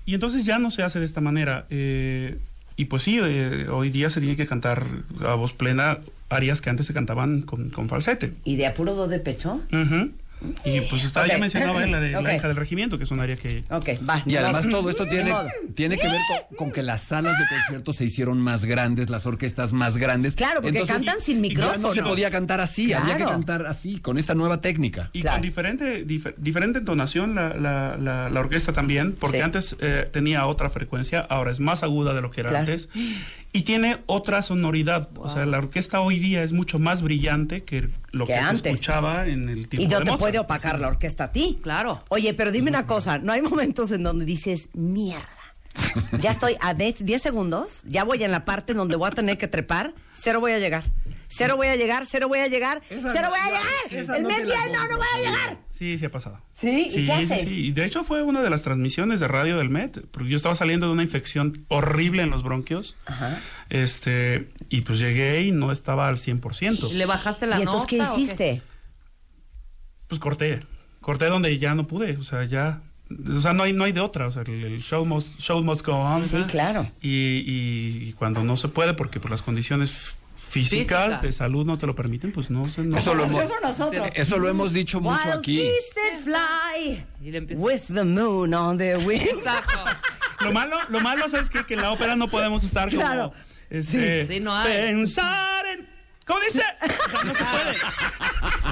y 0.07 0.15
entonces 0.15 0.45
ya 0.45 0.59
no 0.59 0.71
se 0.71 0.83
hace 0.83 0.99
de 0.99 1.05
esta 1.05 1.21
manera. 1.21 1.67
eh, 1.71 2.39
y 2.79 2.87
pues 2.87 3.05
sí, 3.05 3.19
eh, 3.23 3.69
hoy 3.71 3.91
día 3.91 4.11
se 4.11 4.21
tiene 4.21 4.37
que 4.37 4.47
cantar 4.47 4.85
a 5.27 5.35
voz 5.35 5.53
plena 5.55 5.99
arias 6.29 6.61
que 6.61 6.71
antes 6.71 6.87
se 6.87 6.95
cantaban 6.95 7.43
con, 7.43 7.71
con 7.71 7.89
falsete. 7.89 8.33
¿Y 8.45 8.57
de 8.57 8.67
apuro 8.67 8.95
do 8.95 9.09
de 9.09 9.19
pecho? 9.21 9.61
Y 10.67 10.83
pues 10.91 11.03
estaba, 11.03 11.27
ya 11.27 11.39
mencionaba 11.39 11.87
la 11.87 11.99
de. 11.99 12.11
La 12.11 12.35
hija 12.37 12.47
del 12.47 12.59
regimiento, 12.59 12.99
que 12.99 13.05
es 13.05 13.11
un 13.11 13.21
área 13.21 13.37
que... 13.37 13.65
Ok, 13.71 13.89
va. 14.07 14.23
Y 14.27 14.37
además 14.37 14.69
todo 14.69 14.91
esto 14.91 15.07
tiene, 15.09 15.33
tiene 15.75 15.97
que 15.97 16.07
ver 16.07 16.21
con, 16.51 16.57
con 16.59 16.73
que 16.73 16.83
las 16.83 17.01
salas 17.01 17.39
de 17.39 17.45
conciertos 17.49 17.97
se 17.97 18.05
hicieron 18.05 18.39
más 18.43 18.67
grandes, 18.67 19.09
las 19.09 19.25
orquestas 19.25 19.73
más 19.73 19.97
grandes. 19.97 20.37
Claro, 20.37 20.61
porque 20.61 20.85
cantan 20.85 21.23
sin 21.23 21.43
ya 21.43 21.49
no 21.49 21.73
se 21.73 21.79
micrófono. 21.79 22.09
podía 22.09 22.31
cantar 22.31 22.61
así, 22.61 22.93
había 22.93 23.17
que 23.17 23.25
cantar 23.25 23.65
así, 23.65 23.99
con 23.99 24.19
esta 24.19 24.35
nueva 24.35 24.61
técnica. 24.61 25.09
Y 25.15 25.23
Claro. 25.23 25.37
con 25.39 25.43
diferente, 25.43 26.07
difer- 26.07 26.35
diferente 26.37 26.81
entonación 26.81 27.35
la, 27.35 27.55
la, 27.55 27.97
la, 27.97 28.29
la 28.29 28.41
orquesta 28.41 28.75
también, 28.75 29.15
porque 29.19 29.39
Sí. 29.39 29.43
antes 29.43 29.75
eh, 29.81 30.07
tenía 30.13 30.47
otra 30.47 30.69
frecuencia, 30.69 31.21
ahora 31.21 31.51
es 31.51 31.61
más 31.61 31.83
aguda 31.83 32.13
de 32.13 32.21
lo 32.21 32.31
que 32.31 32.43
era 32.43 32.51
Claro. 32.51 32.61
antes, 32.61 32.91
y 33.57 33.63
tiene 33.63 33.99
otra 34.07 34.43
sonoridad. 34.43 35.09
O 35.17 35.29
sea, 35.29 35.47
la 35.47 35.59
orquesta 35.59 36.01
hoy 36.01 36.19
día 36.19 36.43
es 36.43 36.53
mucho 36.53 36.79
más 36.79 37.03
brillante 37.03 37.65
que 37.65 37.89
lo 38.13 38.27
Que 38.27 38.35
que, 38.35 38.39
se 38.39 38.45
antes. 38.45 38.73
escuchaba 38.75 39.27
en 39.27 39.49
el 39.49 39.69
tiempo 39.69 39.83
Y 39.85 39.89
no 39.89 39.99
de 39.99 40.05
te 40.05 40.11
Mozart. 40.11 40.21
puede 40.21 40.39
opacar 40.39 40.79
la 40.81 40.89
orquesta 40.89 41.25
a 41.25 41.33
ti. 41.33 41.59
Claro. 41.63 41.99
Oye, 42.09 42.35
pero 42.35 42.53
dime 42.53 42.71
una 42.71 42.87
cosa, 42.87 43.19
¿no 43.19 43.33
hay 43.33 43.43
momentos 43.43 43.91
en 43.93 44.03
donde 44.03 44.25
dices, 44.25 44.69
mierda? 44.75 45.27
Ya 46.21 46.31
estoy 46.31 46.57
a 46.61 46.73
10 46.75 47.05
10 47.05 47.21
segundos, 47.21 47.83
ya 47.85 48.03
voy 48.05 48.23
en 48.23 48.31
la 48.31 48.45
parte 48.45 48.73
en 48.73 48.79
donde 48.79 48.97
voy 48.97 49.09
a 49.09 49.11
tener 49.11 49.37
que 49.37 49.47
trepar, 49.49 49.93
cero 50.15 50.41
voy 50.41 50.53
a 50.53 50.59
llegar. 50.59 50.85
Cero 51.29 51.57
voy 51.57 51.67
a 51.69 51.77
llegar, 51.77 52.07
cero 52.07 52.29
voy 52.29 52.39
a 52.39 52.49
llegar, 52.49 52.83
Esa 52.89 53.13
cero 53.13 53.25
no- 53.25 53.31
voy 53.31 53.41
a 53.41 53.47
llegar. 53.47 53.65
El 53.91 54.23
no 54.23 54.29
no, 54.79 54.89
no 54.89 54.97
voy 54.97 55.07
a 55.15 55.19
llegar. 55.31 55.59
Sí, 55.71 55.99
sí 55.99 56.05
ha 56.07 56.11
pasado. 56.11 56.41
¿Sí? 56.55 56.87
¿Y 56.95 57.05
qué 57.05 57.13
haces? 57.13 57.49
Sí, 57.49 57.67
Y 57.67 57.73
de 57.73 57.85
hecho 57.85 58.03
fue 58.05 58.23
una 58.23 58.43
de 58.43 58.49
las 58.49 58.63
transmisiones 58.63 59.21
de 59.21 59.29
radio 59.29 59.59
del 59.59 59.69
Met, 59.69 60.07
porque 60.11 60.31
yo 60.31 60.37
estaba 60.37 60.55
saliendo 60.55 60.87
de 60.87 60.93
una 60.93 61.03
infección 61.03 61.65
horrible 61.69 62.23
en 62.23 62.31
los 62.31 62.43
bronquios. 62.43 62.97
Ajá. 63.07 63.41
Este, 63.69 64.49
y 64.71 64.81
pues 64.83 64.99
llegué 64.99 65.43
y 65.43 65.53
no 65.53 65.73
estaba 65.73 66.09
al 66.09 66.17
100%. 66.17 66.91
¿Y 66.91 66.95
le 66.95 67.05
bajaste 67.07 67.47
la 67.47 67.59
¿Y 67.59 67.63
entonces 67.63 67.87
qué 67.87 67.99
nota 67.99 68.15
qué? 68.15 68.21
hiciste? 68.23 68.63
Pues 70.09 70.21
corté. 70.21 70.61
Corté 71.01 71.27
donde 71.27 71.59
ya 71.59 71.75
no 71.75 71.87
pude, 71.87 72.17
o 72.17 72.23
sea, 72.23 72.45
ya 72.45 72.81
o 73.37 73.41
sea, 73.41 73.53
no 73.53 73.63
hay 73.63 73.73
no 73.73 73.85
hay 73.85 73.93
de 73.93 74.01
otra, 74.01 74.27
o 74.27 74.31
sea, 74.33 74.43
el, 74.43 74.65
el 74.65 74.83
show 74.83 75.05
must 75.07 75.39
show 75.39 75.63
must 75.63 75.87
go 75.87 75.95
on. 75.95 76.23
Sí, 76.25 76.43
claro. 76.49 76.91
Y, 77.01 77.09
y- 77.11 78.09
y 78.09 78.13
cuando 78.15 78.43
no 78.43 78.57
se 78.57 78.67
puede 78.69 78.95
porque 78.95 79.21
por 79.21 79.31
las 79.31 79.43
condiciones 79.43 80.17
físicas 80.65 81.05
Físicas. 81.05 81.23
de 81.23 81.33
salud 81.33 81.67
no 81.67 81.79
te 81.79 81.87
lo 81.87 81.95
permiten, 81.95 82.33
pues 82.33 82.51
no 82.51 82.69
se 82.71 82.83
no. 82.83 82.97
Eso 82.99 83.15
lo 83.15 83.25
hemos, 83.25 83.45
nosotros. 83.63 84.09
eso 84.15 84.39
lo 84.39 84.49
hemos 84.49 84.73
dicho 84.73 85.01
mucho 85.01 85.19
Wild 85.25 85.39
aquí. 85.39 85.71
fly 86.25 87.05
with 87.57 87.83
the 87.93 88.05
moon 88.05 88.55
on 88.55 88.79
their 88.79 88.99
wings. 88.99 89.25
Exacto. 89.27 89.79
Lo 90.41 90.53
malo, 90.53 90.77
lo 90.89 91.01
malo, 91.01 91.29
¿sabes 91.29 91.49
qué? 91.51 91.65
Que 91.67 91.75
en 91.75 91.83
la 91.83 91.93
ópera 91.93 92.15
no 92.17 92.29
podemos 92.29 92.63
estar 92.65 92.89
Claro. 92.89 93.31
como 93.31 93.43
este, 93.71 94.27
Sí. 94.27 94.35
Sí, 94.35 94.41
no 94.41 94.55
hay. 94.55 94.73
pensar 94.73 95.67
en 95.67 95.97
¿Cómo 96.27 96.41
dice? 96.41 96.61
O 96.83 97.11
sea, 97.11 97.23
no 97.25 97.35
se 97.35 97.45
puede. 97.45 97.73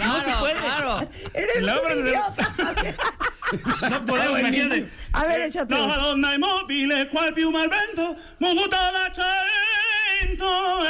No 0.04 0.18
se 0.18 0.24
Claro, 0.24 0.40
puede. 0.40 0.54
Claro. 0.54 1.10
Eres 1.34 1.62
La 1.62 1.78
obra 1.78 1.94
un 1.94 2.04
de- 2.04 2.10
idiota. 2.10 2.52
No 3.88 4.04
podemos, 4.06 4.40
imagínate. 4.40 4.88
A 5.12 5.24
ver, 5.26 5.42
échate. 5.42 5.72
Donna 5.74 6.34
immobile, 6.34 7.08
qual 7.10 7.32
piuma 7.32 7.62
al 7.62 7.68
vento, 7.68 8.16
muta 8.40 8.90
la 8.90 9.12
momento 10.14 10.82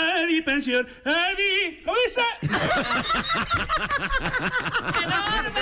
pensión, 0.43 0.87
he 1.05 1.37
di... 1.37 1.83
¿Cómo 1.85 1.97
¡Enorme! 5.03 5.61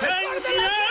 ¡Pensión! 0.00 0.81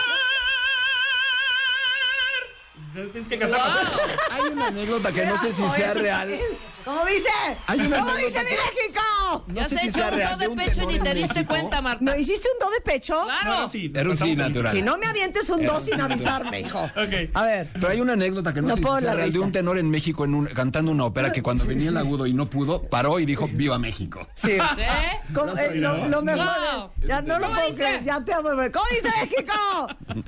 Tienes 2.92 3.28
que 3.28 3.38
cantar. 3.38 3.60
¡Wow! 3.60 3.98
Hay 4.32 4.52
una 4.52 4.66
anécdota 4.68 5.12
que 5.12 5.24
no 5.26 5.40
sé 5.40 5.52
si 5.52 5.68
sea 5.76 5.94
real. 5.94 6.38
¿Cómo 6.84 7.04
dice? 7.04 7.28
Hay 7.68 7.80
una 7.80 7.98
¿Cómo 8.00 8.12
dice 8.16 8.38
mi 8.40 8.50
México? 8.50 9.44
Ya 9.54 9.68
sé 9.68 9.76
se 9.76 9.80
si 9.82 9.86
echó 9.88 9.98
sea 10.00 10.08
un 10.10 10.16
real, 10.16 10.32
do 10.32 10.48
de 10.48 10.56
pecho 10.56 10.82
y 10.82 10.86
ni 10.86 10.98
te 10.98 11.14
diste 11.14 11.34
México. 11.34 11.54
cuenta, 11.54 11.80
Marta. 11.80 12.04
¿No 12.04 12.16
hiciste 12.16 12.48
un 12.52 12.58
do 12.58 12.70
de 12.74 12.80
pecho? 12.80 13.22
Claro. 13.24 13.44
No, 13.50 13.60
no, 13.62 13.68
sí. 13.68 13.92
Era 13.94 14.10
un 14.10 14.16
sí 14.16 14.34
natural. 14.36 14.72
Si 14.72 14.82
no 14.82 14.98
me 14.98 15.06
avientes 15.06 15.48
un 15.48 15.64
do 15.64 15.80
sin 15.80 16.00
avisarme, 16.00 16.60
hijo. 16.60 16.80
Ok. 16.82 17.30
A 17.34 17.42
ver. 17.44 17.68
Pero 17.72 17.88
hay 17.88 18.00
una 18.00 18.14
anécdota 18.14 18.52
que 18.52 18.62
no, 18.62 18.68
No 18.68 18.74
sé 18.76 18.82
si 18.82 18.88
sea 18.88 19.00
la 19.00 19.14
real, 19.14 19.32
de 19.32 19.38
un 19.38 19.52
tenor 19.52 19.78
en 19.78 19.88
México 19.90 20.24
en 20.24 20.34
un- 20.34 20.46
cantando 20.46 20.90
una 20.90 21.04
ópera 21.04 21.32
que 21.32 21.40
cuando 21.42 21.64
venía 21.64 21.90
el 21.90 21.96
agudo 21.96 22.26
y 22.26 22.34
no 22.34 22.50
pudo, 22.50 22.82
paró 22.82 23.20
y 23.20 23.26
dijo, 23.26 23.48
¡Viva 23.52 23.78
México! 23.78 24.26
Sí. 24.34 24.50
¿Eh? 24.78 25.20
¿Cómo- 25.32 25.56
eh, 25.56 25.76
lo, 25.76 26.08
lo 26.08 26.20
mejor 26.22 26.44
Wow. 26.46 26.90
es- 27.00 27.08
ya 27.08 27.22
no 27.22 27.38
lo 27.38 27.44
¿Cómo 27.44 27.54
puedo 27.54 27.66
dice? 27.68 27.78
creer, 27.84 28.02
ya 28.04 28.24
te 28.24 28.34
amo. 28.34 28.48
¿Cómo 28.50 28.86
dice 28.90 29.08
México? 29.22 29.54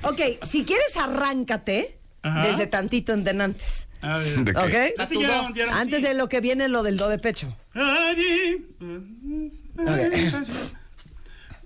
ok, 0.09 0.45
si 0.45 0.63
quieres 0.63 0.95
arráncate 0.95 1.99
Ajá. 2.25 2.47
desde 2.47 2.65
tantito 2.67 3.13
en 3.13 3.23
denantes. 3.23 3.87
A 4.01 4.17
ver. 4.17 4.35
¿De 4.39 4.53
qué? 4.53 4.59
¿Ok? 4.59 4.95
Ah, 4.99 5.05
sí, 5.05 5.19
ya, 5.21 5.43
ya, 5.53 5.79
Antes 5.79 5.99
sí. 6.01 6.07
de 6.07 6.13
lo 6.15 6.27
que 6.27 6.41
viene 6.41 6.67
lo 6.67 6.81
del 6.83 6.97
do 6.97 7.07
de 7.07 7.19
pecho. 7.19 7.55
Allí. 7.73 8.65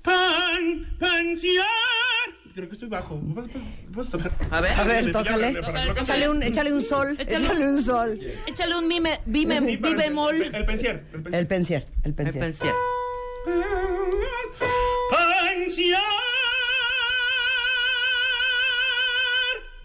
Pan, 0.01 0.95
pensier. 0.99 1.64
Creo 2.55 2.68
que 2.68 2.74
estoy 2.74 2.89
bajo. 2.89 3.22
¿Puedes, 3.93 4.10
tocar? 4.12 4.32
A 4.51 4.60
ver. 4.62 4.72
A 4.74 4.84
ver, 4.84 5.12
tócale. 5.12 5.62
Échale 6.01 6.30
un, 6.30 6.43
échale 6.43 6.74
un 6.74 6.82
sol. 6.82 7.16
Échale 7.18 7.45
Échale 7.45 7.66
un 7.66 7.82
sol. 7.84 8.20
Échale 8.47 8.76
un 8.76 8.88
mime, 8.88 9.22
bime, 9.26 9.60
Sí, 9.62 9.78
para 9.78 9.93
bi 9.95 10.01
el- 10.01 10.07
bemol. 10.10 10.36
El, 10.41 10.55
el 10.55 10.66
pensier. 10.66 11.03
El 11.14 11.22
pensier. 11.22 11.39
El 11.39 11.47
pensier. 11.47 11.88
El 12.03 12.10
El 12.10 12.16
pensier. 12.16 12.43
pensier. 12.43 12.74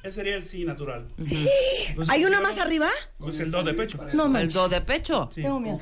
Ese 0.04 0.16
sería 0.16 0.36
el 0.36 0.44
sí 0.44 0.66
natural. 0.66 1.08
Pues, 1.16 2.10
¿Hay 2.10 2.26
una 2.26 2.38
más 2.38 2.58
arriba? 2.58 2.90
Pues 3.16 3.40
el 3.40 3.50
do 3.50 3.62
de 3.64 3.72
pecho. 3.72 3.98
No 4.12 4.26
El 4.26 4.30
manches. 4.32 4.52
do 4.52 4.68
de 4.68 4.82
pecho. 4.82 5.30
Tengo 5.34 5.58
miedo. 5.58 5.78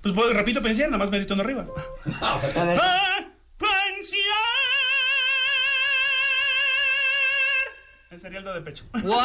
Pues 0.00 0.12
puedo, 0.12 0.32
repito 0.32 0.60
pensier, 0.60 0.88
nada 0.88 0.98
más 0.98 1.08
medito 1.10 1.34
en 1.34 1.40
arriba. 1.40 1.66
A 2.20 2.36
ver. 2.64 2.80
Ese 8.10 8.18
sería 8.20 8.38
el 8.38 8.44
do 8.44 8.54
de 8.54 8.60
pecho. 8.60 8.84
¡Wow! 9.04 9.18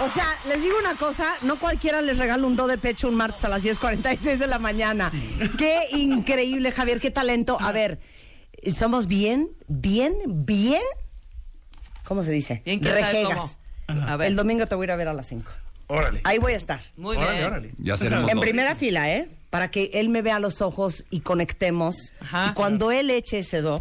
O 0.00 0.08
sea, 0.08 0.26
les 0.48 0.62
digo 0.62 0.78
una 0.78 0.96
cosa, 0.96 1.34
no 1.42 1.58
cualquiera 1.58 2.00
les 2.00 2.16
regala 2.16 2.46
un 2.46 2.56
do 2.56 2.66
de 2.66 2.78
pecho 2.78 3.08
un 3.08 3.14
martes 3.14 3.44
a 3.44 3.48
las 3.48 3.62
10.46 3.64 4.38
de 4.38 4.46
la 4.46 4.58
mañana. 4.58 5.12
Qué 5.58 5.80
increíble, 5.92 6.72
Javier, 6.72 6.98
qué 7.00 7.10
talento. 7.10 7.58
A 7.60 7.72
ver, 7.72 7.98
somos 8.74 9.06
bien, 9.06 9.50
bien, 9.68 10.14
bien, 10.26 10.82
¿cómo 12.04 12.22
se 12.22 12.30
dice? 12.30 12.62
Bien, 12.64 12.80
¿quién 12.80 12.92
sabe 12.94 13.02
Rejegas. 13.12 13.58
cómo? 13.88 14.02
A 14.02 14.16
ver. 14.16 14.28
El 14.28 14.36
domingo 14.36 14.66
te 14.66 14.74
voy 14.74 14.84
a 14.84 14.86
ir 14.86 14.90
a 14.92 14.96
ver 14.96 15.08
a 15.08 15.14
las 15.14 15.26
5. 15.28 15.50
Órale. 15.86 16.20
Ahí 16.24 16.38
voy 16.38 16.54
a 16.54 16.56
estar. 16.56 16.80
Muy 16.96 17.16
órale, 17.16 17.32
bien. 17.38 17.46
órale. 17.46 17.74
Ya 17.78 17.96
seremos 17.96 18.30
En 18.30 18.36
dos. 18.36 18.42
primera 18.44 18.74
fila, 18.74 19.12
¿eh? 19.14 19.28
Para 19.50 19.70
que 19.70 19.90
él 19.94 20.08
me 20.08 20.22
vea 20.22 20.36
a 20.36 20.40
los 20.40 20.62
ojos 20.62 21.04
y 21.10 21.20
conectemos. 21.20 21.94
Ajá. 22.20 22.48
Y 22.50 22.54
cuando 22.54 22.90
él 22.90 23.10
eche 23.10 23.38
ese 23.40 23.60
do, 23.60 23.80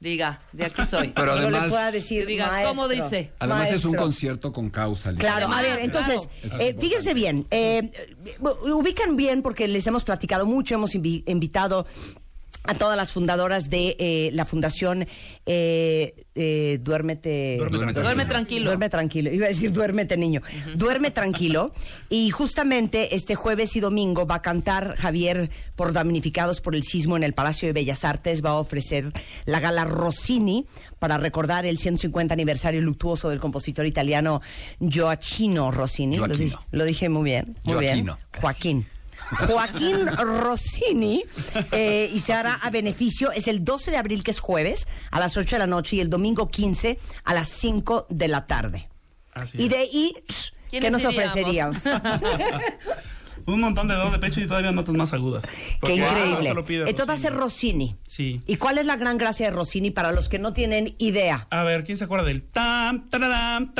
Diga, 0.00 0.40
de 0.52 0.64
aquí 0.64 0.86
soy. 0.86 1.08
Pero 1.14 1.34
yo 1.38 1.50
le 1.50 1.58
además- 1.58 1.68
pueda 1.68 1.90
decir, 1.92 2.26
Que 2.26 2.38
maestro, 2.38 2.68
¿cómo 2.70 2.88
dice? 2.88 3.32
Además 3.38 3.70
es 3.70 3.84
un 3.84 3.90
maestro". 3.90 4.02
concierto 4.02 4.50
con 4.52 4.70
causa. 4.70 5.10
Lisa. 5.12 5.20
Claro, 5.20 5.46
a 5.46 5.58
Además, 5.58 5.62
ver, 5.62 5.84
entonces, 5.84 6.20
claro. 6.40 6.58
eh, 6.64 6.76
fíjense 6.80 7.12
bien, 7.12 7.46
eh, 7.50 7.90
eh, 8.24 8.36
ubican 8.72 9.14
bien 9.16 9.42
porque 9.42 9.68
les 9.68 9.86
hemos 9.86 10.02
platicado 10.04 10.46
mucho, 10.46 10.74
hemos 10.74 10.94
invi- 10.94 11.22
invitado 11.26 11.86
a 12.64 12.74
todas 12.74 12.96
las 12.96 13.10
fundadoras 13.10 13.70
de 13.70 13.96
eh, 13.98 14.30
la 14.34 14.44
fundación 14.44 15.06
eh, 15.46 16.14
eh, 16.34 16.78
Duérmete. 16.82 17.56
Duerme 17.58 17.92
Duerme 17.92 18.24
tranquilo. 18.26 18.66
Duerme 18.66 18.88
tranquilo. 18.88 19.32
Iba 19.32 19.46
a 19.46 19.48
decir 19.48 19.72
duérmete, 19.72 20.16
niño. 20.16 20.42
Duerme 20.74 21.10
tranquilo. 21.10 21.72
Y 22.10 22.30
justamente 22.30 23.14
este 23.14 23.34
jueves 23.34 23.74
y 23.76 23.80
domingo 23.80 24.26
va 24.26 24.36
a 24.36 24.42
cantar 24.42 24.94
Javier 24.96 25.50
por 25.74 25.92
damnificados 25.92 26.60
por 26.60 26.74
el 26.76 26.82
sismo 26.84 27.16
en 27.16 27.22
el 27.24 27.32
Palacio 27.32 27.66
de 27.68 27.72
Bellas 27.72 28.04
Artes. 28.04 28.44
Va 28.44 28.50
a 28.50 28.54
ofrecer 28.56 29.10
la 29.46 29.58
gala 29.60 29.84
Rossini 29.84 30.66
para 30.98 31.16
recordar 31.18 31.64
el 31.66 31.78
150 31.78 32.34
aniversario 32.34 32.82
luctuoso 32.82 33.30
del 33.30 33.40
compositor 33.40 33.86
italiano 33.86 34.42
Gioacchino 34.80 35.70
Rossini. 35.70 36.16
Lo, 36.16 36.26
Gioacchino. 36.26 36.58
di- 36.70 36.76
lo 36.76 36.84
dije 36.84 37.08
muy 37.08 37.24
bien. 37.24 37.56
Muy 37.64 37.74
Gioacchino. 37.78 38.16
bien. 38.16 38.40
Joaquín. 38.40 38.86
Joaquín 39.30 40.06
Rossini 40.06 41.24
eh, 41.72 42.10
y 42.12 42.20
se 42.20 42.32
hará 42.32 42.54
a 42.54 42.70
beneficio, 42.70 43.32
es 43.32 43.48
el 43.48 43.64
12 43.64 43.90
de 43.90 43.96
abril 43.96 44.22
que 44.22 44.30
es 44.30 44.40
jueves 44.40 44.86
a 45.10 45.20
las 45.20 45.36
8 45.36 45.56
de 45.56 45.58
la 45.60 45.66
noche 45.66 45.96
y 45.96 46.00
el 46.00 46.10
domingo 46.10 46.48
15 46.48 46.98
a 47.24 47.34
las 47.34 47.48
5 47.48 48.06
de 48.08 48.28
la 48.28 48.46
tarde. 48.46 48.88
Así 49.32 49.56
Y 49.62 49.68
de 49.68 49.76
ahí, 49.76 50.12
¿qué 50.70 50.80
¿Quiénes 50.80 50.92
nos 50.92 51.04
iríamos? 51.04 51.26
ofreceríamos? 51.26 51.82
un 53.46 53.60
montón 53.60 53.88
de 53.88 53.94
dolor 53.94 54.12
de 54.12 54.18
pecho 54.18 54.40
y 54.40 54.46
todavía 54.46 54.72
notas 54.72 54.94
más 54.94 55.12
agudas. 55.12 55.42
Qué 55.82 55.94
increíble. 55.94 56.54
Esto 56.86 57.06
va 57.06 57.14
a 57.14 57.16
ser 57.16 57.34
Rossini. 57.34 57.96
Sí. 58.06 58.40
¿Y 58.46 58.56
cuál 58.56 58.78
es 58.78 58.86
la 58.86 58.96
gran 58.96 59.18
gracia 59.18 59.46
de 59.46 59.52
Rossini 59.52 59.90
para 59.90 60.12
los 60.12 60.28
que 60.28 60.38
no 60.38 60.52
tienen 60.52 60.94
idea? 60.98 61.46
A 61.50 61.62
ver, 61.62 61.84
¿quién 61.84 61.98
se 61.98 62.04
acuerda 62.04 62.24
del 62.24 62.42
tam, 62.42 63.08
tararam, 63.08 63.72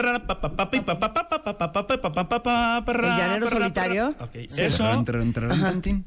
¿El 3.10 3.16
llanero 3.16 3.48
solitario? 3.48 4.14
Eso, 4.48 5.04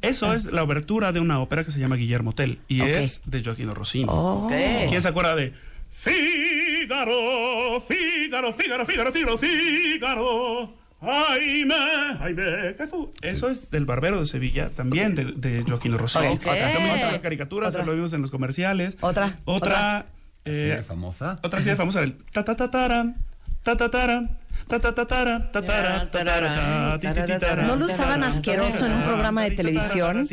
eso 0.01 0.33
es 0.33 0.45
la 0.45 0.63
obertura 0.63 1.11
de 1.11 1.19
una 1.19 1.39
ópera 1.39 1.63
que 1.63 1.71
se 1.71 1.79
llama 1.79 1.95
Guillermo 1.95 2.33
Tell 2.33 2.59
y 2.67 2.81
es 2.81 3.21
de 3.25 3.43
Joaquino 3.43 3.73
Rossini. 3.73 4.07
¿Quién 4.89 5.01
se 5.01 5.07
acuerda 5.07 5.35
de 5.35 5.53
Fígaro, 5.91 7.81
Fígaro, 7.87 8.53
Fígaro, 8.53 8.85
Fígaro, 8.85 9.11
Fígaro, 9.11 9.37
Fígaro? 9.37 10.82
Jaime, 11.03 11.75
Jaime, 12.17 12.75
Eso 13.21 13.49
es 13.49 13.69
del 13.69 13.85
Barbero 13.85 14.19
de 14.19 14.25
Sevilla, 14.25 14.69
también 14.69 15.15
de, 15.15 15.25
de 15.25 15.63
Joaquín 15.63 15.97
Rosado. 15.97 16.31
Okay. 16.31 16.51
Otra, 16.51 16.73
también 16.73 17.05
otras 17.05 17.21
caricaturas, 17.21 17.69
otra. 17.69 17.85
lo 17.85 17.93
vimos 17.93 18.13
en 18.13 18.21
los 18.21 18.31
comerciales. 18.31 18.97
Otra. 19.01 19.37
Otra. 19.45 20.05
Eh, 20.45 20.83
famosa. 20.87 21.39
Otra 21.41 21.59
serie 21.61 21.75
famosa 21.75 22.01
del 22.01 22.15
ta 22.31 22.43
ta 22.43 22.55
ta 22.55 22.69
taram, 22.69 23.15
ta 23.63 23.77
ta 23.77 23.89
taram. 23.89 24.29
¿No 27.67 27.75
lo 27.75 27.85
usaban 27.85 28.23
asqueroso 28.23 28.85
en 28.85 28.93
un 28.93 29.03
programa 29.03 29.43
de 29.43 29.51
televisión? 29.51 30.27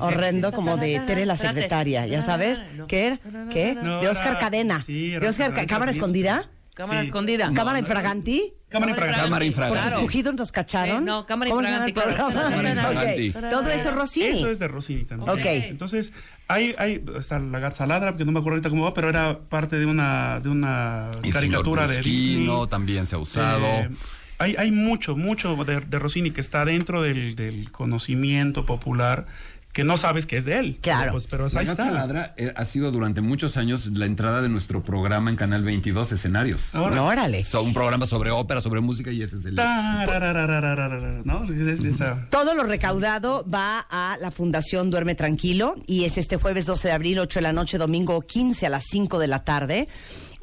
Horrendo, 0.00 0.52
como 0.52 0.76
de 0.76 1.00
Tere 1.00 1.26
la 1.26 1.36
secretaria, 1.36 2.06
ya 2.06 2.22
sabes. 2.22 2.64
¿Qué 2.88 3.06
era? 3.06 3.18
¿Qué? 3.50 3.74
De 3.74 4.08
Oscar 4.08 4.38
Cadena. 4.38 4.82
¿De 4.86 5.26
Oscar 5.28 5.66
Cámara 5.66 5.90
Escondida? 5.90 6.48
Cámara 6.74 7.02
Escondida. 7.02 7.52
¿Cámara 7.54 7.78
Infraganti? 7.78 8.54
Cámara 8.74 8.90
infragante. 8.92 9.20
Cámara 9.22 9.44
infragante. 9.44 9.78
Porque 9.78 9.88
Claro. 9.88 10.00
escogidos 10.02 10.34
nos 10.34 10.52
cacharon. 10.52 10.98
Sí, 10.98 11.04
no, 11.04 11.26
cámara 11.26 11.50
¿Cómo 11.50 11.62
se 11.62 11.70
llama 11.70 11.84
el 11.84 11.88
infragante, 11.90 12.16
claro. 12.16 12.32
programa? 12.32 12.50
Cámara 12.56 12.70
infragante. 12.70 13.32
Ok, 13.38 13.50
Todo 13.50 13.70
eso 13.70 13.88
es 13.88 13.94
Rossini. 13.94 14.26
Eso 14.26 14.50
es 14.50 14.58
de 14.58 14.68
Rossini 14.68 15.04
también. 15.04 15.30
Ok. 15.30 15.44
Entonces, 15.44 16.12
hay, 16.48 16.74
hay, 16.78 17.02
está 17.18 17.38
la 17.38 17.58
Gatzaladra, 17.58 18.16
que 18.16 18.24
no 18.24 18.32
me 18.32 18.40
acuerdo 18.40 18.56
ahorita 18.56 18.70
cómo 18.70 18.84
va, 18.84 18.94
pero 18.94 19.08
era 19.08 19.38
parte 19.38 19.78
de 19.78 19.86
una, 19.86 20.40
de 20.40 20.48
una 20.48 21.10
El 21.22 21.32
caricatura 21.32 21.86
señor 21.88 22.04
de 22.04 22.10
Disney. 22.10 22.66
También 22.68 23.06
se 23.06 23.14
ha 23.14 23.18
usado. 23.18 23.64
Eh, 23.66 23.88
hay, 24.38 24.56
hay 24.58 24.70
mucho, 24.72 25.16
mucho 25.16 25.54
de, 25.64 25.80
de 25.80 25.98
Rossini 25.98 26.32
que 26.32 26.40
está 26.40 26.64
dentro 26.64 27.02
del, 27.02 27.36
del 27.36 27.70
conocimiento 27.70 28.66
popular 28.66 29.26
que 29.74 29.84
no 29.84 29.96
sabes 29.98 30.24
que 30.24 30.38
es 30.38 30.44
de 30.46 30.58
él. 30.58 30.78
Claro. 30.80 31.12
Pues, 31.12 31.26
pero 31.26 31.48
La 31.48 31.60
ahí 31.60 31.66
Gata 31.66 31.82
está. 31.88 31.94
Ladra 31.94 32.34
eh, 32.38 32.54
ha 32.56 32.64
sido 32.64 32.90
durante 32.92 33.20
muchos 33.20 33.56
años 33.58 33.86
la 33.86 34.06
entrada 34.06 34.40
de 34.40 34.48
nuestro 34.48 34.82
programa 34.82 35.28
en 35.30 35.36
Canal 35.36 35.64
22, 35.64 36.12
escenarios. 36.12 36.74
Órale. 36.74 37.44
So, 37.44 37.62
un 37.62 37.74
programa 37.74 38.06
sobre 38.06 38.30
ópera, 38.30 38.60
sobre 38.62 38.80
música 38.80 39.10
y 39.10 39.20
ese 39.22 39.36
es 39.36 39.44
el... 39.44 39.56
¿no? 41.24 41.44
Es- 41.44 41.50
es 41.80 41.84
esa- 41.84 42.26
Todo 42.30 42.54
lo 42.54 42.62
recaudado 42.62 43.44
va 43.52 43.80
a 43.90 44.16
la 44.20 44.30
Fundación 44.30 44.90
Duerme 44.90 45.14
Tranquilo 45.14 45.74
y 45.86 46.04
es 46.04 46.18
este 46.18 46.36
jueves 46.36 46.66
12 46.66 46.88
de 46.88 46.94
abril, 46.94 47.18
8 47.18 47.38
de 47.40 47.42
la 47.42 47.52
noche, 47.52 47.76
domingo 47.78 48.20
15 48.22 48.66
a 48.66 48.70
las 48.70 48.84
5 48.88 49.18
de 49.18 49.26
la 49.26 49.44
tarde. 49.44 49.88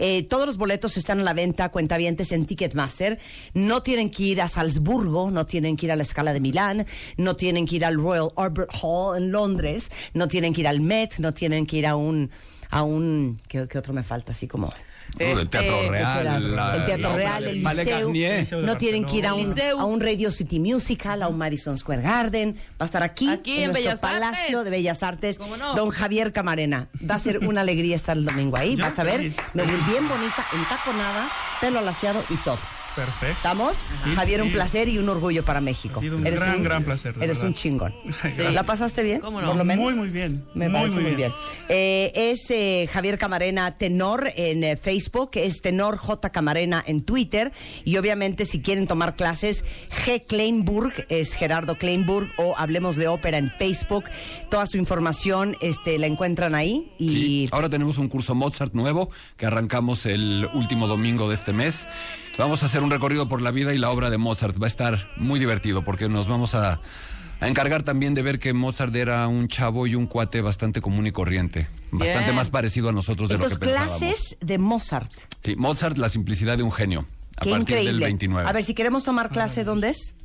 Eh, 0.04 0.24
todos 0.24 0.48
los 0.48 0.58
boletos 0.58 0.98
están 0.98 1.20
a 1.20 1.24
la 1.24 1.34
venta, 1.34 1.70
cuentavientes 1.70 2.32
en 2.32 2.48
Ticketmaster. 2.48 3.20
No 3.54 3.84
tienen 3.84 4.10
que 4.10 4.24
ir 4.24 4.42
a 4.42 4.48
Salzburgo, 4.48 5.30
no 5.30 5.46
tienen 5.46 5.78
que 5.78 5.86
ir 5.86 5.92
a 5.92 5.96
la 5.96 6.02
Escala 6.02 6.34
de 6.34 6.40
Milán, 6.40 6.88
no 7.18 7.36
tienen 7.36 7.68
que 7.68 7.76
ir 7.76 7.86
al 7.86 7.98
Royal 7.98 8.30
Albert 8.36 8.72
Hall 8.82 9.16
en 9.16 9.32
Londres, 9.32 9.92
no 10.16 10.28
tienen 10.28 10.56
que 10.56 10.62
ir 10.62 10.68
al 10.68 10.82
Met, 10.82 11.20
no 11.20 11.36
tienen 11.36 11.68
que 11.68 11.78
ir 11.78 11.86
a 11.86 11.96
un... 11.96 12.32
A 12.72 12.82
un 12.82 13.40
¿qué, 13.48 13.68
qué 13.68 13.78
otro 13.78 13.94
me 13.94 14.02
falta? 14.02 14.32
Así 14.32 14.48
como... 14.48 14.74
No, 15.20 15.36
del 15.36 15.50
Teatro 15.50 15.76
Este, 15.78 15.90
Real. 15.90 16.56
la- 16.56 16.76
el 16.78 16.84
Teatro 16.86 17.10
la 17.12 17.16
Real, 17.16 17.44
el 17.46 17.64
Liceu, 17.64 18.14
no 18.62 18.78
tienen 18.78 19.06
que 19.06 19.18
ir 19.18 19.28
a 19.28 19.34
un. 19.34 19.54
El 19.60 19.80
a 19.80 19.86
Radio 20.00 20.32
City 20.32 20.60
Musical, 20.60 21.22
a 21.22 21.28
un 21.28 21.38
Madison 21.38 21.78
Square 21.78 22.02
Garden, 22.02 22.56
va 22.56 22.60
a 22.80 22.86
estar 22.86 23.04
aquí, 23.04 23.30
Aquí 23.30 23.58
en, 23.58 23.58
en 23.60 23.66
nuestro 23.72 23.84
Bellas 23.92 24.00
Palacio 24.00 24.60
Artes. 24.60 24.64
de 24.66 24.70
Bellas 24.72 25.04
Artes, 25.04 25.38
don 25.76 25.90
Javier 25.90 26.32
Camarena. 26.32 26.88
Va 27.10 27.16
a 27.16 27.20
ser 27.20 27.40
una 27.46 27.62
alegría 27.62 27.96
estar 27.96 28.18
el 28.18 28.26
domingo 28.26 28.58
ahí, 28.58 28.76
vas 28.78 28.98
a 28.98 29.04
ver, 29.04 29.18
feliz. 29.18 29.36
venir 29.54 29.80
bien 29.90 30.08
bonita, 30.08 30.46
entaconada, 30.54 31.30
pelo 31.60 31.80
alaciado 31.80 32.24
y 32.30 32.36
todo. 32.38 32.58
Perfecto. 32.96 33.28
¿Estamos? 33.38 33.78
Sí, 34.04 34.16
Javier, 34.16 34.42
un 34.42 34.52
placer 34.52 34.90
y 34.90 34.98
un 34.98 35.08
orgullo 35.10 35.46
para 35.46 35.62
México. 35.62 36.00
Ha 36.00 36.04
sido 36.04 36.18
un 36.18 36.24
gran, 36.24 36.62
gran 36.64 36.84
placer, 36.84 37.14
Eres 37.18 37.38
verdad. 37.38 37.46
un 37.48 37.54
chingón. 37.54 37.94
Sí. 38.34 38.44
¿La 38.52 38.64
pasaste 38.64 39.04
bien? 39.04 39.20
¿Cómo 39.22 39.42
no? 39.42 39.48
Por 39.48 39.56
lo 39.58 39.66
menos. 39.66 39.84
Muy, 39.86 39.96
muy 39.96 40.10
bien. 40.10 40.46
Me 40.54 40.68
Muy, 40.70 40.74
parece 40.80 40.96
muy, 40.96 41.04
muy 41.04 41.16
bien. 41.16 41.32
bien. 41.32 41.42
Eh, 41.70 42.12
es 42.32 42.50
eh, 42.52 42.88
Javier 42.92 43.18
Camarena 43.18 43.78
Tenor 43.78 44.32
en 44.36 44.64
eh, 44.64 44.78
Facebook, 44.78 45.32
es 45.36 45.62
Tenor 45.62 45.98
J 45.98 46.30
Camarena 46.32 46.84
en 46.86 47.02
Twitter 47.04 47.52
y 47.84 47.98
obviamente 47.98 48.46
si 48.46 48.62
quieren 48.62 48.88
tomar 48.88 49.16
clases, 49.16 49.66
G 50.06 50.26
Kleinburg 50.28 50.94
es 51.10 51.34
Gerardo 51.34 51.78
Kleinburg 51.78 52.30
o 52.38 52.56
Hablemos 52.58 52.96
de 52.96 53.08
Ópera 53.08 53.38
en 53.38 53.50
Facebook. 53.52 54.06
Toda 54.50 54.66
su 54.66 54.78
información 54.78 55.56
este, 55.62 55.98
la 55.98 56.08
encuentran 56.08 56.56
ahí 56.56 56.92
y 57.00 57.10
Sí, 57.10 57.50
ahora 57.52 57.70
tenemos 57.70 57.98
un 57.98 58.08
curso 58.10 58.36
Mozart 58.36 58.74
nuevo 58.74 59.10
que 59.38 59.46
arrancamos 59.46 60.06
el 60.06 60.48
último 60.54 60.88
domingo 60.88 61.28
de 61.30 61.36
este 61.36 61.54
mes. 61.54 61.88
Vamos 62.38 62.64
a 62.64 62.66
hacer 62.66 62.82
un 62.82 62.90
recorrido 62.90 63.28
por 63.28 63.42
la 63.42 63.52
vida 63.52 63.74
y 63.74 63.78
la 63.78 63.90
obra 63.92 64.10
de 64.10 64.18
Mozart. 64.18 64.60
Va 64.62 64.66
a 64.66 64.70
estar 64.70 65.10
muy 65.18 65.40
divertido 65.40 65.84
porque 65.84 66.10
nos 66.10 66.28
vamos 66.28 66.56
a, 66.56 66.80
a 67.40 67.48
encargar 67.48 67.84
también 67.84 68.14
de 68.14 68.22
ver 68.24 68.40
que 68.40 68.54
Mozart 68.54 68.96
era 68.96 69.28
un 69.28 69.48
chavo 69.48 69.86
y 69.86 69.96
un 69.96 70.08
cuate 70.08 70.42
bastante 70.42 70.82
común 70.82 71.06
y 71.08 71.12
corriente. 71.12 71.68
Bastante 71.92 72.24
Bien. 72.26 72.36
más 72.36 72.50
parecido 72.50 72.90
a 72.90 72.94
nosotros 72.94 73.30
de 73.30 73.36
entonces 73.36 73.58
lo 73.60 73.60
que 73.60 73.66
pensábamos. 73.68 73.98
clases 74.00 74.38
de 74.40 74.58
Mozart. 74.58 75.12
Sí, 75.44 75.56
Mozart, 75.56 75.98
la 75.98 76.10
simplicidad 76.10 76.58
de 76.58 76.64
un 76.64 76.72
genio. 76.72 77.06
A 77.38 77.44
Qué 77.44 77.52
partir 77.52 77.62
increíble. 77.62 77.92
del 77.92 78.00
29. 78.02 78.50
A 78.50 78.54
ver, 78.54 78.64
si 78.64 78.74
queremos 78.74 79.04
tomar 79.04 79.30
clase, 79.30 79.64
¿dónde 79.64 79.90
es? 79.90 80.16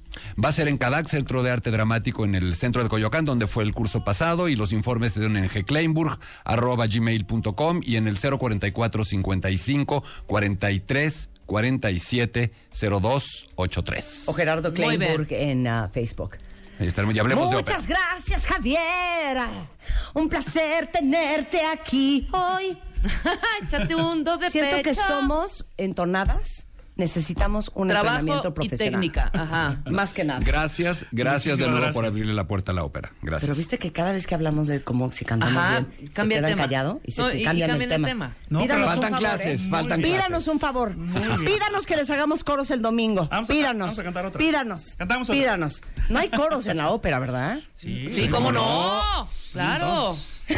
Va 0.43 0.49
a 0.49 0.53
ser 0.53 0.69
en 0.69 0.79
CADAC, 0.79 1.09
Centro 1.09 1.43
de 1.43 1.51
Arte 1.51 1.71
Dramático, 1.71 2.25
en 2.25 2.35
el 2.35 2.57
centro 2.57 2.83
de 2.83 2.89
Coyoacán, 2.89 3.25
donde 3.27 3.47
fue 3.47 3.65
el 3.65 3.75
curso 3.75 4.03
pasado, 4.05 4.49
y 4.49 4.57
los 4.57 4.73
informes 4.73 5.13
se 5.13 5.21
dan 5.21 5.37
en 5.37 5.49
gkleinburg, 5.49 6.19
arroba 6.45 6.87
gmail.com 6.87 7.81
y 7.85 7.97
en 7.97 8.09
el 8.09 8.17
044 8.19 9.05
55 9.05 10.03
43 10.27 11.29
47 11.47 12.53
02 12.73 13.47
83. 13.55 14.23
O 14.27 14.33
Gerardo. 14.33 14.75
Kleinburg 14.75 15.29
en 15.31 15.67
ah, 15.67 15.89
Facebook. 15.93 16.39
Ahí 16.79 16.89
estaremos, 16.89 17.17
y 17.17 17.19
hablemos 17.19 17.51
de. 17.51 17.57
Muchas 17.57 17.87
gracias, 17.87 18.47
Javier. 18.47 19.39
Un 20.13 20.29
placer 20.29 20.89
tenerte 20.89 21.65
aquí 21.65 22.29
hoy. 22.33 22.77
Échate 23.63 23.95
un 23.95 24.25
dos 24.25 24.41
de 24.41 24.51
Siento 24.51 24.83
que 24.83 24.95
somos 24.95 25.67
entonadas. 25.79 26.67
Necesitamos 26.97 27.71
un 27.75 27.89
Trabajo 27.89 28.17
entrenamiento 28.21 28.49
y 28.49 28.53
profesional. 28.53 29.01
técnica. 29.01 29.31
Ajá. 29.35 29.83
Más 29.91 30.15
que 30.15 30.25
nada. 30.25 30.41
Gracias, 30.43 31.05
gracias 31.13 31.59
de 31.59 31.69
nuevo 31.69 31.91
por 31.93 32.07
abrirle 32.07 32.33
la 32.33 32.49
puerta 32.49 32.73
a 32.73 32.75
la 32.75 32.85
ópera. 32.85 33.13
Gracias. 33.21 33.43
Pero 33.49 33.55
viste 33.55 33.79
que 33.79 33.93
cada 33.93 34.13
vez 34.13 34.27
que 34.27 34.35
hablamos 34.35 34.67
de 34.67 34.83
cómo 34.83 35.11
si 35.13 35.25
cantamos 35.27 35.57
Ajá, 35.59 35.81
bien, 35.81 36.11
cambia 36.15 36.37
se 36.37 36.39
el 36.39 36.45
quedan 36.47 36.51
tema. 36.57 36.63
callados 36.63 36.97
y 37.05 37.13
se 37.13 37.21
No, 37.23 37.29
te 37.29 37.37
y- 37.39 37.41
y 37.43 37.45
cambian, 37.45 37.71
el 37.71 37.83
el 37.83 37.89
tema. 37.91 38.09
tema. 38.09 38.35
No, 38.49 38.61
Pídanos 38.61 38.87
Faltan 38.87 39.11
favor, 39.11 39.19
clases, 39.19 39.61
¿eh? 39.65 39.69
faltan 39.69 40.01
Pídanos 40.01 40.27
clases. 40.29 40.49
un 40.49 40.59
favor. 40.61 40.97
Pídanos 41.45 41.87
que 41.87 41.97
les 41.97 42.11
hagamos 42.11 42.45
coros 42.45 42.71
el 42.71 42.81
domingo. 42.81 43.29
Vamos 43.31 43.51
a- 43.51 43.53
Pídanos. 43.53 43.79
vamos 43.89 43.99
a 43.99 44.03
cantar 44.05 44.27
otra. 44.27 44.39
Pídanos. 44.39 44.83
Cantamos 44.97 45.29
otra. 45.29 45.39
Pídanos. 45.41 45.83
No 46.09 46.19
hay 46.19 46.31
coros 46.31 46.67
en 46.67 46.79
la 46.79 46.89
ópera, 46.91 47.19
¿verdad? 47.19 47.61
Sí, 47.75 48.11
Sí, 48.15 48.29
cómo 48.29 48.51
no. 48.53 49.29
Claro. 49.53 50.17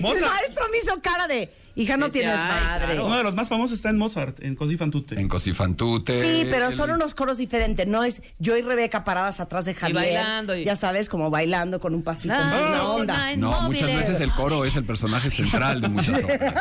Mozart. 0.00 0.47
Me 0.86 0.92
hizo 0.92 1.00
cara 1.02 1.26
de, 1.26 1.52
hija, 1.74 1.96
no 1.96 2.10
tienes 2.10 2.34
madre. 2.34 2.84
claro. 2.86 3.06
Uno 3.06 3.16
de 3.16 3.22
los 3.22 3.34
más 3.34 3.48
famosos 3.48 3.76
está 3.78 3.90
en 3.90 3.98
Mozart, 3.98 4.40
en 4.42 4.56
Così 4.56 4.76
fan 4.76 4.90
tutte. 4.90 5.18
En 5.20 5.28
Cosifantute. 5.28 6.20
Sí, 6.22 6.46
pero 6.50 6.68
el- 6.68 6.74
son 6.74 6.90
unos 6.90 7.14
coros 7.14 7.38
diferentes. 7.38 7.86
No 7.86 8.04
es 8.04 8.22
yo 8.38 8.56
y 8.56 8.62
Rebeca 8.62 9.04
paradas 9.04 9.40
atrás 9.40 9.64
de 9.64 9.74
Javier. 9.74 9.96
bailando 9.96 10.56
y- 10.56 10.64
Ya 10.64 10.76
sabes, 10.76 11.08
como 11.08 11.30
bailando 11.30 11.80
con 11.80 11.94
un 11.94 12.02
pasito 12.02 12.34
así, 12.34 12.46
una 12.58 12.78
donna 12.78 12.88
onda. 12.88 13.36
No, 13.36 13.60
muchas 13.62 13.94
veces 13.94 14.20
el 14.20 14.32
coro 14.32 14.64
es 14.64 14.74
el 14.76 14.84
personaje 14.84 15.30
central 15.30 15.80
de 15.80 15.88
muchas 15.88 16.22
óperas. 16.24 16.54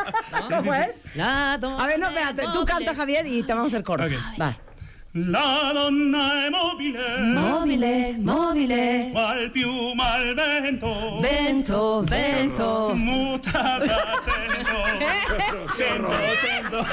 ¿Cómo 0.49 0.74
es? 0.74 0.95
A 1.20 1.57
ver, 1.88 1.99
no, 1.99 2.07
espérate. 2.07 2.43
Tú 2.53 2.65
canta, 2.65 2.93
Javier, 2.95 3.26
y 3.28 3.43
te 3.43 3.53
vamos 3.53 3.74
a 3.74 3.76
hacer 3.78 3.84
coros. 3.84 4.09
Va. 4.39 4.57
La 5.26 5.72
donna 5.74 6.45
è 6.45 6.49
mobile, 6.51 7.18
Móvile, 7.34 8.15
móvile. 8.20 9.09
qual 9.11 9.49
piuma 9.49 10.11
al 10.13 10.36
vento, 10.36 11.18
Vento, 11.20 12.03
vento. 12.03 12.91
muta 12.93 13.80
da 13.80 14.22
cento, 14.24 14.76
cento, 15.76 16.09
cento. 16.39 16.86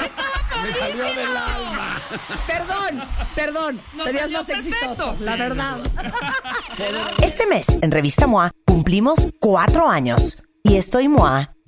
Me 0.63 0.73
salió 0.73 1.03
del 1.03 1.37
alma. 1.37 2.01
Perdón, 2.47 3.03
perdón. 3.35 3.81
Nos 3.93 4.05
Serías 4.05 4.31
más 4.31 4.45
perfecto. 4.45 4.75
exitoso, 4.85 5.15
la 5.23 5.33
Sí. 5.33 5.39
verdad. 5.39 5.77
Este 7.21 7.45
mes, 7.45 7.67
en 7.81 7.91
Revista 7.91 8.25
MOA, 8.25 8.51
cumplimos 8.65 9.27
cuatro 9.39 9.87
años. 9.87 10.41
Y 10.63 10.77
estoy 10.77 11.07
MOA 11.07 11.54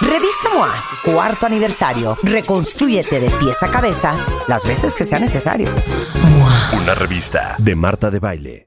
Revista 0.00 0.48
MOA, 0.54 0.74
cuarto 1.04 1.46
aniversario. 1.46 2.16
Reconstrúyete 2.22 3.20
de 3.20 3.30
pies 3.30 3.62
a 3.62 3.70
cabeza 3.70 4.14
las 4.48 4.66
veces 4.66 4.94
que 4.94 5.04
sea 5.04 5.18
necesario. 5.18 5.68
Una 6.72 6.94
revista 6.94 7.56
de 7.58 7.74
Marta 7.74 8.10
de 8.10 8.18
Baile. 8.18 8.66